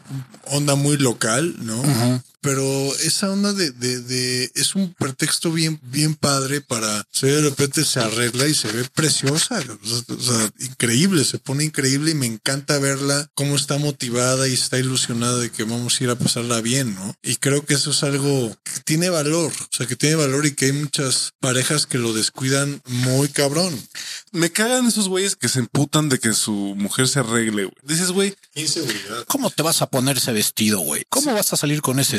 onda 0.47 0.75
muy 0.75 0.97
local, 0.97 1.55
¿no? 1.59 2.21
Pero 2.45 2.95
esa 2.97 3.31
onda 3.31 3.53
de, 3.53 3.71
de, 3.71 4.01
de, 4.01 4.51
es 4.53 4.75
un 4.75 4.93
pretexto 4.93 5.51
bien, 5.51 5.79
bien 5.81 6.13
padre 6.13 6.61
para 6.61 7.03
se 7.11 7.25
de 7.25 7.41
repente 7.41 7.83
se 7.83 7.99
arregla 7.99 8.45
y 8.45 8.53
se 8.53 8.71
ve 8.71 8.87
preciosa, 8.93 9.59
o 9.59 10.21
sea, 10.21 10.51
increíble, 10.59 11.25
se 11.25 11.39
pone 11.39 11.63
increíble 11.63 12.11
y 12.11 12.13
me 12.13 12.27
encanta 12.27 12.77
verla 12.77 13.31
cómo 13.33 13.55
está 13.55 13.79
motivada 13.79 14.47
y 14.47 14.53
está 14.53 14.77
ilusionada 14.77 15.39
de 15.39 15.49
que 15.49 15.63
vamos 15.63 15.99
a 15.99 16.03
ir 16.03 16.09
a 16.11 16.19
pasarla 16.19 16.61
bien, 16.61 16.93
¿no? 16.93 17.15
Y 17.23 17.37
creo 17.37 17.65
que 17.65 17.73
eso 17.73 17.89
es 17.89 18.03
algo 18.03 18.55
que 18.63 18.79
tiene 18.83 19.09
valor, 19.09 19.51
o 19.51 19.75
sea, 19.75 19.87
que 19.87 19.95
tiene 19.95 20.15
valor 20.15 20.45
y 20.45 20.53
que 20.53 20.65
hay 20.65 20.73
muchas 20.73 21.31
parejas 21.39 21.87
que 21.87 21.97
lo 21.97 22.13
descuidan 22.13 22.79
muy 22.85 23.27
cabrón. 23.29 23.75
Me 24.31 24.51
cagan 24.51 24.85
esos 24.85 25.09
güeyes 25.09 25.35
que 25.35 25.49
se 25.49 25.59
emputan 25.59 26.09
de 26.09 26.19
que 26.19 26.33
su 26.33 26.75
mujer 26.77 27.07
se 27.07 27.21
arregle, 27.21 27.63
güey. 27.63 27.75
Dices, 27.81 28.11
güey, 28.11 28.35
inseguridad. 28.53 29.25
¿Cómo 29.27 29.49
te 29.49 29.63
vas 29.63 29.81
a 29.81 29.89
poner 29.89 30.17
ese 30.17 30.31
vestido, 30.31 30.81
güey? 30.81 31.05
¿Cómo 31.09 31.33
vas 31.33 31.51
a 31.51 31.57
salir 31.57 31.81
con 31.81 31.99
ese 31.99 32.17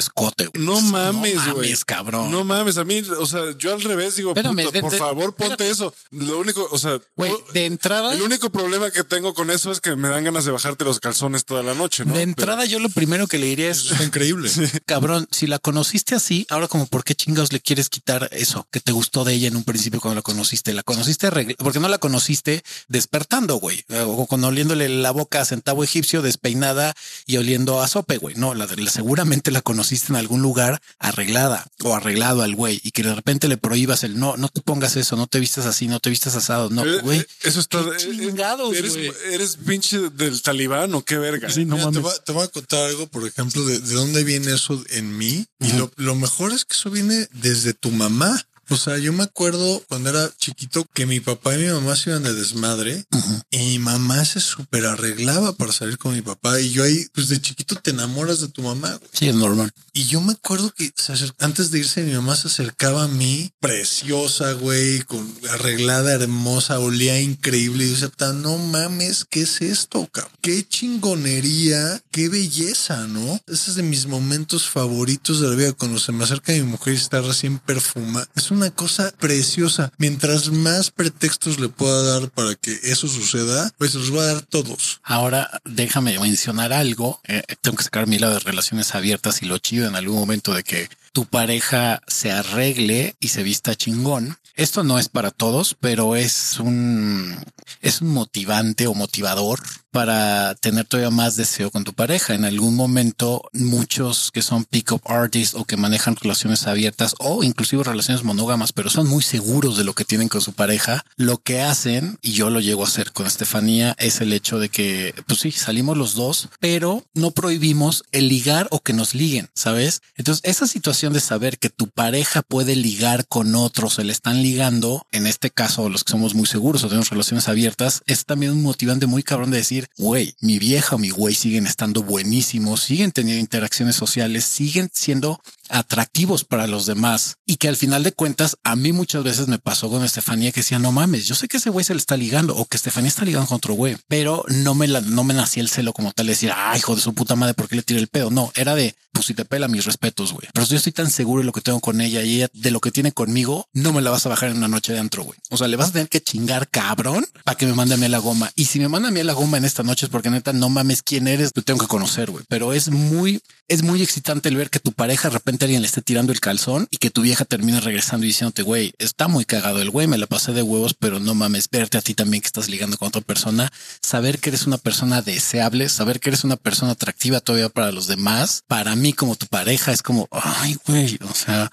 no 0.55 0.81
mames, 0.81 1.35
güey. 1.35 1.47
No 1.47 1.55
mames, 1.57 1.85
cabrón. 1.85 2.31
No 2.31 2.45
mames, 2.45 2.79
a 2.79 2.85
mí, 2.85 3.03
o 3.19 3.27
sea, 3.27 3.57
yo 3.59 3.75
al 3.75 3.83
revés 3.83 4.17
digo, 4.17 4.35
por 4.35 4.97
favor, 4.97 5.35
ponte 5.35 5.69
eso. 5.69 5.95
Lo 6.11 6.39
único, 6.39 6.67
o 6.71 6.79
sea, 6.79 6.99
güey, 7.17 7.33
de 7.53 7.67
entrada. 7.67 8.15
El 8.15 8.23
único 8.23 8.51
problema 8.51 8.91
que 8.91 9.05
tengo 9.05 9.35
con 9.35 9.51
eso 9.51 9.71
es 9.71 9.81
que 9.81 9.95
me 9.95 10.09
dan 10.09 10.25
ganas 10.25 10.45
de 10.45 10.53
bajarte 10.53 10.85
los 10.85 11.01
calzones 11.01 11.45
toda 11.45 11.63
la 11.63 11.75
noche, 11.75 12.05
¿no? 12.05 12.15
De 12.15 12.23
entrada, 12.23 12.65
yo 12.65 12.79
lo 12.79 12.89
primero 12.89 13.27
que 13.27 13.39
le 13.39 13.47
diría 13.47 13.71
es, 13.71 13.91
increíble. 14.01 14.51
Cabrón, 14.87 15.29
si 15.31 15.47
la 15.47 15.59
conociste 15.59 16.15
así, 16.15 16.47
ahora 16.49 16.69
como 16.69 16.87
por 16.87 17.05
qué 17.05 17.15
chingados 17.15 17.53
le 17.53 17.61
quieres 17.61 17.89
quitar 17.89 18.29
eso 18.33 18.67
que 18.71 18.81
te 18.81 18.93
gustó 18.93 19.25
de 19.25 19.35
ella 19.35 19.49
en 19.49 19.57
un 19.57 19.65
principio 19.65 20.01
cuando 20.01 20.17
la 20.17 20.23
conociste? 20.23 20.73
La 20.73 20.83
conociste 20.83 21.31
porque 21.59 21.81
no 21.81 21.89
la 21.89 21.99
conociste 21.99 22.63
despertando, 22.89 23.57
güey, 23.57 23.85
o 24.07 24.27
con 24.27 24.43
oliéndole 24.45 24.89
la 24.89 25.11
boca 25.11 25.41
a 25.41 25.45
centavo 25.45 25.85
egipcio 25.85 26.23
despeinada 26.23 26.95
y 27.27 27.37
oliendo 27.37 27.81
a 27.81 27.89
sope, 27.89 28.17
güey. 28.17 28.35
No, 28.37 28.55
la, 28.55 28.67
la 28.67 28.91
seguramente 28.91 29.51
la 29.51 29.61
conociste 29.61 30.06
en 30.11 30.17
algún 30.17 30.43
lugar 30.43 30.81
arreglada 30.99 31.67
o 31.83 31.95
arreglado 31.95 32.43
al 32.43 32.55
güey 32.55 32.81
y 32.83 32.91
que 32.91 33.03
de 33.03 33.15
repente 33.15 33.49
le 33.49 33.57
prohíbas 33.57 34.05
el 34.05 34.19
no, 34.19 34.37
no 34.37 34.49
te 34.49 34.61
pongas 34.61 34.97
eso, 34.97 35.17
no 35.17 35.27
te 35.27 35.41
vistas 35.41 35.67
así, 35.67 35.89
no 35.89 36.01
te 36.01 36.11
vistas 36.11 36.35
asado, 36.37 36.71
no, 36.71 36.85
eh, 36.85 37.01
güey. 37.01 37.21
Eh, 37.21 37.27
eso 37.43 37.61
está 37.61 37.81
eh, 37.81 37.97
chingados, 37.99 38.75
eres, 38.77 38.97
eres 39.31 39.57
pinche 39.57 40.11
del 40.11 40.41
talibán 40.43 40.95
o 40.95 41.05
qué 41.05 41.19
verga. 41.19 41.51
Sí, 41.51 41.65
no 41.65 41.77
te, 41.91 42.01
voy, 42.33 42.45
a 42.45 42.49
contar 42.49 42.87
algo, 42.87 43.07
por 43.07 43.27
ejemplo, 43.27 43.65
de, 43.65 43.81
de 43.81 43.95
dónde 43.95 44.25
viene 44.25 44.55
eso 44.55 44.83
en 44.91 45.17
mí. 45.17 45.47
Y 45.61 45.73
lo, 45.73 45.91
lo 45.97 46.15
mejor 46.15 46.53
es 46.53 46.65
que 46.65 46.75
eso 46.75 46.91
viene 46.91 47.29
desde 47.33 47.75
tu 47.75 47.91
mamá. 47.91 48.47
O 48.69 48.77
sea, 48.77 48.99
yo 48.99 49.13
me 49.13 49.23
acuerdo 49.25 49.83
cuando 49.89 50.11
era 50.11 50.31
chiquito 50.39 50.87
que 50.93 51.07
mi 51.07 51.21
papá 51.21 51.55
y 51.55 51.59
mi 51.59 51.69
mamá 51.73 51.95
se 51.97 52.11
iban 52.11 52.23
de 52.25 52.35
desmadre 52.35 53.05
y 53.51 53.59
mi 53.59 53.79
mamá 53.79 54.25
se 54.25 54.41
súper 54.41 54.87
arreglaba 54.87 55.53
para 55.53 55.73
salir 55.73 55.99
con 55.99 56.15
mi 56.15 56.23
papá. 56.23 56.61
Y 56.61 56.71
yo 56.71 56.83
ahí, 56.83 57.07
pues 57.13 57.29
de 57.29 57.41
chiquito 57.41 57.77
te 57.77 57.91
enamoras 57.91 58.41
de 58.41 58.49
tu 58.49 58.63
mamá. 58.63 58.89
güey. 58.97 59.11
Sí, 59.13 59.29
es 59.29 59.35
normal. 59.35 59.71
Y 59.93 60.07
yo 60.07 60.21
me 60.21 60.33
acuerdo 60.33 60.73
que 60.73 60.93
antes 61.39 61.71
de 61.71 61.79
irse 61.79 62.03
mi 62.03 62.13
mamá 62.13 62.37
se 62.37 62.49
acercaba 62.49 63.05
a 63.05 63.09
mí, 63.09 63.53
preciosa, 63.61 64.53
güey, 64.53 65.01
con 65.03 65.33
arreglada, 65.51 66.13
hermosa, 66.13 66.79
olía 66.81 67.21
increíble. 67.21 67.85
Y 67.85 67.89
yo 67.89 67.93
decía, 67.95 68.09
"Ta, 68.09 68.33
no 68.33 68.59
mames, 68.59 69.25
¿qué 69.29 69.43
es 69.43 69.61
esto, 69.63 70.09
cabrón? 70.13 70.33
Qué 70.41 70.67
chingonería, 70.69 72.03
qué 72.11 72.29
belleza, 72.29 73.07
¿no? 73.07 73.41
Ese 73.47 73.71
es 73.71 73.77
de 73.77 73.83
mis 73.83 74.07
momentos 74.07 74.69
favoritos 74.69 75.41
de 75.41 75.49
la 75.49 75.55
vida, 75.55 75.73
cuando 75.73 75.99
se 75.99 76.13
me 76.13 76.25
acerca 76.25 76.53
mi 76.53 76.63
mujer 76.63 76.95
y 76.95 76.97
está 76.97 77.21
recién 77.21 77.59
perfumada. 77.59 78.29
Es 78.35 78.51
una 78.57 78.71
cosa 78.71 79.13
preciosa. 79.19 79.93
Mientras 79.99 80.51
más 80.51 80.91
pretextos 80.91 81.61
le 81.61 81.69
pueda 81.69 82.03
dar 82.03 82.31
para 82.31 82.55
que 82.55 82.73
eso 82.85 83.07
suceda, 83.07 83.71
pues 83.79 83.95
los 83.95 84.11
voy 84.11 84.21
a 84.21 84.35
dar 84.35 84.43
todos. 84.43 85.01
Ahora 85.05 85.61
déjame 85.65 86.19
mencionar 86.19 86.73
algo. 86.73 87.21
Eh, 87.25 87.43
tengo 87.61 87.77
que 87.77 87.85
sacar 87.85 88.07
mi 88.07 88.19
lado 88.19 88.35
de 88.35 88.41
relaciones 88.41 88.95
abiertas 88.95 89.43
y 89.43 89.47
lo 89.47 89.59
chido 89.59 89.87
en 89.87 89.95
algún 89.95 90.19
momento 90.19 90.55
de 90.55 90.65
que 90.65 90.89
tu 91.13 91.27
pareja 91.27 92.03
se 92.07 92.33
arregle 92.33 93.15
y 93.21 93.29
se 93.29 93.43
vista 93.43 93.75
chingón. 93.75 94.39
Esto 94.55 94.85
no 94.85 94.99
es 94.99 95.11
para 95.11 95.31
todos, 95.31 95.77
pero 95.79 96.17
es 96.17 96.59
un 96.59 97.37
es 97.83 98.01
un 98.01 98.09
motivante 98.09 98.87
o 98.87 98.95
motivador 98.95 99.61
para 99.97 100.55
tener 100.57 100.85
todavía 100.85 101.11
más 101.11 101.37
deseo 101.37 101.71
con 101.71 101.83
tu 101.83 101.95
pareja. 101.95 102.35
En 102.35 102.45
algún 102.45 102.77
momento, 102.77 103.49
muchos 103.55 104.31
que 104.31 104.43
son 104.43 104.67
pick-up 104.67 105.01
artists 105.07 105.55
o 105.55 105.65
que 105.65 105.79
manejan 105.79 106.17
relaciones 106.17 106.67
abiertas 106.67 107.15
o 107.19 107.43
inclusive 107.43 107.83
relaciones 107.83 108.23
monógamas, 108.23 108.75
pero 108.75 108.91
son 108.91 109.09
muy 109.09 109.23
seguros 109.23 109.79
de 109.79 109.85
lo 109.85 109.95
que 109.95 110.05
tienen 110.05 110.29
con 110.29 110.43
su 110.43 110.53
pareja, 110.53 111.03
lo 111.17 111.39
que 111.39 111.63
hacen, 111.63 112.19
y 112.21 112.33
yo 112.33 112.51
lo 112.51 112.61
llego 112.61 112.85
a 112.85 112.89
hacer 112.89 113.13
con 113.13 113.27
Estefanía, 113.27 113.97
es 113.99 114.21
el 114.21 114.35
hecho 114.35 114.59
de 114.59 114.69
que, 114.69 115.15
pues 115.27 115.41
sí, 115.41 115.51
salimos 115.51 115.97
los 115.97 116.15
dos, 116.15 116.51
pero 116.61 117.03
no 117.15 117.31
prohibimos 117.31 118.05
el 118.13 118.29
ligar 118.29 118.69
o 118.73 118.81
que 118.81 118.93
nos 118.93 119.15
liguen, 119.15 119.49
¿sabes? 119.55 120.03
Entonces, 120.17 120.43
esa 120.45 120.67
situación 120.67 121.15
de 121.15 121.21
saber 121.21 121.59
que 121.59 121.71
tu 121.71 121.89
pareja 121.89 122.43
puede 122.43 122.77
ligar 122.77 123.27
con 123.29 123.55
otros, 123.55 123.95
se 123.95 124.05
le 124.05 124.13
están 124.13 124.43
ligando, 124.43 125.07
en 125.11 125.27
este 125.27 125.49
caso, 125.49 125.89
los 125.89 126.05
que 126.05 126.11
somos 126.11 126.35
muy 126.35 126.47
seguros 126.47 126.85
o 126.85 126.89
tenemos 126.89 127.09
relaciones 127.09 127.49
abiertas, 127.49 128.03
es 128.05 128.27
también 128.27 128.53
un 128.53 128.63
motivante 128.63 129.07
muy 129.07 129.23
cabrón 129.23 129.51
de 129.51 129.57
decir, 129.57 129.86
güey, 129.97 130.35
mi 130.41 130.59
vieja 130.59 130.97
o 130.97 130.99
mi 130.99 131.11
güey 131.11 131.35
siguen 131.35 131.67
estando 131.67 132.03
buenísimos, 132.03 132.81
siguen 132.81 133.13
teniendo 133.13 133.41
interacciones 133.41 133.97
sociales, 133.97 134.45
siguen 134.45 134.91
siendo 134.93 135.41
atractivos 135.69 136.45
para 136.45 136.67
los 136.67 136.87
demás. 136.87 137.37
Y 137.47 137.57
que 137.57 137.69
al 137.69 137.77
final 137.77 138.03
de 138.03 138.13
cuentas 138.13 138.57
a 138.63 138.77
mí 138.77 138.93
muchas 138.93 139.25
veces 139.25 139.49
me 139.49 139.59
pasó 139.59 139.91
con 139.91 140.05
Estefanía 140.05 140.53
que 140.53 140.61
decía 140.61 140.79
no 140.79 140.93
mames 140.93 141.27
yo 141.27 141.35
sé 141.35 141.49
que 141.49 141.57
ese 141.57 141.71
güey 141.71 141.85
se 141.85 141.95
le 141.95 141.99
está 141.99 142.17
ligando 142.17 142.57
o 142.57 142.67
que 142.67 142.77
Estefanía 142.77 143.09
está 143.09 143.25
ligando 143.25 143.49
con 143.49 143.57
otro 143.57 143.75
güey 143.75 143.97
pero 144.09 144.45
no 144.49 144.75
me 144.75 144.89
la, 144.89 145.01
no 145.01 145.25
me 145.25 145.35
nacía 145.35 145.63
el 145.63 145.69
celo 145.69 145.93
como 145.93 146.13
tal 146.13 146.27
de 146.27 146.33
decir 146.33 146.53
ay 146.55 146.79
hijo 146.79 146.95
de 146.95 147.01
su 147.01 147.15
puta 147.15 147.37
madre 147.37 147.55
por 147.55 147.69
qué 147.69 147.77
le 147.77 147.83
tiré 147.83 148.01
el 148.01 148.09
pedo 148.09 148.31
no 148.31 148.53
era 148.55 148.75
de 148.75 148.95
pues 149.13 149.27
si 149.27 149.35
te 149.35 149.47
pela 149.47 149.67
mis 149.67 149.87
respetos 149.87 150.35
güey. 150.35 150.47
Pero 150.53 150.67
yo 150.67 150.77
estoy 150.77 150.93
tan 150.93 151.11
seguro 151.11 151.41
de 151.41 151.47
lo 151.47 151.53
que 151.53 151.63
tengo 151.63 151.81
con 151.81 152.03
ella 152.03 152.23
y 152.23 152.37
ella 152.37 152.49
de 152.53 152.71
lo 152.71 152.81
que 152.81 152.91
tiene 152.91 153.13
conmigo 153.13 153.67
no 153.73 153.93
me 153.93 154.03
la 154.03 154.11
vas 154.11 154.27
a 154.27 154.29
bajar 154.29 154.51
en 154.51 154.59
una 154.59 154.69
noche 154.69 154.93
de 154.93 154.99
antro 154.99 155.25
güey. 155.25 155.39
O 155.51 155.57
sea 155.57 155.69
le 155.69 155.77
vas 155.77 155.89
a 155.89 155.93
tener 155.93 156.09
que 156.09 156.21
chingar 156.21 156.69
cabrón 156.69 157.27
para 157.45 157.57
que 157.57 157.67
me 157.67 157.73
mande 157.73 157.95
a 157.95 157.97
mí 157.97 158.05
a 158.05 158.11
la 158.11 158.19
goma. 158.19 158.53
Y 158.55 158.67
si 158.67 158.79
me 158.79 158.89
manda 158.89 159.09
a 159.09 159.13
mí 159.13 159.21
a 159.21 159.25
la 159.25 159.33
goma 159.33 159.57
en 159.57 159.65
esta 159.77 159.83
noche 159.83 160.07
es 160.07 160.11
porque 160.11 160.31
neta 160.31 160.55
no 160.55 160.71
mames 160.71 161.03
quién 161.03 161.29
eres 161.29 161.53
te 161.53 161.61
tengo 161.61 161.81
que 161.81 161.87
conocer 161.87 162.31
güey 162.31 162.45
pero 162.49 162.73
es 162.73 162.89
muy 162.89 163.43
es 163.69 163.83
muy 163.83 164.01
excitante 164.01 164.49
el 164.49 164.57
ver 164.57 164.71
que 164.71 164.79
tu 164.79 164.93
pareja 164.93 165.29
de 165.29 165.35
repente 165.35 165.65
alguien 165.65 165.83
le 165.83 165.89
esté 165.89 166.01
tirando 166.01 166.33
el 166.33 166.41
calzón 166.41 166.87
y 166.91 166.99
que 166.99 167.11
tu 167.11 167.23
vieja 167.23 167.45
termine 167.45 167.81
regresando 167.81 168.25
y 168.25 168.29
diciéndote, 168.29 168.63
güey, 168.63 168.95
está 168.99 169.27
muy 169.27 169.45
cagado 169.45 169.83
el 169.83 169.91
güey, 169.91 170.07
me 170.07 170.19
la 170.19 170.27
pasé 170.27 170.53
de 170.53 170.63
huevos, 170.63 170.95
pero 170.95 171.19
no 171.19 171.35
mames, 171.35 171.69
verte 171.71 171.99
a 171.99 172.01
ti 172.01 172.15
también 172.15 172.43
que 172.43 172.47
estás 172.47 172.69
ligando 172.69 172.97
con 172.97 173.09
otra 173.09 173.23
persona, 173.23 173.71
saber 174.01 174.39
que 174.39 174.51
eres 174.51 174.67
una 174.67 174.79
persona 174.79 175.21
deseable, 175.21 175.89
saber 175.89 176.21
que 176.21 176.31
eres 176.31 176.45
una 176.45 176.57
persona 176.57 176.93
atractiva 176.93 177.41
todavía 177.41 177.69
para 177.69 177.91
los 177.91 178.07
demás, 178.07 178.63
para 178.69 178.95
mí 178.95 179.13
como 179.13 179.35
tu 179.35 179.47
pareja 179.47 179.93
es 179.93 180.03
como, 180.03 180.29
ay, 180.31 180.77
güey, 180.87 181.19
o 181.29 181.35
sea, 181.35 181.71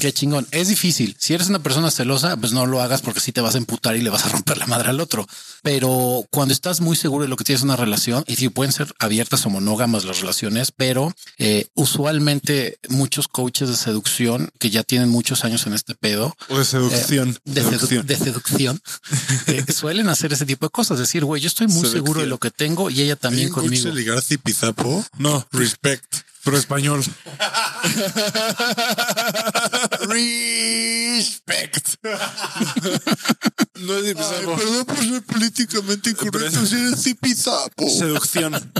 qué 0.00 0.12
chingón. 0.12 0.46
Es 0.50 0.68
difícil. 0.68 1.16
Si 1.18 1.34
eres 1.34 1.48
una 1.48 1.60
persona 1.60 1.90
celosa, 1.90 2.36
pues 2.36 2.52
no 2.52 2.66
lo 2.66 2.80
hagas 2.80 3.02
porque 3.02 3.20
sí 3.20 3.30
te 3.30 3.40
vas 3.40 3.54
a 3.54 3.58
emputar 3.58 3.96
y 3.96 4.02
le 4.02 4.10
vas 4.10 4.26
a 4.26 4.28
romper 4.30 4.58
la 4.58 4.66
madre 4.66 4.88
al 4.88 5.00
otro. 5.00 5.26
Pero 5.62 6.24
cuando 6.30 6.52
estás 6.52 6.80
muy 6.80 6.96
seguro 6.96 7.27
de 7.28 7.30
lo 7.30 7.36
que 7.36 7.44
tienes 7.44 7.62
una 7.62 7.76
relación, 7.76 8.24
y 8.26 8.36
sí, 8.36 8.48
pueden 8.48 8.72
ser 8.72 8.92
abiertas 8.98 9.44
o 9.46 9.50
monógamas 9.50 10.04
las 10.04 10.20
relaciones, 10.20 10.72
pero 10.72 11.14
eh, 11.38 11.66
usualmente 11.74 12.78
muchos 12.88 13.28
coaches 13.28 13.68
de 13.68 13.76
seducción 13.76 14.50
que 14.58 14.70
ya 14.70 14.82
tienen 14.82 15.08
muchos 15.08 15.44
años 15.44 15.66
en 15.66 15.74
este 15.74 15.94
pedo 15.94 16.34
O 16.48 16.58
de 16.58 16.64
seducción. 16.64 17.30
eh, 17.30 17.34
de, 17.44 17.62
sedu- 17.64 17.70
Seducción. 17.78 18.06
de 18.06 18.16
seducción 18.16 18.80
eh, 19.46 19.64
suelen 19.72 20.08
hacer 20.08 20.32
ese 20.32 20.46
tipo 20.46 20.66
de 20.66 20.70
cosas. 20.70 20.98
Decir, 20.98 21.24
güey, 21.24 21.42
yo 21.42 21.48
estoy 21.48 21.66
muy 21.66 21.76
Seducción. 21.80 22.04
seguro 22.04 22.20
de 22.22 22.26
lo 22.26 22.38
que 22.38 22.50
tengo 22.50 22.88
y 22.90 23.02
ella 23.02 23.16
también 23.16 23.44
¿Hay 23.44 23.48
un 23.48 23.54
coach 23.54 23.64
conmigo. 23.64 23.88
de 23.90 23.94
ligar 23.94 24.22
zipizapo? 24.22 25.04
No, 25.18 25.46
Respect. 25.52 26.04
Pero 26.48 26.58
español. 26.58 27.04
Respect. 30.08 31.88
No 33.80 33.96
es 33.96 34.14
perdón 34.14 34.84
por 34.86 34.98
ser 34.98 35.22
políticamente 35.24 36.10
incorrecto. 36.10 36.64
Si 36.64 36.74
eres 36.74 37.02
zipizapo. 37.02 37.88
Seducción. 37.90 38.72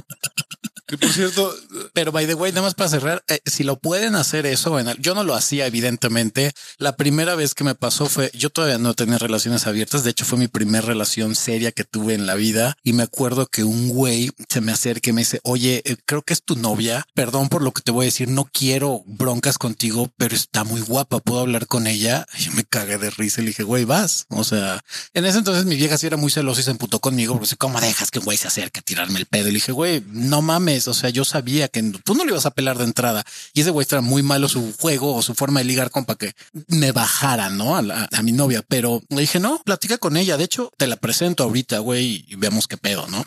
Por 0.97 1.13
cierto, 1.13 1.55
Pero 1.93 2.13
by 2.13 2.27
the 2.27 2.35
way, 2.35 2.51
nada 2.53 2.63
más 2.63 2.75
para 2.75 2.89
cerrar, 2.91 3.23
eh, 3.29 3.41
si 3.45 3.63
lo 3.65 3.79
pueden 3.79 4.15
hacer 4.15 4.47
eso, 4.47 4.79
en 4.79 4.89
el- 4.89 4.99
yo 5.01 5.15
no 5.15 5.23
lo 5.25 5.35
hacía 5.35 5.67
evidentemente. 5.67 6.53
La 6.79 6.97
primera 6.97 7.35
vez 7.35 7.55
que 7.55 7.65
me 7.65 7.75
pasó 7.75 8.07
fue, 8.07 8.31
yo 8.35 8.51
todavía 8.51 8.79
no 8.79 8.95
tenía 8.95 9.19
relaciones 9.19 9.67
abiertas, 9.67 10.05
de 10.05 10.11
hecho 10.11 10.25
fue 10.25 10.39
mi 10.39 10.49
primera 10.49 10.87
relación 10.87 11.35
seria 11.35 11.73
que 11.73 11.85
tuve 11.85 12.15
en 12.15 12.27
la 12.27 12.35
vida 12.37 12.77
y 12.83 12.93
me 12.93 13.03
acuerdo 13.03 13.47
que 13.47 13.65
un 13.65 13.89
güey 13.89 14.31
se 14.49 14.61
me 14.61 14.73
acerca 14.73 15.11
y 15.11 15.13
me 15.13 15.23
dice, 15.23 15.41
oye, 15.43 15.83
eh, 15.85 15.97
creo 16.07 16.23
que 16.23 16.33
es 16.33 16.43
tu 16.43 16.57
novia, 16.57 17.07
perdón 17.15 17.49
por 17.49 17.63
lo 17.63 17.73
que 17.73 17.83
te 17.83 17.91
voy 17.91 18.05
a 18.05 18.07
decir, 18.07 18.29
no 18.29 18.49
quiero 18.51 19.03
broncas 19.07 19.59
contigo, 19.59 20.11
pero 20.17 20.35
está 20.35 20.65
muy 20.65 20.81
guapa, 20.81 21.19
¿puedo 21.21 21.41
hablar 21.41 21.67
con 21.67 21.87
ella? 21.87 22.27
Y 22.39 22.45
yo 22.45 22.53
me 22.53 22.65
cagué 22.65 22.97
de 22.99 23.11
risa 23.11 23.41
y 23.41 23.45
le 23.45 23.49
dije, 23.51 23.63
güey, 23.63 23.85
vas. 23.85 24.27
O 24.31 24.45
sea, 24.45 24.83
en 25.15 25.27
ese 25.27 25.39
entonces 25.39 25.65
mi 25.65 25.77
vieja 25.77 25.99
sí 25.99 26.07
era 26.07 26.17
muy 26.17 26.31
celosa 26.31 26.61
y 26.61 26.65
se 26.65 26.71
emputó 26.71 27.01
conmigo 27.01 27.35
porque 27.39 27.57
¿cómo 27.57 27.81
dejas 27.81 28.11
que 28.11 28.21
un 28.21 28.25
güey 28.25 28.39
se 28.39 28.49
acerque 28.49 28.81
a 28.81 28.83
tirarme 28.83 29.19
el 29.19 29.27
pedo? 29.27 29.49
Y 29.49 29.53
dije, 29.55 29.73
güey, 29.73 30.03
no 30.13 30.41
mames. 30.43 30.78
O 30.87 30.95
sea, 30.95 31.11
yo 31.11 31.25
sabía 31.25 31.69
que 31.69 31.83
tú 32.05 32.15
no 32.15 32.25
le 32.25 32.31
ibas 32.31 32.47
a 32.47 32.51
pelar 32.53 32.79
de 32.79 32.85
entrada 32.85 33.25
y 33.55 33.63
ese 33.63 33.71
güey 33.71 33.87
era 33.91 34.01
muy 34.03 34.23
malo 34.23 34.49
su 34.49 34.73
juego 34.79 35.15
o 35.17 35.23
su 35.23 35.35
forma 35.35 35.61
de 35.61 35.65
ligar 35.65 35.91
con 35.91 36.05
para 36.05 36.19
que 36.19 36.33
me 36.69 36.93
bajara, 36.93 37.49
¿no? 37.51 37.77
A, 37.77 37.83
la- 37.83 38.09
a 38.13 38.23
mi 38.23 38.33
novia, 38.33 38.63
pero 38.69 39.03
le 39.09 39.23
dije, 39.23 39.41
no, 39.41 39.61
platica 39.65 39.99
con 39.99 40.17
ella. 40.17 40.37
De 40.37 40.45
hecho, 40.45 40.71
te 40.77 40.87
la 40.87 40.97
presento 40.97 41.43
ahorita, 41.45 41.79
güey, 41.79 42.25
y 42.29 42.37
veamos 42.37 42.69
qué 42.69 42.77
pedo, 42.77 43.07
¿no? 43.09 43.25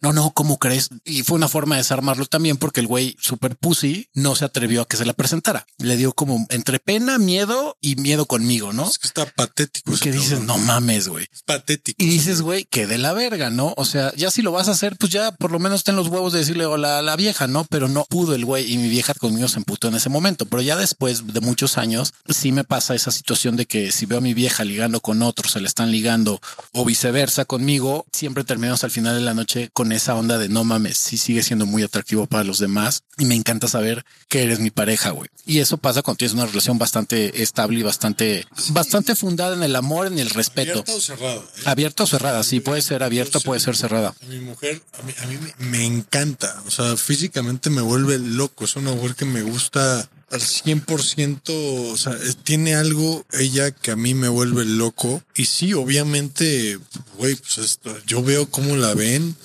No, 0.00 0.12
no, 0.12 0.30
¿cómo 0.32 0.58
crees? 0.58 0.88
Y 1.04 1.22
fue 1.22 1.36
una 1.36 1.48
forma 1.48 1.76
de 1.76 1.82
desarmarlo 1.82 2.26
también 2.26 2.56
porque 2.56 2.80
el 2.80 2.86
güey 2.86 3.16
super 3.20 3.56
pussy 3.56 4.08
no 4.14 4.34
se 4.34 4.44
atrevió 4.44 4.82
a 4.82 4.88
que 4.88 4.96
se 4.96 5.04
la 5.04 5.12
presentara. 5.12 5.66
Le 5.78 5.96
dio 5.96 6.12
como 6.14 6.46
entre 6.48 6.78
pena, 6.78 7.18
miedo 7.18 7.76
y 7.80 7.96
miedo 7.96 8.26
conmigo, 8.26 8.72
¿no? 8.72 8.88
Es 8.88 8.98
que 8.98 9.06
está 9.06 9.26
patético. 9.26 9.92
Que 10.00 10.12
dices, 10.12 10.40
no 10.40 10.56
mames, 10.58 11.08
güey. 11.08 11.26
Es 11.32 11.42
patético. 11.42 12.02
Y 12.02 12.06
dices, 12.08 12.40
güey, 12.40 12.64
que 12.64 12.86
de 12.86 12.98
la 12.98 13.12
verga, 13.12 13.50
¿no? 13.50 13.74
O 13.76 13.84
sea, 13.84 14.14
ya 14.16 14.30
si 14.30 14.42
lo 14.42 14.52
vas 14.52 14.68
a 14.68 14.72
hacer, 14.72 14.96
pues 14.96 15.12
ya 15.12 15.32
por 15.32 15.50
lo 15.50 15.58
menos 15.58 15.84
ten 15.84 15.96
los 15.96 16.08
huevos 16.08 16.32
de 16.32 16.38
decirle 16.40 16.64
hola 16.66 16.87
la 17.02 17.16
vieja, 17.16 17.46
¿no? 17.46 17.64
Pero 17.64 17.88
no 17.88 18.04
pudo 18.08 18.34
el 18.34 18.44
güey 18.44 18.72
y 18.72 18.78
mi 18.78 18.88
vieja 18.88 19.14
conmigo 19.14 19.48
se 19.48 19.58
emputó 19.58 19.88
en 19.88 19.94
ese 19.94 20.08
momento. 20.08 20.46
Pero 20.46 20.62
ya 20.62 20.76
después 20.76 21.26
de 21.32 21.40
muchos 21.40 21.78
años, 21.78 22.12
sí 22.28 22.52
me 22.52 22.64
pasa 22.64 22.94
esa 22.94 23.10
situación 23.10 23.56
de 23.56 23.66
que 23.66 23.92
si 23.92 24.06
veo 24.06 24.18
a 24.18 24.22
mi 24.22 24.34
vieja 24.34 24.64
ligando 24.64 25.00
con 25.00 25.22
otros, 25.22 25.52
se 25.52 25.60
le 25.60 25.66
están 25.68 25.90
ligando 25.90 26.40
o 26.72 26.84
viceversa 26.84 27.44
conmigo, 27.44 28.06
siempre 28.12 28.44
terminamos 28.44 28.84
al 28.84 28.90
final 28.90 29.14
de 29.14 29.22
la 29.22 29.34
noche 29.34 29.70
con 29.72 29.92
esa 29.92 30.14
onda 30.14 30.38
de 30.38 30.48
no 30.48 30.64
mames, 30.64 30.98
sí 30.98 31.16
sigue 31.18 31.42
siendo 31.42 31.66
muy 31.66 31.82
atractivo 31.82 32.26
para 32.26 32.44
los 32.44 32.58
demás 32.58 33.02
y 33.18 33.24
me 33.24 33.34
encanta 33.34 33.68
saber 33.68 34.04
que 34.28 34.42
eres 34.42 34.60
mi 34.60 34.70
pareja, 34.70 35.10
güey. 35.10 35.28
Y 35.46 35.60
eso 35.60 35.78
pasa 35.78 36.02
cuando 36.02 36.18
tienes 36.18 36.34
una 36.34 36.46
relación 36.46 36.78
bastante 36.78 37.42
estable 37.42 37.80
y 37.80 37.82
bastante, 37.82 38.46
bastante 38.70 39.14
fundada 39.14 39.54
en 39.56 39.62
el 39.62 39.74
amor, 39.76 40.06
en 40.06 40.18
el 40.18 40.30
respeto. 40.30 40.80
¿Abierta 40.80 40.92
o 40.94 41.00
cerrada? 41.00 41.36
eh? 41.36 41.62
Abierta 41.64 42.02
o 42.02 42.06
cerrada, 42.06 42.42
sí, 42.42 42.60
puede 42.60 42.82
ser 42.82 43.02
abierta, 43.02 43.40
puede 43.40 43.60
ser 43.60 43.76
cerrada. 43.76 44.14
A 44.22 44.26
mi 44.26 44.40
mujer, 44.40 44.82
a 44.98 45.02
mí, 45.02 45.12
a 45.22 45.26
mí 45.26 45.38
me, 45.58 45.66
me 45.66 45.84
encanta. 45.86 46.62
O 46.66 46.70
sea, 46.70 46.77
físicamente 46.96 47.70
me 47.70 47.82
vuelve 47.82 48.18
loco. 48.18 48.64
Es 48.64 48.76
una 48.76 48.92
mujer 48.92 49.14
que 49.14 49.24
me 49.24 49.42
gusta 49.42 50.08
al 50.30 50.40
100%. 50.40 51.52
O 51.92 51.96
sea, 51.96 52.12
es- 52.14 52.36
tiene 52.36 52.74
algo 52.74 53.24
ella 53.32 53.70
que 53.70 53.90
a 53.90 53.96
mí 53.96 54.14
me 54.14 54.28
vuelve 54.28 54.64
loco. 54.64 55.22
Y 55.34 55.46
sí, 55.46 55.72
obviamente, 55.74 56.78
güey, 57.16 57.34
pues 57.36 57.58
esto, 57.58 57.96
yo 58.06 58.22
veo 58.22 58.50
cómo 58.50 58.76
la 58.76 58.94
ven. 58.94 59.36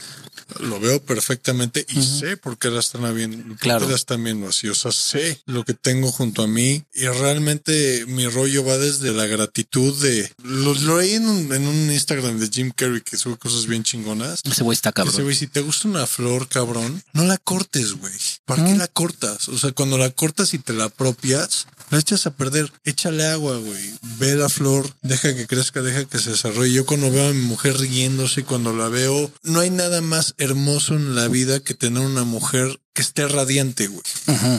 Lo 0.60 0.80
veo 0.80 1.02
perfectamente 1.02 1.86
y 1.89 2.02
sé 2.04 2.38
por 2.38 2.58
qué 2.58 2.70
la 2.70 2.80
están 2.80 3.13
viendo, 3.16 3.56
Claro. 3.58 3.86
qué 3.86 3.92
la 3.92 3.96
están 3.98 4.24
viendo 4.24 4.48
así. 4.50 4.68
O 4.70 4.76
sea, 4.76 4.92
sé 4.92 5.42
lo 5.46 5.63
que 5.63 5.74
tengo 5.74 6.12
junto 6.12 6.44
a 6.44 6.48
mí 6.48 6.84
y 6.94 7.06
realmente 7.08 8.06
mi 8.08 8.28
rollo 8.28 8.63
va 8.66 8.78
desde 8.78 9.12
la 9.12 9.26
gratitud 9.26 10.00
de 10.02 10.32
lo, 10.44 10.74
lo 10.74 11.00
leí 11.00 11.13
en 11.13 11.28
un, 11.28 11.54
en 11.54 11.68
un 11.68 11.92
Instagram 11.92 12.39
de 12.39 12.50
Jim 12.50 12.72
Carrey 12.76 13.02
que 13.02 13.18
sube 13.18 13.38
cosas 13.38 13.66
bien 13.68 13.84
chingonas. 13.84 14.42
Ese 14.44 14.63
güey 14.63 14.76
está 14.76 14.92
cabrón. 14.92 15.24
güey, 15.24 15.36
si 15.36 15.48
te 15.48 15.62
gusta 15.62 15.88
una 15.88 16.06
flor, 16.08 16.48
cabrón, 16.48 17.04
no 17.13 17.24
la 17.26 17.38
cortes, 17.38 17.94
güey. 17.94 18.13
¿Para 18.46 18.66
qué 18.66 18.76
la 18.76 18.88
cortas? 18.88 19.48
O 19.50 19.58
sea, 19.58 19.72
cuando 19.72 19.98
la 19.98 20.10
cortas 20.10 20.54
y 20.54 20.60
te 20.60 20.74
la 20.74 20.86
apropias, 20.86 21.68
la 21.93 21.99
echas 21.99 22.25
a 22.25 22.36
perder. 22.36 22.71
Échale 22.84 23.25
agua, 23.27 23.58
güey. 23.58 23.93
Ve 24.17 24.36
la 24.36 24.49
flor, 24.49 24.89
deja 25.03 25.36
que 25.36 25.45
crezca, 25.45 25.82
deja 25.82 26.06
que 26.06 26.17
se 26.17 26.32
desarrolle. 26.32 26.73
Yo 26.73 26.86
cuando 26.86 27.12
veo 27.12 27.29
a 27.29 27.34
mi 27.34 27.41
mujer 27.41 27.77
riéndose, 27.77 28.43
cuando 28.43 28.73
la 28.73 28.89
veo, 28.89 29.32
no 29.43 29.60
hay 29.60 29.69
nada 29.69 30.01
más 30.01 30.34
hermoso 30.39 30.95
en 30.95 31.15
la 31.15 31.27
vida 31.27 31.60
que 31.60 31.75
tener 31.75 32.03
una 32.03 32.23
mujer 32.23 32.79
que 32.93 33.01
esté 33.01 33.27
radiante, 33.27 33.88
güey. 33.88 34.03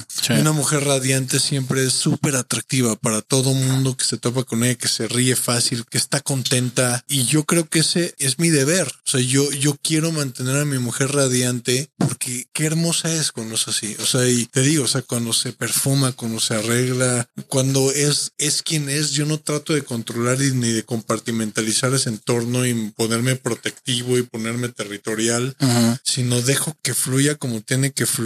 Sí. 0.08 0.32
Una 0.32 0.52
mujer 0.52 0.84
radiante 0.84 1.40
siempre 1.40 1.84
es 1.84 1.92
súper 1.92 2.36
atractiva 2.36 2.96
para 2.96 3.22
todo 3.22 3.54
mundo 3.54 3.96
que 3.96 4.04
se 4.04 4.18
topa 4.18 4.44
con 4.44 4.64
ella, 4.64 4.74
que 4.74 4.88
se 4.88 5.08
ríe 5.08 5.36
fácil, 5.36 5.84
que 5.86 5.98
está 5.98 6.20
contenta. 6.20 7.04
Y 7.08 7.24
yo 7.24 7.44
creo 7.44 7.68
que 7.68 7.80
ese 7.80 8.14
es 8.18 8.38
mi 8.38 8.50
deber. 8.50 8.86
O 9.06 9.10
sea, 9.10 9.20
yo, 9.20 9.50
yo 9.52 9.76
quiero 9.82 10.12
mantener 10.12 10.56
a 10.56 10.64
mi 10.64 10.78
mujer 10.78 11.12
radiante 11.12 11.90
porque 11.98 12.46
qué 12.52 12.66
hermosa 12.66 13.12
es 13.12 13.32
cuando 13.32 13.54
es 13.54 13.68
así. 13.68 13.96
O 14.00 14.06
sea, 14.06 14.28
y 14.28 14.46
te 14.46 14.62
digo, 14.62 14.84
o 14.84 14.88
sea, 14.88 15.02
cuando 15.02 15.32
se 15.32 15.52
perfuma, 15.52 16.12
cuando 16.12 16.40
se 16.40 16.54
arregla, 16.54 17.28
cuando 17.48 17.92
es, 17.92 18.32
es 18.38 18.62
quien 18.62 18.88
es, 18.88 19.12
yo 19.12 19.26
no 19.26 19.38
trato 19.38 19.74
de 19.74 19.82
controlar 19.82 20.38
ni 20.38 20.70
de 20.70 20.84
compartimentalizar 20.84 21.94
ese 21.94 22.08
entorno 22.08 22.66
y 22.66 22.90
ponerme 22.96 23.36
protectivo 23.36 24.18
y 24.18 24.22
ponerme 24.22 24.68
territorial 24.68 25.56
sino 26.02 26.40
dejo 26.42 26.76
que 26.82 26.94
fluya 26.94 27.36
como 27.36 27.60
tiene 27.60 27.92
que 27.92 28.06
fluir 28.06 28.23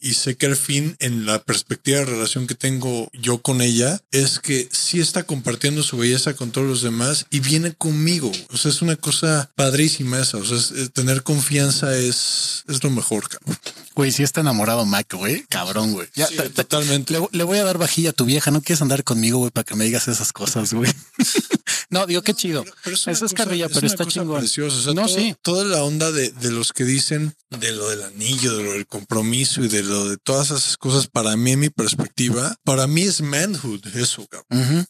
y 0.00 0.14
sé 0.14 0.36
que 0.36 0.46
al 0.46 0.56
fin 0.56 0.96
en 1.00 1.26
la 1.26 1.42
perspectiva 1.42 1.98
de 1.98 2.04
relación 2.04 2.46
que 2.46 2.54
tengo 2.54 3.08
yo 3.12 3.42
con 3.42 3.60
ella 3.60 4.00
es 4.12 4.38
que 4.38 4.68
sí 4.70 5.00
está 5.00 5.24
compartiendo 5.24 5.82
su 5.82 5.96
belleza 5.96 6.34
con 6.34 6.50
todos 6.52 6.66
los 6.66 6.82
demás 6.82 7.26
y 7.30 7.40
viene 7.40 7.72
conmigo. 7.74 8.30
O 8.52 8.56
sea, 8.56 8.70
es 8.70 8.80
una 8.82 8.96
cosa 8.96 9.50
padrísima 9.56 10.20
esa. 10.20 10.36
O 10.38 10.44
sea, 10.44 10.56
es- 10.56 10.70
es- 10.70 10.90
tener 10.92 11.22
confianza 11.22 11.96
es, 11.96 12.64
es 12.68 12.82
lo 12.84 12.90
mejor, 12.90 13.28
cabrón. 13.28 13.58
Güey, 13.94 14.12
sí 14.12 14.22
está 14.22 14.40
enamorado 14.40 14.86
Mac, 14.86 15.12
güey. 15.14 15.44
Cabrón, 15.48 15.92
güey. 15.92 16.08
Ya, 16.14 16.26
Sí, 16.28 16.36
te- 16.36 16.42
te- 16.44 16.50
totalmente. 16.50 17.12
Le, 17.12 17.26
le 17.32 17.44
voy 17.44 17.58
a 17.58 17.64
dar 17.64 17.76
vajilla 17.78 18.10
a 18.10 18.12
tu 18.14 18.24
vieja. 18.24 18.50
No 18.50 18.62
quieres 18.62 18.80
andar 18.82 19.04
conmigo, 19.04 19.38
güey, 19.38 19.50
para 19.50 19.64
que 19.64 19.74
me 19.74 19.84
digas 19.84 20.08
esas 20.08 20.32
cosas, 20.32 20.72
güey. 20.72 20.90
no, 21.90 22.06
digo, 22.06 22.22
qué 22.22 22.34
chido. 22.34 22.64
Pero 22.84 22.94
Eso 22.96 23.10
una 23.10 23.14
es 23.14 23.20
cosa- 23.20 23.34
carrilla, 23.34 23.66
es 23.66 23.72
pero 23.72 23.86
está 23.86 24.06
chingón. 24.06 24.38
preciosa. 24.40 24.76
O 24.78 24.80
sea, 24.82 24.94
no, 24.94 25.06
todo- 25.06 25.16
sí. 25.16 25.34
Toda 25.42 25.64
la 25.64 25.82
onda 25.82 26.10
de, 26.12 26.30
de 26.30 26.50
los 26.50 26.72
que 26.72 26.84
dicen 26.84 27.34
de 27.50 27.72
lo 27.72 27.88
del 27.90 28.02
anillo, 28.02 28.56
de 28.56 28.62
lo 28.62 28.72
del 28.74 28.86
compromiso 28.86 29.62
y 29.64 29.68
de 29.68 29.82
lo 29.82 30.08
de 30.08 30.16
todas 30.18 30.50
esas 30.52 30.76
cosas, 30.76 31.08
para 31.08 31.36
mí, 31.36 31.52
en 31.52 31.58
mi 31.60 31.68
perspectiva, 31.70 32.56
para 32.64 32.86
mí 32.86 33.02
es 33.02 33.20
manhood 33.22 33.84
eso, 33.96 34.26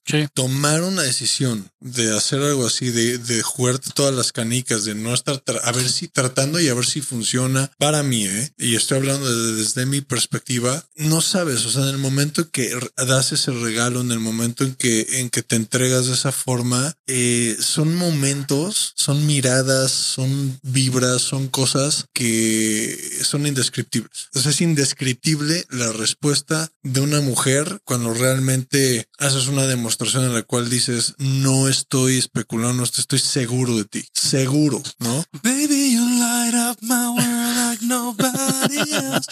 sí. 0.04 0.26
tomar 0.34 0.82
una 0.82 1.02
decisión 1.02 1.70
de 1.80 2.14
hacer 2.14 2.40
algo 2.42 2.66
así, 2.66 2.90
de, 2.90 3.16
de 3.16 3.42
jugarte 3.42 3.90
todas 3.94 4.14
las 4.14 4.32
canicas, 4.32 4.84
de 4.84 4.94
no 4.94 5.14
estar 5.14 5.42
a 5.64 5.72
ver 5.72 5.88
si 5.88 6.08
tratando 6.08 6.60
y 6.60 6.68
a 6.68 6.74
ver 6.74 6.84
si 6.84 7.00
funciona 7.00 7.70
para 7.78 8.02
mí, 8.02 8.26
¿eh? 8.26 8.52
Y 8.58 8.76
estoy 8.76 8.98
hablando 8.98 9.26
de- 9.34 9.54
desde 9.54 9.86
mi 9.86 10.02
perspectiva, 10.02 10.84
no 10.96 11.22
sabes, 11.22 11.64
o 11.64 11.70
sea, 11.70 11.82
en 11.84 11.88
el 11.88 11.98
momento 11.98 12.50
que 12.50 12.78
das 12.96 13.32
ese 13.32 13.52
regalo, 13.52 14.02
en 14.02 14.12
el 14.12 14.20
momento 14.20 14.64
en 14.64 14.74
que, 14.74 15.06
en 15.20 15.30
que 15.30 15.42
te 15.42 15.56
entregas 15.56 16.06
de 16.08 16.12
esa 16.14 16.30
forma, 16.32 16.89
eh, 17.06 17.56
son 17.58 17.96
momentos, 17.96 18.92
son 18.96 19.26
miradas, 19.26 19.90
son 19.90 20.58
vibras, 20.62 21.22
son 21.22 21.48
cosas 21.48 22.06
que 22.12 23.20
son 23.22 23.46
indescriptibles. 23.46 24.28
O 24.34 24.40
sea, 24.40 24.50
es 24.50 24.60
indescriptible 24.60 25.64
la 25.70 25.92
respuesta 25.92 26.70
de 26.82 27.00
una 27.00 27.20
mujer 27.20 27.80
cuando 27.84 28.14
realmente 28.14 29.08
haces 29.18 29.48
una 29.48 29.66
demostración 29.66 30.24
en 30.24 30.34
la 30.34 30.42
cual 30.42 30.70
dices, 30.70 31.14
no 31.18 31.68
estoy 31.68 32.18
especulando, 32.18 32.84
estoy, 32.84 33.18
seguro 33.18 33.76
de 33.76 33.84
ti. 33.84 34.04
Seguro, 34.14 34.82
¿no? 34.98 35.24
Baby, 35.42 35.92
you 35.94 36.04
light 36.18 36.54
up 36.54 36.78
my 36.82 37.08
world 37.08 37.56
like 37.56 37.84
nobody 37.84 38.78
else. 38.92 39.26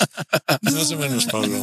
Menos, 0.99 1.27
Pablo. 1.27 1.61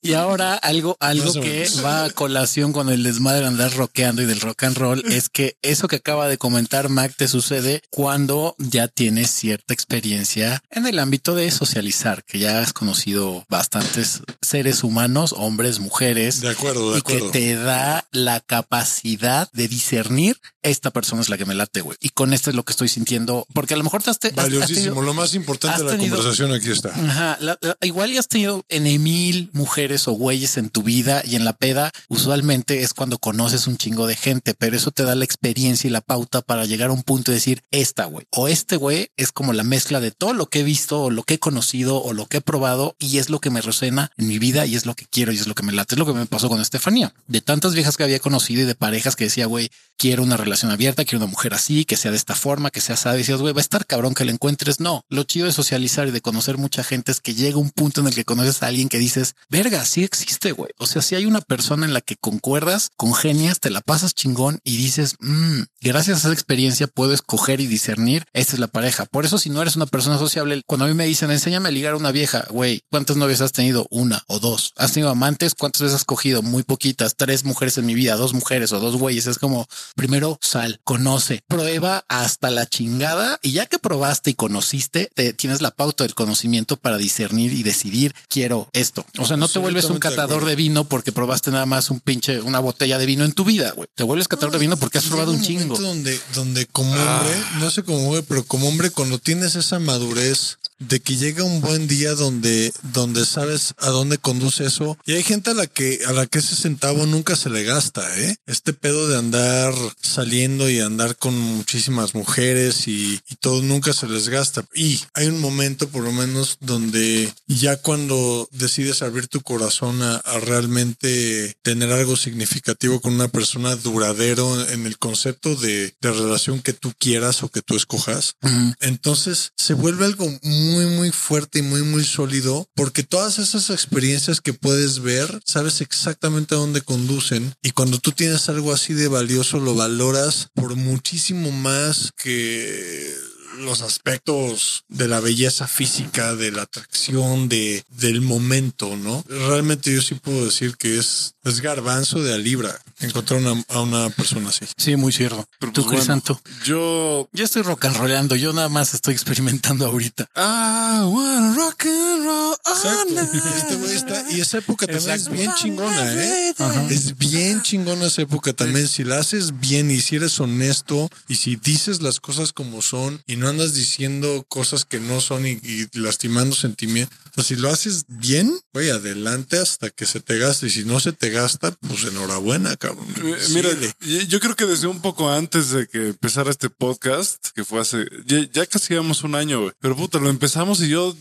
Y 0.00 0.12
ahora 0.14 0.54
algo, 0.54 0.96
algo 1.00 1.32
que 1.34 1.68
va 1.84 2.04
a 2.04 2.10
colación 2.10 2.72
con 2.72 2.88
el 2.88 3.02
desmadre 3.02 3.40
de 3.40 3.46
andar 3.48 3.74
rockeando 3.74 4.22
y 4.22 4.26
del 4.26 4.40
rock 4.40 4.62
and 4.64 4.76
roll 4.76 5.02
es 5.10 5.28
que 5.28 5.56
eso 5.62 5.88
que 5.88 5.96
acaba 5.96 6.28
de 6.28 6.38
comentar 6.38 6.88
Mac 6.88 7.14
te 7.16 7.26
sucede 7.28 7.82
cuando 7.90 8.54
ya 8.58 8.86
tienes 8.88 9.30
cierta 9.30 9.74
experiencia 9.74 10.62
en 10.70 10.86
el 10.86 10.98
ámbito 11.00 11.34
de 11.34 11.50
socializar, 11.50 12.24
que 12.24 12.38
ya 12.38 12.60
has 12.60 12.72
conocido 12.72 13.44
bastantes 13.48 14.22
seres 14.40 14.84
humanos, 14.84 15.34
hombres, 15.36 15.80
mujeres, 15.80 16.40
De 16.40 16.50
acuerdo, 16.50 16.92
de 16.92 16.98
y 16.98 17.02
que 17.02 17.14
acuerdo. 17.16 17.30
te 17.32 17.54
da 17.56 18.06
la 18.12 18.40
capacidad 18.40 19.50
de 19.52 19.66
discernir 19.68 20.38
esta 20.62 20.90
persona 20.90 21.22
es 21.22 21.28
la 21.28 21.38
que 21.38 21.46
me 21.46 21.54
late, 21.54 21.80
güey. 21.80 21.96
Y 22.00 22.10
con 22.10 22.32
esto 22.34 22.50
es 22.50 22.56
lo 22.56 22.62
que 22.64 22.72
estoy 22.72 22.88
sintiendo, 22.88 23.46
porque 23.54 23.74
a 23.74 23.76
lo 23.76 23.84
mejor 23.84 24.02
te 24.02 24.10
has, 24.10 24.18
te- 24.18 24.28
has- 24.28 24.34
has 24.38 24.44
Valiosísimo. 24.44 24.84
tenido- 24.96 25.02
Lo 25.02 25.14
más 25.14 25.34
importante 25.34 25.78
de 25.78 25.84
la 25.84 25.90
tenido- 25.92 26.16
conversación 26.16 26.52
aquí 26.52 26.70
está. 26.70 26.90
Ajá, 26.90 27.38
la- 27.40 27.58
la- 27.60 27.76
igual 27.82 28.12
ya 28.12 28.20
has 28.20 28.28
tenido 28.28 28.64
en 28.68 28.84
mil 29.02 29.50
mujeres 29.54 29.87
o 30.08 30.12
güeyes 30.12 30.56
en 30.56 30.70
tu 30.70 30.82
vida 30.82 31.22
y 31.24 31.36
en 31.36 31.44
la 31.44 31.54
peda, 31.54 31.90
usualmente 32.08 32.82
es 32.82 32.94
cuando 32.94 33.18
conoces 33.18 33.66
un 33.66 33.78
chingo 33.78 34.06
de 34.06 34.16
gente, 34.16 34.54
pero 34.54 34.76
eso 34.76 34.90
te 34.90 35.04
da 35.04 35.14
la 35.14 35.24
experiencia 35.24 35.88
y 35.88 35.90
la 35.90 36.00
pauta 36.00 36.42
para 36.42 36.66
llegar 36.66 36.90
a 36.90 36.92
un 36.92 37.02
punto 37.02 37.30
y 37.30 37.34
decir 37.34 37.62
esta 37.70 38.04
güey 38.04 38.26
o 38.30 38.48
este 38.48 38.76
güey 38.76 39.10
es 39.16 39.32
como 39.32 39.52
la 39.52 39.64
mezcla 39.64 40.00
de 40.00 40.10
todo 40.10 40.32
lo 40.32 40.46
que 40.46 40.60
he 40.60 40.62
visto 40.62 41.02
o 41.02 41.10
lo 41.10 41.22
que 41.22 41.34
he 41.34 41.38
conocido 41.38 42.02
o 42.02 42.12
lo 42.12 42.26
que 42.26 42.38
he 42.38 42.40
probado 42.40 42.96
y 42.98 43.18
es 43.18 43.30
lo 43.30 43.40
que 43.40 43.50
me 43.50 43.60
resuena 43.60 44.10
en 44.16 44.28
mi 44.28 44.38
vida 44.38 44.66
y 44.66 44.74
es 44.74 44.86
lo 44.86 44.94
que 44.94 45.06
quiero 45.06 45.32
y 45.32 45.36
es 45.36 45.46
lo 45.46 45.54
que 45.54 45.62
me 45.62 45.72
late. 45.72 45.94
Es 45.94 45.98
lo 45.98 46.06
que 46.06 46.12
me 46.12 46.26
pasó 46.26 46.48
con 46.48 46.60
Estefanía. 46.60 47.14
De 47.26 47.40
tantas 47.40 47.74
viejas 47.74 47.96
que 47.96 48.04
había 48.04 48.20
conocido 48.20 48.62
y 48.62 48.66
de 48.66 48.74
parejas 48.74 49.16
que 49.16 49.24
decía, 49.24 49.46
güey, 49.46 49.70
quiero 49.98 50.22
una 50.22 50.36
relación 50.36 50.70
abierta, 50.70 51.04
quiero 51.04 51.18
una 51.24 51.30
mujer 51.30 51.54
así, 51.54 51.84
que 51.84 51.96
sea 51.96 52.10
de 52.10 52.16
esta 52.16 52.34
forma, 52.34 52.70
que 52.70 52.80
sea 52.80 52.94
así. 52.94 53.08
Decías, 53.10 53.40
güey, 53.40 53.52
va 53.52 53.60
a 53.60 53.62
estar 53.62 53.84
cabrón 53.86 54.14
que 54.14 54.24
la 54.24 54.32
encuentres. 54.32 54.80
No, 54.80 55.04
lo 55.08 55.24
chido 55.24 55.46
de 55.46 55.52
socializar 55.52 56.08
y 56.08 56.12
de 56.12 56.20
conocer 56.20 56.56
mucha 56.56 56.84
gente 56.84 57.12
es 57.12 57.20
que 57.20 57.34
llega 57.34 57.58
un 57.58 57.70
punto 57.70 58.00
en 58.00 58.06
el 58.06 58.14
que 58.14 58.24
conoces 58.24 58.62
a 58.62 58.68
alguien 58.68 58.88
que 58.88 58.98
dices, 58.98 59.34
verga, 59.48 59.84
sí 59.84 60.04
existe, 60.04 60.52
güey. 60.52 60.70
O 60.78 60.86
sea, 60.86 61.02
si 61.02 61.16
hay 61.16 61.26
una 61.26 61.40
persona 61.40 61.84
en 61.84 61.92
la 61.92 62.00
que 62.00 62.16
concuerdas, 62.16 62.90
congenias, 62.96 63.60
te 63.60 63.70
la 63.70 63.80
pasas 63.80 64.14
chingón 64.14 64.60
y 64.64 64.76
dices, 64.76 65.16
"Mm, 65.20 65.62
gracias 65.80 66.18
a 66.18 66.28
esa 66.28 66.32
experiencia 66.32 66.86
puedo 66.86 67.12
escoger 67.12 67.60
y 67.60 67.66
discernir, 67.66 68.24
esta 68.32 68.54
es 68.54 68.60
la 68.60 68.68
pareja. 68.68 69.06
Por 69.06 69.24
eso, 69.24 69.38
si 69.38 69.50
no 69.50 69.60
eres 69.62 69.76
una 69.76 69.86
persona 69.86 70.18
sociable, 70.18 70.62
cuando 70.66 70.84
a 70.84 70.88
mí 70.88 70.94
me 70.94 71.06
dicen, 71.06 71.30
enséñame 71.30 71.68
a 71.68 71.72
ligar 71.72 71.94
a 71.94 71.96
una 71.96 72.12
vieja, 72.12 72.46
güey, 72.50 72.82
¿cuántas 72.90 73.16
novias 73.16 73.40
has 73.40 73.52
tenido? 73.52 73.86
Una 73.90 74.22
o 74.28 74.38
dos. 74.38 74.72
¿Has 74.76 74.92
tenido 74.92 75.10
amantes? 75.10 75.54
¿Cuántas 75.54 75.82
veces 75.82 75.96
has 75.96 76.04
cogido? 76.04 76.42
Muy 76.42 76.62
poquitas. 76.62 77.14
Tres 77.16 77.44
mujeres 77.44 77.78
en 77.78 77.86
mi 77.86 77.94
vida, 77.94 78.16
dos 78.16 78.34
mujeres 78.34 78.72
o 78.72 78.80
dos 78.80 78.96
güeyes. 78.96 79.26
Es 79.26 79.38
como, 79.38 79.66
primero 79.94 80.38
sal, 80.42 80.80
conoce, 80.84 81.42
prueba 81.46 82.04
hasta 82.08 82.50
la 82.50 82.66
chingada 82.66 83.38
y 83.42 83.52
ya 83.52 83.66
que 83.66 83.78
probaste 83.78 84.30
y 84.30 84.34
conociste, 84.34 85.10
te 85.14 85.32
tienes 85.32 85.62
la 85.62 85.70
pauta 85.70 86.04
del 86.04 86.14
conocimiento 86.14 86.76
para 86.76 86.98
discernir 86.98 87.52
y 87.52 87.62
decidir, 87.62 88.14
quiero 88.28 88.68
esto. 88.72 89.04
O 89.18 89.26
sea, 89.26 89.36
no 89.36 89.48
te 89.48 89.58
vuelves 89.58 89.86
un 89.86 89.98
catador 89.98 90.44
de 90.44 90.56
vino 90.56 90.84
porque 90.84 91.12
probaste 91.12 91.50
nada 91.50 91.66
más 91.66 91.90
un 91.90 92.00
pinche, 92.00 92.40
una 92.40 92.60
botella 92.60 92.98
de 92.98 93.06
vino 93.06 93.24
en 93.24 93.32
tu 93.32 93.44
vida, 93.44 93.72
güey. 93.72 93.88
Te 93.94 94.04
vuelves 94.04 94.28
catador 94.28 94.52
de 94.52 94.58
vino 94.58 94.76
porque 94.76 94.98
has 94.98 95.04
probado 95.04 95.32
un 95.32 95.42
chingo. 95.42 95.76
Donde, 95.78 96.18
donde 96.34 96.66
como 96.66 96.92
hombre, 96.92 97.42
no 97.58 97.70
sé 97.70 97.82
cómo 97.82 98.06
hombre, 98.06 98.22
pero 98.22 98.44
como 98.44 98.68
hombre, 98.68 98.90
cuando 98.90 99.18
tienes 99.18 99.54
esa 99.54 99.78
madurez 99.78 100.58
de 100.78 101.00
que 101.00 101.16
llega 101.16 101.44
un 101.44 101.60
buen 101.60 101.88
día 101.88 102.14
donde, 102.14 102.72
donde 102.92 103.26
sabes 103.26 103.74
a 103.78 103.88
dónde 103.90 104.18
conduce 104.18 104.64
eso. 104.64 104.96
Y 105.04 105.12
hay 105.12 105.22
gente 105.22 105.50
a 105.50 105.54
la 105.54 105.66
que, 105.66 106.00
a 106.06 106.12
la 106.12 106.26
que 106.26 106.38
ese 106.38 106.56
centavo 106.56 107.06
nunca 107.06 107.36
se 107.36 107.50
le 107.50 107.64
gasta, 107.64 108.18
¿eh? 108.18 108.36
Este 108.46 108.72
pedo 108.72 109.08
de 109.08 109.18
andar 109.18 109.74
saliendo 110.00 110.68
y 110.70 110.80
andar 110.80 111.16
con 111.16 111.38
muchísimas 111.38 112.14
mujeres 112.14 112.88
y, 112.88 113.20
y 113.28 113.36
todo 113.36 113.62
nunca 113.62 113.92
se 113.92 114.06
les 114.06 114.28
gasta. 114.28 114.64
Y 114.74 115.00
hay 115.14 115.26
un 115.26 115.40
momento, 115.40 115.88
por 115.88 116.04
lo 116.04 116.12
menos, 116.12 116.58
donde 116.60 117.32
ya 117.46 117.76
cuando 117.76 118.48
decides 118.52 119.02
abrir 119.02 119.28
tu 119.28 119.40
corazón 119.40 120.02
a, 120.02 120.16
a 120.16 120.40
realmente 120.40 121.56
tener 121.62 121.92
algo 121.92 122.16
significativo 122.16 123.00
con 123.00 123.14
una 123.14 123.28
persona 123.28 123.76
duradero 123.76 124.68
en 124.70 124.86
el 124.86 124.98
concepto 124.98 125.54
de, 125.56 125.94
de 126.00 126.12
relación 126.12 126.60
que 126.60 126.72
tú 126.72 126.92
quieras 126.98 127.42
o 127.42 127.48
que 127.48 127.62
tú 127.62 127.76
escojas, 127.76 128.36
entonces 128.80 129.52
se 129.56 129.74
vuelve 129.74 130.04
algo 130.04 130.26
muy, 130.42 130.67
muy 130.86 131.10
fuerte 131.10 131.60
y 131.60 131.62
muy, 131.62 131.82
muy 131.82 132.04
sólido 132.04 132.66
porque 132.74 133.02
todas 133.02 133.38
esas 133.38 133.70
experiencias 133.70 134.40
que 134.40 134.52
puedes 134.52 135.00
ver, 135.00 135.40
sabes 135.44 135.80
exactamente 135.80 136.54
a 136.54 136.58
dónde 136.58 136.82
conducen 136.82 137.54
y 137.62 137.70
cuando 137.70 137.98
tú 137.98 138.12
tienes 138.12 138.48
algo 138.48 138.72
así 138.72 138.94
de 138.94 139.08
valioso, 139.08 139.60
lo 139.60 139.74
valoras 139.74 140.48
por 140.54 140.76
muchísimo 140.76 141.50
más 141.50 142.12
que 142.16 143.14
los 143.58 143.82
aspectos 143.82 144.84
de 144.88 145.08
la 145.08 145.20
belleza 145.20 145.66
física, 145.66 146.34
de 146.34 146.50
la 146.52 146.62
atracción, 146.62 147.48
de, 147.48 147.84
del 147.90 148.20
momento, 148.20 148.96
¿no? 148.96 149.24
Realmente 149.28 149.92
yo 149.92 150.02
sí 150.02 150.14
puedo 150.14 150.44
decir 150.44 150.76
que 150.76 150.98
es, 150.98 151.34
es 151.44 151.60
garbanzo 151.60 152.22
de 152.22 152.34
a 152.34 152.38
libra. 152.38 152.78
encontrar 153.00 153.40
una, 153.40 153.64
a 153.68 153.80
una 153.80 154.10
persona 154.10 154.48
así. 154.50 154.66
Sí, 154.76 154.96
muy 154.96 155.12
cierto. 155.12 155.46
Pero, 155.58 155.72
Tú, 155.72 155.82
pues, 155.82 155.86
bueno, 155.86 155.98
Crisanto. 156.00 156.40
Yo. 156.64 157.28
Yo 157.32 157.44
estoy 157.44 157.62
rock 157.62 157.86
and 157.86 157.96
rollando, 157.96 158.36
yo 158.36 158.52
nada 158.52 158.68
más 158.68 158.94
estoy 158.94 159.14
experimentando 159.14 159.86
ahorita. 159.86 160.28
I 160.36 161.00
wanna 161.04 161.54
rock 161.56 161.86
and 161.86 162.24
roll 162.24 162.56
all 162.64 163.14
night. 163.14 163.28
Este 163.58 163.94
está, 163.94 164.24
y 164.30 164.40
esa 164.40 164.58
época 164.58 164.86
también 164.86 165.10
Exacto. 165.10 165.32
es 165.32 165.38
bien 165.38 165.52
chingona, 165.54 166.14
¿eh? 166.14 166.54
Ajá. 166.58 166.86
Es 166.90 167.16
bien 167.18 167.62
chingona 167.62 168.06
esa 168.06 168.22
época 168.22 168.52
también. 168.52 168.88
Si 168.88 169.04
la 169.04 169.18
haces 169.18 169.58
bien 169.60 169.90
y 169.90 170.00
si 170.00 170.16
eres 170.16 170.38
honesto 170.40 171.10
y 171.28 171.36
si 171.36 171.56
dices 171.56 172.02
las 172.02 172.20
cosas 172.20 172.52
como 172.52 172.82
son 172.82 173.22
y 173.26 173.36
no 173.36 173.47
andas 173.48 173.74
diciendo 173.74 174.44
cosas 174.48 174.84
que 174.84 175.00
no 175.00 175.20
son 175.20 175.46
y, 175.46 175.58
y 175.62 175.88
lastimando 175.94 176.54
sentimientos. 176.54 177.18
Sea, 177.42 177.56
si 177.56 177.60
lo 177.60 177.70
haces 177.70 178.04
bien, 178.08 178.58
güey, 178.72 178.90
adelante 178.90 179.58
hasta 179.58 179.90
que 179.90 180.06
se 180.06 180.20
te 180.20 180.38
gaste. 180.38 180.66
Y 180.66 180.70
si 180.70 180.84
no 180.84 180.98
se 181.00 181.12
te 181.12 181.30
gasta, 181.30 181.70
pues 181.72 182.04
enhorabuena, 182.04 182.76
cabrón. 182.76 183.06
Eh, 183.24 183.36
Mira, 183.50 183.70
Síguele. 183.70 184.26
yo- 184.28 184.40
creo 184.40 184.56
que 184.56 184.66
desde 184.66 184.86
un 184.86 185.00
poco 185.00 185.30
antes 185.30 185.70
de 185.70 185.86
que 185.86 186.08
empezara 186.08 186.50
este 186.50 186.70
podcast, 186.70 187.48
que 187.54 187.64
fue 187.64 187.80
hace, 187.80 188.06
ya, 188.26 188.38
ya 188.52 188.66
casi 188.66 188.94
llevamos 188.94 189.22
un 189.22 189.34
año, 189.34 189.60
güey. 189.62 189.72
Pero 189.80 189.96
puta, 189.96 190.18
lo 190.18 190.30
empezamos 190.30 190.80
y 190.80 190.88
yo 190.88 191.16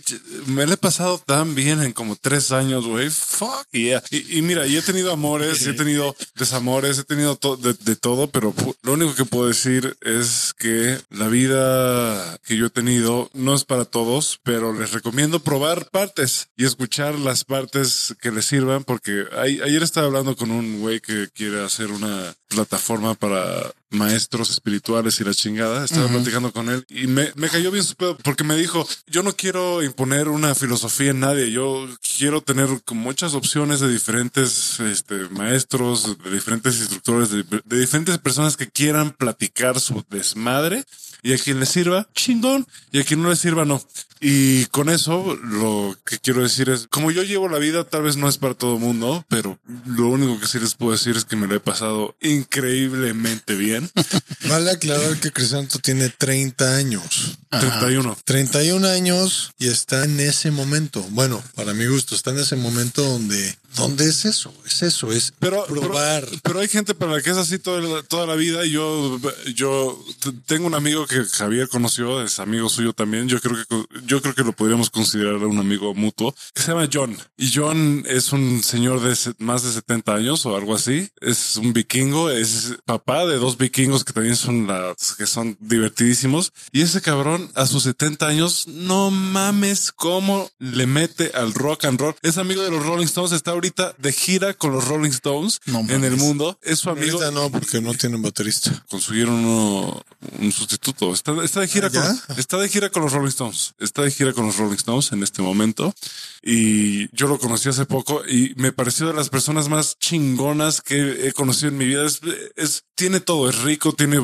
me 0.48 0.66
lo 0.66 0.74
he 0.74 0.78
pasado 0.78 1.18
tan 1.26 1.56
bien 1.56 1.82
en 1.84 1.94
como 1.94 2.16
tres 2.16 2.52
años, 2.52 2.86
güey. 2.86 3.10
Fuck 3.10 3.68
yeah. 3.72 4.04
Y, 4.12 4.38
y 4.38 4.42
mira, 4.42 4.66
y 4.68 4.78
he 4.78 4.82
tenido 4.82 5.12
amores, 5.12 5.62
y 5.66 5.70
he 5.70 5.74
tenido 5.74 6.16
desamores, 6.36 6.98
he 7.00 7.04
tenido 7.04 7.36
to- 7.36 7.58
de, 7.58 7.74
de 7.74 7.96
todo, 7.96 8.28
pero 8.30 8.54
lo 8.84 8.94
único 8.94 9.14
que 9.16 9.26
puedo 9.26 9.48
decir 9.48 9.96
es 10.02 10.54
que 10.58 11.00
la 11.10 11.28
vida 11.28 12.38
que 12.46 12.58
yo 12.58 12.68
he 12.68 12.70
tenido 12.70 13.30
no 13.34 13.54
es 13.56 13.64
para 13.66 13.86
todos, 13.86 14.40
pero 14.44 14.74
les 14.74 14.92
recomiendo 14.92 15.40
probar 15.40 15.90
partes 16.08 16.48
y 16.56 16.66
escuchar 16.66 17.20
las 17.20 17.44
partes 17.44 18.16
que 18.22 18.32
les 18.32 18.46
sirvan, 18.46 18.84
porque 18.84 19.26
ay- 19.38 19.60
ayer 19.64 19.84
estaba 19.84 20.08
hablando 20.08 20.36
con 20.36 20.52
un 20.52 20.80
güey 20.80 21.00
que 21.02 21.28
quiere 21.34 21.64
hacer 21.64 21.92
una 21.92 22.34
plataforma 22.48 23.16
para 23.16 23.72
maestros 23.90 24.50
espirituales 24.50 25.20
y 25.20 25.24
la 25.24 25.34
chingada. 25.34 25.86
Estaba 25.86 26.08
platicando 26.08 26.52
con 26.52 26.70
él 26.70 26.86
y 26.90 27.08
me, 27.08 27.32
me 27.36 27.50
cayó 27.50 27.72
bien 27.72 27.84
su 27.84 27.96
pedo 27.96 28.18
porque 28.18 28.44
me 28.44 28.56
dijo, 28.56 28.88
yo 29.08 29.24
no 29.24 29.36
quiero 29.36 29.84
imponer 29.84 30.30
una 30.30 30.56
filosofía 30.56 31.12
en 31.12 31.22
nadie, 31.22 31.52
yo 31.52 31.88
quiero 32.18 32.42
tener 32.42 32.68
muchas 32.92 33.34
opciones 33.34 33.80
de 33.80 33.90
diferentes 33.90 34.80
este, 34.80 35.30
maestros, 35.30 36.18
de 36.24 36.32
diferentes 36.32 36.80
instructores, 36.80 37.32
de, 37.32 37.44
de 37.44 37.80
diferentes 37.80 38.18
personas 38.18 38.58
que 38.58 38.70
quieran 38.70 39.12
platicar 39.12 39.80
su 39.80 40.04
desmadre 40.10 40.84
y 41.24 41.34
a 41.34 41.38
quien 41.38 41.60
le 41.60 41.66
sirva, 41.66 42.08
chingón, 42.14 42.66
y 42.92 43.00
a 43.00 43.04
quien 43.04 43.22
no 43.22 43.30
le 43.30 43.36
sirva, 43.36 43.66
no. 43.66 43.82
Y 44.20 44.66
con 44.68 44.90
eso 44.90 45.38
lo 45.44 45.96
que 46.06 46.18
quiero 46.18 46.42
decir 46.42 46.70
es, 46.70 46.88
como 46.90 47.12
yo 47.12 47.24
llevo 47.24 47.50
la 47.50 47.60
vida, 47.60 47.84
tal 47.84 48.04
vez 48.04 48.18
no 48.18 48.28
es 48.28 48.38
para 48.38 48.56
todo 48.56 48.76
el 48.76 48.82
mundo, 48.82 49.24
pero 49.28 49.60
lo 49.86 50.08
único 50.08 50.40
que 50.40 50.48
sí 50.48 50.60
les 50.60 50.76
puedo 50.76 50.94
decir 50.94 51.16
es 51.16 51.26
que 51.26 51.36
me 51.36 51.48
lo 51.48 51.56
he 51.56 51.60
pasado 51.60 52.16
increíblemente 52.38 53.56
bien. 53.56 53.90
Vale 54.50 54.72
aclarar 54.72 55.20
que 55.20 55.32
Crisanto 55.32 55.80
tiene 55.80 56.10
30 56.10 56.76
años. 56.76 57.38
31. 57.50 58.18
31 58.24 58.88
años 58.88 59.54
y 59.58 59.68
está 59.68 60.04
en 60.06 60.20
ese 60.20 60.52
momento. 60.52 61.02
Bueno, 61.12 61.44
para 61.56 61.74
mi 61.74 61.86
gusto, 61.86 62.16
está 62.16 62.32
en 62.32 62.40
ese 62.40 62.56
momento 62.56 63.04
donde, 63.04 63.56
donde 63.78 64.10
es 64.10 64.26
eso, 64.26 64.54
es 64.66 64.82
eso, 64.84 65.12
es 65.12 65.34
Pero, 65.40 65.66
probar. 65.66 66.26
pero, 66.26 66.40
pero 66.44 66.60
hay 66.60 66.68
gente 66.68 66.94
para 66.94 67.14
la 67.14 67.22
que 67.22 67.30
es 67.30 67.38
así 67.38 67.60
toda 67.60 67.82
la, 67.82 68.04
toda 68.04 68.26
la 68.26 68.36
vida. 68.36 68.66
y 68.66 68.72
Yo, 68.72 69.20
yo 69.56 70.04
tengo 70.46 70.68
un 70.68 70.76
amigo 70.76 71.06
que 71.06 71.24
Javier 71.24 71.70
conoció, 71.70 72.22
es 72.22 72.40
amigo 72.40 72.70
suyo 72.70 72.94
también. 72.94 73.28
Yo 73.30 73.40
creo 73.40 73.56
que, 73.56 73.86
yo 74.06 74.22
creo 74.22 74.36
que 74.36 74.44
lo 74.44 74.54
podríamos 74.54 74.90
considerar 74.90 75.36
un 75.36 75.60
amigo 75.60 75.94
mutuo 75.94 76.34
que 76.54 76.62
se 76.62 76.72
llama 76.72 76.90
John. 76.92 77.18
Y 77.38 77.52
John 77.54 78.04
es 78.08 78.32
un 78.34 78.64
señor 78.64 79.02
de 79.02 79.16
más 79.40 79.64
de 79.64 79.72
70 79.72 80.16
años 80.16 80.46
o 80.46 80.56
algo 80.56 80.76
así. 80.76 81.10
Es 81.22 81.58
un 81.58 81.74
vikingo, 81.74 82.30
es 82.30 82.76
papá 82.86 83.26
de 83.26 83.38
dos 83.38 83.58
vikingos 83.58 84.04
que 84.04 84.14
también 84.14 84.36
son 84.36 84.68
las 84.68 85.16
que 85.18 85.28
son 85.28 85.58
divertidísimos. 85.60 86.54
Y 86.72 86.82
ese 86.82 87.02
cabrón 87.02 87.52
a 87.56 87.66
sus 87.68 87.84
70 87.84 88.28
años, 88.28 88.68
no 88.68 89.12
mames 89.12 89.92
cómo 89.92 90.50
le 90.60 90.86
mete 90.88 91.32
al 91.34 91.54
rock 91.54 91.86
and 91.86 92.00
roll. 92.00 92.16
Es 92.22 92.38
amigo 92.38 92.64
de 92.64 92.72
los 92.72 92.86
Rolling 92.86 93.06
Stones, 93.06 93.32
está 93.32 93.52
ahorita 93.52 93.67
de 93.98 94.12
gira 94.14 94.54
con 94.54 94.72
los 94.72 94.88
Rolling 94.88 95.10
Stones 95.12 95.60
No 95.66 95.80
en 95.90 96.04
el 96.04 96.18
mundo. 96.18 96.58
Es 96.62 96.80
su 96.80 96.90
amigo. 96.90 97.18
Ahorita 97.22 97.32
no, 97.32 97.50
porque 97.52 97.82
no 97.82 97.94
tienen 97.94 98.22
baterista. 98.22 98.86
Consiguieron 98.90 99.36
uno- 99.36 100.02
un 100.40 100.52
sustituto. 100.52 101.14
Está, 101.14 101.34
está 101.44 101.60
de 101.62 101.68
gira 101.68 101.90
¿Ah, 101.94 102.16
con, 102.28 102.38
está 102.40 102.58
de 102.58 102.70
gira 102.70 102.90
con 102.90 103.04
los 103.04 103.12
Rolling 103.14 103.30
Stones. 103.30 103.74
Está 103.80 104.02
de 104.04 104.12
gira 104.12 104.34
con 104.34 104.46
los 104.46 104.58
Rolling 104.58 104.76
Stones 104.76 105.12
en 105.12 105.24
este 105.24 105.42
momento. 105.42 105.94
Y 106.42 107.14
yo 107.16 107.28
lo 107.28 107.40
conocí 107.40 107.70
hace 107.70 107.86
poco 107.86 108.24
y 108.28 108.54
me 108.58 108.72
pareció 108.72 109.08
de 109.08 109.14
las 109.14 109.30
personas 109.30 109.70
más 109.70 109.98
chingonas 110.00 110.82
que 110.82 111.28
he 111.28 111.34
conocido 111.34 111.70
en 111.70 111.78
mi 111.78 111.86
vida. 111.86 112.06
Es, 112.06 112.22
es- 112.56 112.84
tiene 112.96 113.20
todo, 113.20 113.48
es 113.48 113.60
rico, 113.62 113.94
tiene, 113.94 114.20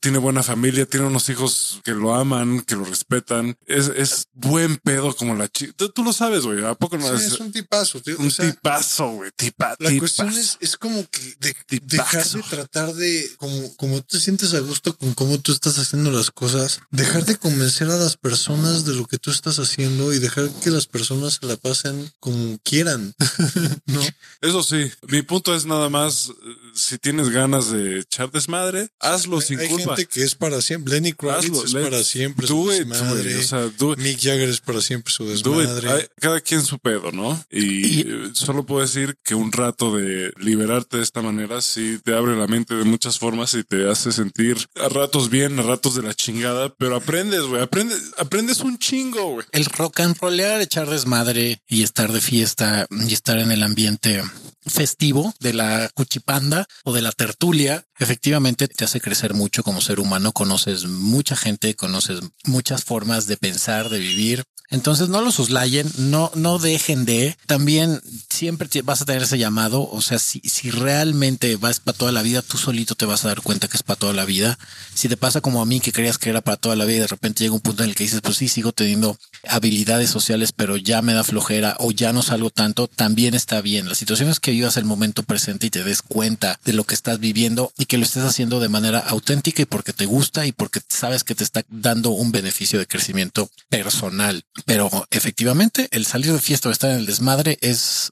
tiene 0.00 0.18
buena 0.18 0.42
familia, 0.42 0.84
tiene 0.84 1.06
unos 1.06 1.28
hijos 1.28 1.80
que 1.84 1.92
lo 1.92 2.12
aman, 2.16 2.60
que 2.62 2.74
lo 2.74 2.84
respetan. 2.84 3.56
Es, 3.66 3.86
es 3.94 4.26
buen 4.32 4.78
pedo 4.78 5.14
como 5.14 5.36
la 5.36 5.46
chica. 5.48 5.72
Tú, 5.76 5.90
tú 5.90 6.02
lo 6.02 6.12
sabes, 6.12 6.42
güey. 6.44 6.64
¿A 6.64 6.74
poco 6.74 6.98
no 6.98 7.06
Sí, 7.16 7.24
es 7.24 7.32
es 7.34 7.40
un 7.40 7.52
tipazo. 7.52 8.00
tío. 8.00 8.16
un 8.18 8.26
O 8.26 8.30
sea, 8.30 8.50
tipazo, 8.50 8.75
güey? 9.16 9.30
Tipa, 9.36 9.76
La 9.78 9.88
tipazo. 9.90 9.98
cuestión 9.98 10.28
es, 10.28 10.58
es 10.60 10.76
como 10.76 11.04
que 11.10 11.20
de- 11.40 11.56
dejar 11.82 12.26
de 12.28 12.42
tratar 12.42 12.94
de, 12.94 13.30
como, 13.38 13.74
como 13.76 14.02
te 14.02 14.20
sientes 14.20 14.54
a 14.54 14.60
gusto 14.60 14.96
con 14.96 15.14
cómo 15.14 15.38
tú 15.40 15.52
estás 15.52 15.78
haciendo 15.78 16.10
las 16.10 16.30
cosas, 16.30 16.80
dejar 16.90 17.24
de 17.24 17.36
convencer 17.36 17.88
a 17.90 17.96
las 17.96 18.16
personas 18.16 18.84
de 18.84 18.94
lo 18.94 19.06
que 19.06 19.18
tú 19.18 19.30
estás 19.30 19.58
haciendo 19.58 20.12
y 20.12 20.18
dejar 20.18 20.48
que 20.62 20.70
las 20.70 20.86
personas 20.86 21.34
se 21.40 21.46
la 21.46 21.56
pasen 21.56 22.10
como 22.20 22.58
quieran. 22.62 23.14
no, 23.86 24.00
Eso 24.40 24.62
sí, 24.62 24.90
mi 25.08 25.22
punto 25.22 25.54
es 25.54 25.66
nada 25.66 25.88
más, 25.88 26.28
eh, 26.30 26.32
si 26.74 26.98
tienes 26.98 27.30
ganas 27.30 27.70
de 27.70 28.00
echar 28.00 28.30
desmadre, 28.30 28.88
hazlo 29.00 29.40
sin 29.40 29.58
hay 29.60 29.68
culpa. 29.68 29.96
gente 29.96 30.06
que 30.12 30.22
es 30.22 30.34
para 30.34 30.60
siempre. 30.62 30.94
Lenny 30.94 31.12
Kravitz 31.12 31.50
Hazlo, 31.50 31.64
es 31.64 31.72
para 31.74 32.02
siempre 32.04 32.46
do 32.46 32.74
it, 32.74 32.86
o 32.90 33.42
sea. 33.42 33.70
Mick 33.96 34.18
Jagger 34.20 34.48
es 34.48 34.60
para 34.60 34.80
siempre 34.80 35.12
su 35.12 35.24
Do 35.24 35.32
it. 35.62 35.68
desmadre. 35.68 35.90
Hay- 35.90 36.06
cada 36.20 36.40
quien 36.40 36.64
su 36.64 36.78
pedo, 36.78 37.12
¿no? 37.12 37.44
Y, 37.50 37.64
Y- 37.64 38.00
eh, 38.06 38.30
puedo 38.66 38.82
decir 38.82 39.16
que 39.24 39.34
un 39.34 39.52
rato 39.52 39.96
de 39.96 40.32
liberarte 40.38 40.98
de 40.98 41.02
esta 41.02 41.22
manera 41.22 41.60
sí 41.60 41.98
te 42.04 42.14
abre 42.14 42.36
la 42.36 42.46
mente 42.46 42.74
de 42.74 42.84
muchas 42.84 43.18
formas 43.18 43.54
y 43.54 43.64
te 43.64 43.88
hace 43.88 44.12
sentir 44.12 44.58
a 44.76 44.88
ratos 44.88 45.30
bien, 45.30 45.58
a 45.58 45.62
ratos 45.62 45.94
de 45.94 46.02
la 46.02 46.14
chingada, 46.14 46.74
pero 46.76 46.96
aprendes, 46.96 47.42
güey, 47.42 47.62
aprendes, 47.62 48.12
aprendes 48.18 48.60
un 48.60 48.78
chingo, 48.78 49.32
güey. 49.32 49.46
El 49.52 49.64
rock 49.66 50.00
and 50.00 50.18
rollear, 50.20 50.60
echar 50.60 50.90
desmadre 50.90 51.62
y 51.68 51.82
estar 51.82 52.12
de 52.12 52.20
fiesta 52.20 52.86
y 52.90 53.12
estar 53.12 53.38
en 53.38 53.52
el 53.52 53.62
ambiente 53.62 54.22
festivo 54.66 55.32
de 55.40 55.54
la 55.54 55.88
cuchipanda 55.94 56.66
o 56.84 56.92
de 56.92 57.02
la 57.02 57.12
tertulia, 57.12 57.84
efectivamente 57.98 58.68
te 58.68 58.84
hace 58.84 59.00
crecer 59.00 59.34
mucho 59.34 59.62
como 59.62 59.80
ser 59.80 60.00
humano, 60.00 60.32
conoces 60.32 60.84
mucha 60.86 61.36
gente, 61.36 61.74
conoces 61.74 62.20
muchas 62.44 62.84
formas 62.84 63.26
de 63.26 63.36
pensar, 63.36 63.88
de 63.88 63.98
vivir. 63.98 64.44
Entonces 64.68 65.08
no 65.08 65.20
lo 65.20 65.30
soslayen, 65.30 65.90
no, 65.96 66.32
no 66.34 66.58
dejen 66.58 67.04
de. 67.04 67.36
También 67.46 68.00
siempre 68.36 68.68
vas 68.82 69.00
a 69.00 69.04
tener 69.04 69.22
ese 69.22 69.38
llamado. 69.38 69.88
O 69.90 70.02
sea, 70.02 70.18
si, 70.18 70.40
si 70.40 70.70
realmente 70.70 71.56
vas 71.56 71.80
para 71.80 71.96
toda 71.96 72.12
la 72.12 72.22
vida, 72.22 72.42
tú 72.42 72.58
solito 72.58 72.94
te 72.94 73.06
vas 73.06 73.24
a 73.24 73.28
dar 73.28 73.40
cuenta 73.40 73.68
que 73.68 73.76
es 73.76 73.82
para 73.82 73.98
toda 73.98 74.12
la 74.12 74.24
vida. 74.24 74.58
Si 74.94 75.08
te 75.08 75.16
pasa 75.16 75.40
como 75.40 75.62
a 75.62 75.66
mí 75.66 75.80
que 75.80 75.92
creías 75.92 76.18
que 76.18 76.30
era 76.30 76.42
para 76.42 76.56
toda 76.56 76.76
la 76.76 76.84
vida 76.84 76.98
y 76.98 77.00
de 77.00 77.06
repente 77.06 77.44
llega 77.44 77.54
un 77.54 77.60
punto 77.60 77.82
en 77.82 77.90
el 77.90 77.94
que 77.96 78.04
dices, 78.04 78.20
pues 78.20 78.36
sí, 78.36 78.48
sigo 78.48 78.72
teniendo 78.72 79.18
habilidades 79.48 80.10
sociales, 80.10 80.52
pero 80.52 80.76
ya 80.76 81.02
me 81.02 81.14
da 81.14 81.24
flojera 81.24 81.76
o 81.78 81.90
ya 81.92 82.12
no 82.12 82.22
salgo 82.22 82.50
tanto, 82.50 82.88
también 82.88 83.34
está 83.34 83.60
bien. 83.60 83.88
La 83.88 83.94
situación 83.94 84.28
es 84.28 84.40
que 84.40 84.50
vivas 84.50 84.76
el 84.76 84.84
momento 84.84 85.22
presente 85.22 85.66
y 85.66 85.70
te 85.70 85.84
des 85.84 86.02
cuenta 86.02 86.60
de 86.64 86.72
lo 86.72 86.84
que 86.84 86.94
estás 86.94 87.18
viviendo 87.18 87.72
y 87.78 87.86
que 87.86 87.98
lo 87.98 88.04
estés 88.04 88.24
haciendo 88.24 88.60
de 88.60 88.68
manera 88.68 88.98
auténtica 88.98 89.62
y 89.62 89.66
porque 89.66 89.92
te 89.92 90.06
gusta 90.06 90.46
y 90.46 90.52
porque 90.52 90.80
sabes 90.88 91.24
que 91.24 91.34
te 91.34 91.44
está 91.44 91.64
dando 91.68 92.10
un 92.10 92.32
beneficio 92.32 92.78
de 92.78 92.86
crecimiento 92.86 93.48
personal. 93.68 94.44
Pero 94.64 94.90
efectivamente, 95.10 95.88
el 95.90 96.06
salir 96.06 96.32
de 96.32 96.40
fiesta 96.40 96.68
o 96.68 96.72
estar 96.72 96.90
en 96.90 96.98
el 96.98 97.06
desmadre 97.06 97.58
es 97.60 98.10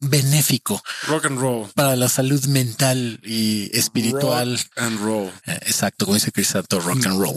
benéfico 0.00 0.82
Rock 1.08 1.26
and 1.26 1.38
roll. 1.38 1.68
para 1.74 1.96
la 1.96 2.08
salud 2.08 2.44
mental 2.46 3.20
y 3.24 3.70
espiritual. 3.76 4.56
Rock 4.56 4.66
and 4.76 5.00
roll. 5.00 5.32
Eh, 5.46 5.58
Exacto, 5.66 6.04
como 6.06 6.14
dice 6.16 6.32
Crisanto, 6.32 6.80
rock 6.80 7.06
and 7.06 7.20
roll. 7.20 7.36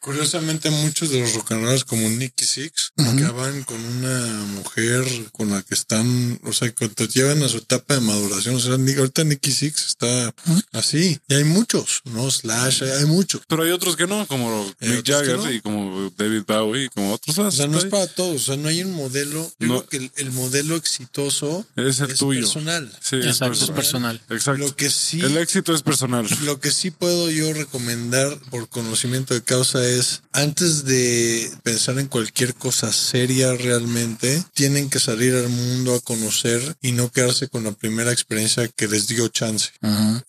Curiosamente, 0.00 0.70
muchos 0.70 1.10
de 1.10 1.20
los 1.20 1.34
rock 1.34 1.52
and 1.52 1.62
rollers 1.64 1.84
como 1.84 2.08
Nicky 2.08 2.44
Six 2.44 2.92
acaban 2.96 3.62
con 3.64 3.82
una 3.84 4.44
mujer 4.54 5.04
con 5.32 5.50
la 5.50 5.62
que 5.62 5.74
están, 5.74 6.40
o 6.44 6.52
sea, 6.52 6.72
cuando 6.74 7.04
llevan 7.04 7.42
a 7.42 7.48
su 7.48 7.58
etapa 7.58 7.94
de 7.94 8.00
maduración. 8.00 8.56
O 8.56 8.60
sea, 8.60 8.72
ahorita 8.74 9.24
Nicky 9.24 9.52
Six 9.52 9.86
está 9.86 10.34
así. 10.72 11.18
Y 11.28 11.34
hay 11.34 11.44
muchos, 11.44 12.00
¿no? 12.04 12.30
Slash, 12.30 12.82
hay, 12.82 13.06
muchos. 13.06 13.42
Pero 13.46 13.62
hay 13.62 13.70
otros 13.70 13.96
que 13.96 14.06
no, 14.06 14.26
como 14.26 14.64
Mick 14.80 15.06
Jagger 15.06 15.36
no. 15.38 15.50
y 15.52 15.60
como 15.60 16.10
David 16.16 16.42
Bowie 16.46 16.84
y 16.84 16.88
como 16.88 17.12
otros. 17.12 17.38
O 17.38 17.50
sea, 17.50 17.66
no 17.66 17.78
es 17.78 17.84
para 17.86 18.06
todos. 18.08 18.42
O 18.42 18.44
sea, 18.44 18.56
no 18.56 18.68
hay 18.68 18.82
un 18.82 18.92
modelo. 18.94 19.50
Yo 19.58 19.66
No. 19.68 19.78
creo 19.84 19.88
que 19.88 19.96
el, 19.98 20.12
el 20.16 20.32
modelo 20.32 20.76
exitoso 20.76 21.51
Es 21.76 22.00
el 22.00 22.16
tuyo. 22.16 22.40
personal. 22.40 22.90
Sí, 23.00 23.16
Exacto, 23.16 23.64
es 23.64 23.70
personal. 23.70 24.20
Exacto. 24.30 24.64
Lo 24.64 24.76
que 24.76 24.90
sí. 24.90 25.20
El 25.20 25.36
éxito 25.36 25.74
es 25.74 25.82
personal. 25.82 26.26
Lo 26.44 26.60
que 26.60 26.70
sí 26.70 26.90
puedo 26.90 27.30
yo 27.30 27.52
recomendar 27.52 28.38
por 28.50 28.68
conocimiento 28.68 29.34
de 29.34 29.42
causa 29.42 29.84
es 29.86 30.22
antes 30.32 30.84
de 30.84 31.50
pensar 31.62 31.98
en 31.98 32.08
cualquier 32.08 32.54
cosa 32.54 32.92
seria 32.92 33.54
realmente, 33.54 34.42
tienen 34.54 34.88
que 34.90 34.98
salir 34.98 35.34
al 35.34 35.48
mundo 35.48 35.94
a 35.94 36.00
conocer 36.00 36.76
y 36.82 36.92
no 36.92 37.10
quedarse 37.10 37.48
con 37.48 37.64
la 37.64 37.72
primera 37.72 38.12
experiencia 38.12 38.68
que 38.68 38.88
les 38.88 39.08
dio 39.08 39.28
chance. 39.28 39.70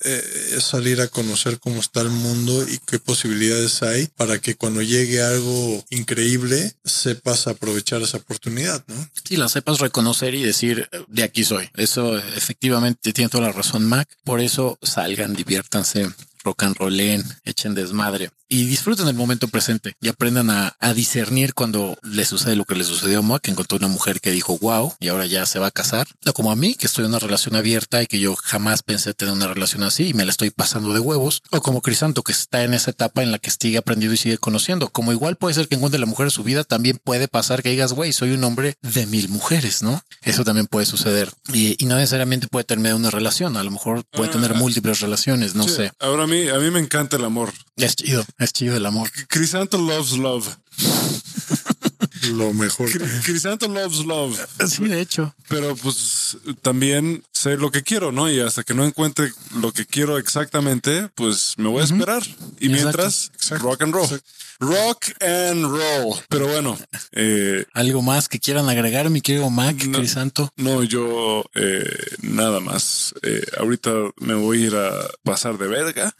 Eh, 0.03 0.53
es 0.57 0.63
salir 0.63 1.01
a 1.01 1.07
conocer 1.07 1.59
cómo 1.59 1.80
está 1.80 2.01
el 2.01 2.09
mundo 2.09 2.67
y 2.67 2.80
qué 2.86 2.99
posibilidades 2.99 3.82
hay 3.84 4.07
para 4.15 4.39
que 4.39 4.55
cuando 4.55 4.82
llegue 4.82 5.21
algo 5.21 5.84
increíble 5.89 6.76
sepas 6.84 7.47
aprovechar 7.47 8.01
esa 8.01 8.17
oportunidad, 8.17 8.84
¿no? 8.88 9.09
Sí, 9.24 9.38
la 9.38 9.49
sepas 9.49 9.80
reconocer 9.80 10.36
y 10.36 10.43
decir 10.43 10.89
de 11.14 11.24
aquí 11.24 11.43
soy. 11.43 11.70
Eso 11.76 12.18
efectivamente 12.18 13.14
tiene 13.14 13.30
toda 13.30 13.47
la 13.47 13.53
razón, 13.53 13.86
Mac. 13.88 14.09
Por 14.24 14.41
eso 14.41 14.80
salgan, 14.82 15.34
diviértanse, 15.36 16.07
rock 16.44 16.64
and 16.64 16.76
rollen, 16.78 17.24
echen 17.44 17.74
desmadre 17.74 18.32
y 18.54 18.66
disfruten 18.66 19.08
el 19.08 19.16
momento 19.16 19.48
presente 19.48 19.96
y 20.00 20.10
aprendan 20.10 20.52
a, 20.52 20.76
discernir 20.94 21.56
cuando 21.56 21.98
les 22.04 22.28
sucede 22.28 22.56
lo 22.56 22.66
que 22.66 22.76
le 22.76 22.84
sucedió 22.84 23.20
a 23.20 23.22
Moa, 23.24 23.39
que 23.39 23.50
encontró 23.50 23.80
una 23.80 23.88
mujer 23.88 24.22
que 24.22 24.30
dijo 24.30 24.60
wow 24.60 24.94
y 25.00 25.08
ahora 25.08 25.26
ya 25.26 25.44
se 25.48 25.58
va 25.58 25.68
a 25.68 25.72
casar. 25.72 26.08
No 26.24 26.34
como 26.34 26.52
a 26.52 26.56
mí, 26.56 26.76
que 26.76 26.86
estoy 26.86 27.06
en 27.06 27.10
una 27.10 27.18
relación 27.18 27.56
abierta 27.56 28.04
y 28.04 28.06
que 28.06 28.20
yo 28.20 28.36
jamás 28.36 28.84
pensé 28.84 29.16
tener 29.16 29.34
una 29.34 29.48
relación 29.48 29.82
así 29.82 30.10
y 30.10 30.14
me 30.14 30.24
la 30.24 30.30
estoy 30.30 30.52
pasando 30.52 30.94
de 30.94 31.00
huevos. 31.00 31.41
O 31.50 31.62
como 31.62 31.82
Crisanto, 31.82 32.22
que 32.22 32.32
está 32.32 32.64
en 32.64 32.76
esa 32.76 32.91
etapa 32.91 33.24
en 33.24 33.32
la 33.32 33.39
que 33.39 33.50
sigue 33.50 33.80
aprendiendo 33.80 34.14
y 34.14 34.18
sigue 34.18 34.38
conociendo. 34.38 34.89
Como 34.89 35.12
igual 35.12 35.36
puede 35.36 35.56
ser 35.56 35.68
que 35.68 35.74
encuentre 35.74 36.00
la 36.00 36.06
mujer 36.06 36.28
de 36.28 36.32
su 36.32 36.44
vida, 36.44 36.64
también 36.64 37.00
puede 37.04 37.28
pasar 37.28 37.64
que 37.64 37.72
digas, 37.72 37.94
güey, 37.94 38.14
soy 38.14 38.34
un 38.34 38.44
hombre 38.44 38.78
de 38.84 39.08
mil 39.08 39.30
mujeres, 39.30 39.82
¿no? 39.82 40.04
Eso 40.22 40.44
también 40.44 40.68
puede 40.68 40.86
suceder. 40.86 41.32
Y, 41.52 41.76
no 41.86 41.96
necesariamente 41.96 42.48
puede 42.48 42.66
terminar 42.66 42.96
una 42.96 43.10
relación. 43.10 43.58
A 43.58 43.64
lo 43.64 43.72
mejor 43.72 44.04
puede 44.12 44.30
tener 44.30 44.52
ah. 44.52 44.60
múltiples 44.60 45.00
relaciones, 45.00 45.56
no 45.56 45.68
sé. 45.68 45.91
Ahora 46.00 46.24
a 46.24 46.28
mí, 46.34 46.50
a 46.50 46.58
mí 46.58 46.72
me 46.72 46.80
encanta 46.80 47.18
el 47.18 47.26
amor. 47.26 47.54
Es 47.76 47.96
chido, 47.96 48.26
es 48.40 48.54
chido 48.54 48.76
el 48.76 48.86
amor. 48.86 49.10
Crisanto 49.28 49.78
loves 49.78 50.14
love. 50.14 50.48
Lo 52.32 52.53
mejor. 52.53 52.89
Crisanto 53.24 53.67
loves 53.67 54.05
love. 54.05 54.39
Sí, 54.67 54.86
de 54.88 55.01
hecho. 55.01 55.34
Pero 55.47 55.76
pues 55.76 56.38
también 56.61 57.24
sé 57.32 57.57
lo 57.57 57.71
que 57.71 57.84
quiero, 57.84 58.11
¿no? 58.11 58.30
Y 58.30 58.39
hasta 58.39 58.63
que 58.63 58.74
no 58.74 58.86
encuentre 58.86 59.32
lo 59.55 59.71
que 59.71 59.86
quiero 59.86 60.17
exactamente, 60.17 61.09
pues 61.15 61.55
me 61.57 61.69
voy 61.69 61.82
a 61.82 61.86
esperar. 61.86 62.24
Y 62.59 62.69
mientras, 62.69 63.32
rock 63.59 63.82
and 63.82 63.93
roll. 63.93 64.21
Rock 64.59 65.05
and 65.21 65.65
roll. 65.65 66.19
Pero 66.30 66.47
bueno. 66.47 66.78
Eh, 67.11 67.65
¿Algo 67.74 68.01
más 68.01 68.30
que 68.30 68.39
quieran 68.39 68.69
agregar, 68.69 69.09
mi 69.09 69.21
querido 69.21 69.49
Mac, 69.49 69.76
Crisanto? 69.78 70.51
No, 70.55 70.84
yo 70.84 71.43
eh, 71.55 71.86
nada 72.21 72.59
más. 72.59 73.13
Eh, 73.24 73.45
ahorita 73.57 73.91
me 74.17 74.36
voy 74.36 74.63
a 74.63 74.67
ir 74.67 74.76
a 74.76 74.91
pasar 75.24 75.57
de 75.57 75.67
verga. 75.67 76.15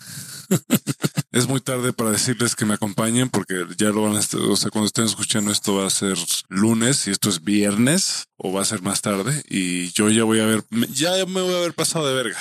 es 1.34 1.48
muy 1.48 1.60
tarde 1.60 1.94
para 1.94 2.12
decirles 2.12 2.56
que 2.56 2.66
me 2.66 2.76
acompañen 2.76 3.30
porque 3.30 3.66
ya 3.78 3.90
lo 3.90 4.04
van 4.04 4.16
a 4.16 4.20
estar, 4.20 4.40
o 4.40 4.56
sea, 4.56 4.70
cuando 4.70 4.86
estén 4.86 5.06
escuchando 5.06 5.52
esto 5.52 5.76
va 5.76 5.88
a 5.88 5.90
ser 5.90 6.16
lunes 6.48 7.08
y 7.08 7.12
esto 7.12 7.28
es 7.28 7.44
viernes 7.44 8.28
o 8.38 8.54
va 8.54 8.62
a 8.62 8.66
ser 8.66 8.84
más 8.84 9.02
tarde 9.02 9.44
y 9.50 9.92
yo 9.94 10.10
ya 10.12 10.24
voy 10.24 10.40
a 10.40 10.46
ver, 10.46 10.64
ya 10.92 11.12
me 11.26 11.42
voy 11.42 11.54
a 11.56 11.58
haber 11.58 11.74
pasado 11.74 12.08
de 12.08 12.14
verga. 12.14 12.38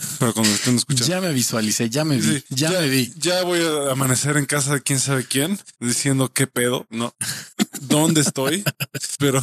Pero 0.18 0.32
cuando 0.32 0.52
estén 0.52 0.76
escuchando. 0.76 1.06
Ya 1.06 1.20
me 1.20 1.32
visualicé, 1.32 1.90
ya 1.90 2.04
me 2.04 2.16
vi, 2.16 2.42
ya, 2.48 2.70
me 2.70 2.88
vi. 2.88 3.12
Ya 3.18 3.42
voy 3.42 3.60
a 3.60 3.92
amanecer 3.92 4.36
en 4.38 4.46
casa 4.46 4.74
de 4.74 4.82
quién 4.82 4.98
sabe 4.98 5.24
quién 5.24 5.58
diciendo 5.78 6.32
qué 6.32 6.46
pedo, 6.46 6.86
no, 6.90 7.14
dónde 7.80 8.22
estoy. 8.22 8.64
Pero 9.18 9.40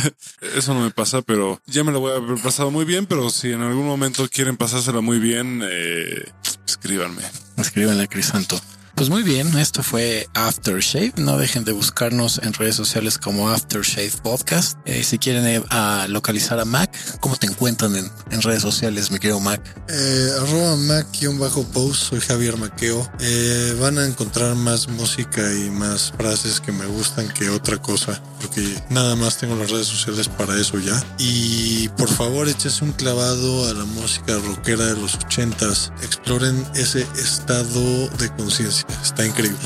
eso 0.56 0.74
no 0.74 0.80
me 0.80 0.90
pasa, 0.90 1.22
pero 1.22 1.60
ya 1.66 1.84
me 1.84 1.92
lo 1.92 2.00
voy 2.00 2.12
a 2.12 2.16
haber 2.16 2.42
pasado 2.42 2.70
muy 2.70 2.84
bien. 2.84 3.06
Pero 3.06 3.30
si 3.30 3.52
en 3.52 3.62
algún 3.62 3.86
momento 3.86 4.28
quieren 4.28 4.56
pasársela 4.56 5.00
muy 5.00 5.20
bien, 5.20 5.62
eh, 5.64 6.24
escríbanme. 6.70 7.22
Escríbanle 7.56 8.04
a 8.04 8.06
Crisanto. 8.06 8.60
Pues 9.00 9.08
muy 9.08 9.22
bien, 9.22 9.56
esto 9.56 9.82
fue 9.82 10.28
Aftershave. 10.34 11.14
No 11.16 11.38
dejen 11.38 11.64
de 11.64 11.72
buscarnos 11.72 12.38
en 12.42 12.52
redes 12.52 12.74
sociales 12.74 13.16
como 13.16 13.48
Aftershave 13.48 14.12
Podcast. 14.22 14.76
Eh, 14.84 15.04
si 15.04 15.18
quieren 15.18 15.46
eh, 15.46 15.62
localizar 16.08 16.60
a 16.60 16.66
Mac, 16.66 16.94
¿cómo 17.18 17.34
te 17.36 17.46
encuentran 17.46 17.96
en, 17.96 18.42
redes 18.42 18.60
sociales, 18.60 19.10
mi 19.10 19.18
querido 19.18 19.40
Mac? 19.40 19.62
Eh, 19.88 20.30
arroba 20.42 20.76
Mac-post, 20.76 22.10
soy 22.10 22.20
Javier 22.20 22.58
Maqueo. 22.58 23.10
Eh, 23.20 23.74
van 23.80 23.96
a 23.96 24.04
encontrar 24.04 24.54
más 24.54 24.86
música 24.88 25.50
y 25.50 25.70
más 25.70 26.12
frases 26.18 26.60
que 26.60 26.70
me 26.70 26.84
gustan 26.84 27.26
que 27.28 27.48
otra 27.48 27.78
cosa, 27.78 28.22
porque 28.38 28.62
nada 28.90 29.16
más 29.16 29.38
tengo 29.38 29.56
las 29.56 29.70
redes 29.70 29.86
sociales 29.86 30.28
para 30.28 30.60
eso 30.60 30.78
ya. 30.78 31.02
Y 31.16 31.88
por 31.96 32.10
favor, 32.10 32.50
échese 32.50 32.84
un 32.84 32.92
clavado 32.92 33.66
a 33.66 33.72
la 33.72 33.86
música 33.86 34.36
rockera 34.46 34.84
de 34.84 35.00
los 35.00 35.14
ochentas. 35.14 35.90
Exploren 36.02 36.66
ese 36.74 37.06
estado 37.16 38.10
de 38.18 38.28
conciencia. 38.36 38.89
Está 39.02 39.26
increíble. 39.26 39.58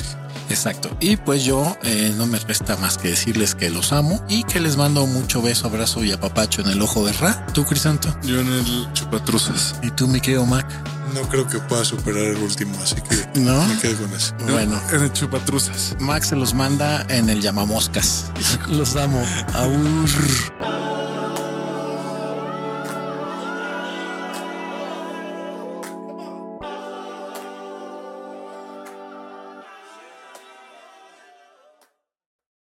Exacto. 0.51 0.95
Y 1.01 1.16
pues 1.16 1.45
yo 1.45 1.77
eh, 1.83 2.12
no 2.16 2.27
me 2.27 2.39
resta 2.39 2.77
más 2.77 2.99
que 2.99 3.09
decirles 3.09 3.55
que 3.55 3.70
los 3.70 3.93
amo 3.93 4.22
y 4.29 4.45
que 4.45 4.61
les 4.61 4.77
mando 4.77 5.07
mucho 5.07 5.41
beso, 5.41 5.66
abrazo 5.66 6.05
y 6.05 6.12
apapacho 6.12 6.61
en 6.61 6.68
el 6.68 6.83
ojo 6.83 7.05
de 7.07 7.12
Ra. 7.14 7.47
¿Tú, 7.55 7.64
Crisanto? 7.64 8.14
Yo 8.22 8.41
en 8.41 8.53
el 8.53 8.93
chupatruzas. 8.93 9.77
¿Y 9.83 9.91
tú, 9.91 10.07
mi 10.07 10.20
querido 10.20 10.45
Mac? 10.45 10.66
No 11.14 11.22
creo 11.29 11.47
que 11.47 11.59
pueda 11.61 11.85
superar 11.85 12.25
el 12.25 12.37
último, 12.39 12.77
así 12.83 12.97
que 12.97 13.41
¿No? 13.41 13.64
me 13.66 13.79
quedo 13.79 13.97
con 14.03 14.12
eso. 14.14 14.35
Bueno. 14.51 14.81
En 14.93 15.03
el 15.03 15.12
chupatruzas. 15.12 15.97
Max 16.01 16.29
se 16.29 16.37
los 16.37 16.55
manda 16.55 17.07
en 17.09 17.31
el 17.31 17.41
llamamoscas. 17.41 18.27
los 18.68 18.97
amo. 18.97 19.25
Aur. 19.55 20.93